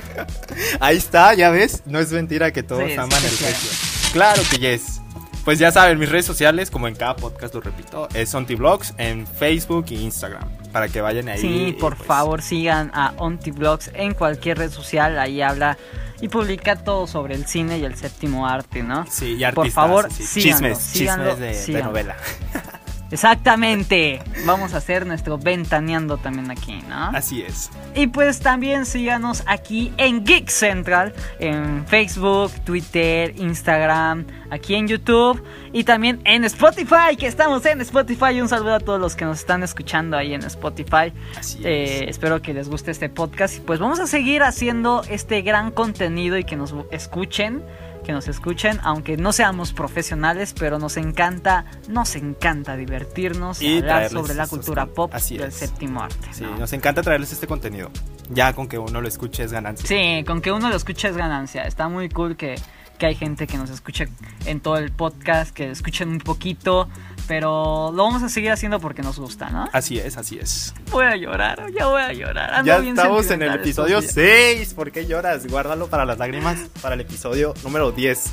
Ahí 0.81 0.97
está, 0.97 1.35
ya 1.35 1.51
ves. 1.51 1.83
No 1.87 1.99
es 1.99 2.13
mentira 2.13 2.53
que 2.53 2.63
todos 2.63 2.85
Sí, 2.85 2.93
aman 2.95 3.11
sí, 3.21 3.27
el 3.27 3.33
claro. 3.33 3.53
regio. 3.53 3.71
Claro 4.13 4.43
que 4.51 4.59
yes. 4.59 5.01
Pues 5.45 5.59
ya 5.59 5.73
saben, 5.73 5.99
mis 5.99 6.11
redes 6.11 6.27
sociales, 6.27 6.71
como 6.71 6.87
en 6.87 6.95
cada 6.95 7.17
podcast 7.17 7.55
lo 7.55 7.63
repito, 7.63 8.09
es 8.13 8.35
OntiVlogs 8.35 8.93
en 8.99 9.27
Facebook 9.27 9.87
e 9.91 9.95
Instagram. 9.95 10.47
Para 10.71 10.89
que 10.89 11.01
vayan 11.01 11.29
ahí. 11.31 11.41
Sí, 11.41 11.77
por 11.81 11.97
pues, 11.97 12.07
favor 12.07 12.43
sigan 12.43 12.91
a 12.95 13.15
OntiVlogs 13.17 13.91
en 13.95 14.13
cualquier 14.15 14.59
red 14.59 14.71
social, 14.71 15.19
ahí 15.19 15.41
habla 15.41 15.79
y 16.21 16.29
publica 16.29 16.77
todo 16.77 17.07
sobre 17.07 17.35
el 17.35 17.47
cine 17.47 17.79
y 17.79 17.85
el 17.85 17.97
séptimo 17.97 18.47
arte, 18.47 18.83
¿no? 18.83 19.07
Sí, 19.11 19.33
y 19.33 19.39
por 19.39 19.47
artistas, 19.47 19.73
favor, 19.75 20.07
así, 20.11 20.25
síganlo, 20.25 20.69
chismes, 20.69 20.79
síganlo, 20.79 21.31
chismes 21.31 21.41
de, 21.41 21.47
de 21.47 21.55
síganlo. 21.65 21.87
novela. 21.89 22.17
Exactamente, 23.11 24.21
vamos 24.45 24.75
a 24.75 24.79
hacer 24.79 25.07
nuestro 25.07 25.39
ventaneando 25.39 26.17
también 26.19 26.51
aquí, 26.51 26.81
¿no? 26.89 27.07
Así 27.17 27.43
es. 27.43 27.71
Y 27.95 28.07
pues 28.09 28.41
también 28.41 28.87
síganos 28.87 29.43
aquí 29.47 29.93
en 29.97 30.25
Geek 30.25 30.49
Central, 30.49 31.15
en 31.39 31.87
Facebook, 31.87 32.51
Twitter, 32.65 33.33
Instagram, 33.37 34.27
aquí 34.51 34.75
en 34.75 34.89
YouTube 34.89 35.43
y 35.73 35.85
también 35.85 36.21
en 36.25 36.45
Spotify, 36.45 37.17
que 37.19 37.27
estamos 37.27 37.65
en 37.67 37.81
Spotify. 37.81 38.41
Un 38.41 38.49
saludo 38.49 38.75
a 38.75 38.81
todos 38.81 39.01
los 39.01 39.17
que 39.17 39.25
nos 39.25 39.39
están 39.41 39.63
escuchando 39.63 40.17
ahí 40.17 40.35
en 40.35 40.43
Spotify. 40.45 41.13
Así 41.39 41.61
Eh, 41.65 42.05
es. 42.05 42.11
espero 42.11 42.43
que 42.43 42.53
les 42.53 42.69
guste 42.69 42.91
este 42.91 43.09
podcast 43.09 43.57
y 43.57 43.61
pues 43.61 43.79
vamos 43.81 44.01
a 44.01 44.07
seguir 44.07 44.43
haciendo 44.43 45.03
este 45.09 45.43
gran 45.43 45.71
contenido 45.71 46.37
y 46.37 46.45
que 46.45 46.57
nos 46.57 46.75
escuchen, 46.91 47.63
que 48.05 48.13
nos 48.13 48.29
escuchen, 48.29 48.79
aunque 48.83 49.17
no 49.17 49.33
seamos 49.33 49.73
profesionales, 49.73 50.55
pero 50.59 50.79
nos 50.79 50.97
encanta, 50.97 51.65
nos 51.89 52.17
encanta 52.17 52.77
divertirnos 52.77 53.63
y, 53.63 53.79
hablar 53.79 54.11
sobre 54.11 54.35
la 54.35 54.47
cultura 54.47 54.87
pop 54.87 55.11
así 55.15 55.37
del 55.37 55.49
es. 55.49 55.55
séptimo 55.55 56.03
arte. 56.03 56.29
Sí, 56.33 56.45
¿no? 56.45 56.59
nos 56.59 56.73
encanta 56.73 57.03
traerles 57.03 57.33
este 57.33 57.47
contenido. 57.47 57.91
Ya 58.31 58.53
con 58.53 58.69
que 58.69 58.79
uno 58.79 59.01
lo 59.01 59.09
escuche 59.09 59.43
es 59.45 59.53
ganancia. 59.53 59.87
Sí, 59.87 60.25
con 60.25 60.41
que 60.41 60.53
uno 60.53 60.69
lo 60.69 60.77
escuche 60.77 61.09
es 61.09 61.17
ganancia. 61.17 61.63
Está 61.63 61.89
muy 61.89 62.09
cool 62.09 62.37
que, 62.37 62.55
que 62.99 63.07
hay 63.07 63.15
gente 63.15 63.47
que 63.47 63.57
nos 63.57 63.71
escuche 63.71 64.09
en 64.47 64.61
todo 64.61 64.77
el 64.77 64.93
podcast, 64.93 65.53
que 65.53 65.71
escuchen 65.71 66.11
un 66.11 66.19
poquito, 66.19 66.89
pero 67.31 67.93
lo 67.95 68.03
vamos 68.03 68.25
a 68.25 68.29
seguir 68.29 68.51
haciendo 68.51 68.81
porque 68.81 69.03
nos 69.03 69.17
gusta, 69.21 69.51
¿no? 69.51 69.69
Así 69.73 70.01
es, 70.01 70.17
así 70.17 70.37
es. 70.41 70.75
Voy 70.91 71.05
a 71.05 71.15
llorar, 71.15 71.65
ya 71.73 71.87
voy 71.87 72.03
a 72.03 72.13
llorar. 72.13 72.53
Ando 72.55 72.67
Ya 72.73 72.79
bien 72.79 72.99
estamos 72.99 73.31
en 73.31 73.41
el 73.43 73.55
episodio 73.55 74.01
estos 74.01 74.17
días. 74.17 74.57
6. 74.57 74.75
¿Por 74.75 74.91
qué 74.91 75.07
lloras? 75.07 75.47
Guárdalo 75.47 75.87
para 75.87 76.05
las 76.05 76.19
lágrimas 76.19 76.59
para 76.83 76.97
el 76.97 77.03
episodio 77.03 77.55
número 77.63 77.93
10. 77.93 78.33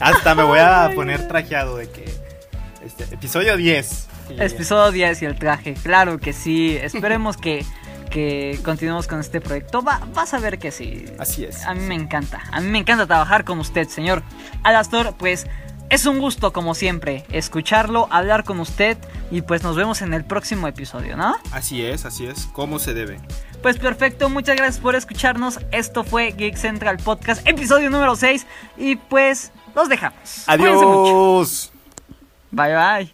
Hasta 0.00 0.34
me 0.34 0.42
voy 0.42 0.58
a 0.58 0.90
poner 0.96 1.28
trajeado 1.28 1.76
de 1.76 1.88
que. 1.88 2.12
Este, 2.84 3.04
episodio 3.14 3.56
10. 3.56 4.08
Y- 4.30 4.42
Episodio 4.42 4.90
10 4.90 5.22
y 5.22 5.24
el 5.26 5.38
traje, 5.38 5.74
claro 5.74 6.18
que 6.18 6.32
sí. 6.32 6.76
Esperemos 6.82 7.36
que, 7.36 7.64
que 8.10 8.58
continuemos 8.64 9.06
con 9.06 9.20
este 9.20 9.40
proyecto. 9.40 9.80
Va, 9.80 10.00
vas 10.12 10.34
a 10.34 10.40
ver 10.40 10.58
que 10.58 10.72
sí. 10.72 11.04
Así 11.20 11.44
es. 11.44 11.64
A 11.66 11.74
mí 11.74 11.82
me 11.82 11.94
encanta. 11.94 12.42
A 12.50 12.60
mí 12.60 12.66
me 12.68 12.78
encanta 12.78 13.06
trabajar 13.06 13.44
con 13.44 13.60
usted, 13.60 13.86
señor 13.86 14.24
Alastor. 14.64 15.14
Pues 15.16 15.46
es 15.90 16.06
un 16.06 16.18
gusto, 16.18 16.52
como 16.52 16.74
siempre, 16.74 17.24
escucharlo, 17.30 18.08
hablar 18.10 18.44
con 18.44 18.60
usted. 18.60 18.96
Y 19.30 19.42
pues 19.42 19.62
nos 19.62 19.76
vemos 19.76 20.02
en 20.02 20.14
el 20.14 20.24
próximo 20.24 20.68
episodio, 20.68 21.16
¿no? 21.16 21.34
Así 21.52 21.84
es, 21.84 22.04
así 22.04 22.26
es. 22.26 22.48
¿Cómo 22.52 22.78
se 22.78 22.94
debe? 22.94 23.20
Pues 23.62 23.78
perfecto, 23.78 24.28
muchas 24.28 24.56
gracias 24.56 24.80
por 24.80 24.94
escucharnos. 24.94 25.60
Esto 25.70 26.04
fue 26.04 26.32
Geek 26.32 26.56
Central 26.56 26.98
Podcast, 26.98 27.46
episodio 27.46 27.90
número 27.90 28.16
6. 28.16 28.46
Y 28.76 28.96
pues 28.96 29.52
los 29.74 29.88
dejamos. 29.88 30.44
Mucho. 30.48 30.52
Adiós. 30.52 31.72
Bye 32.50 32.76
bye. 32.76 33.13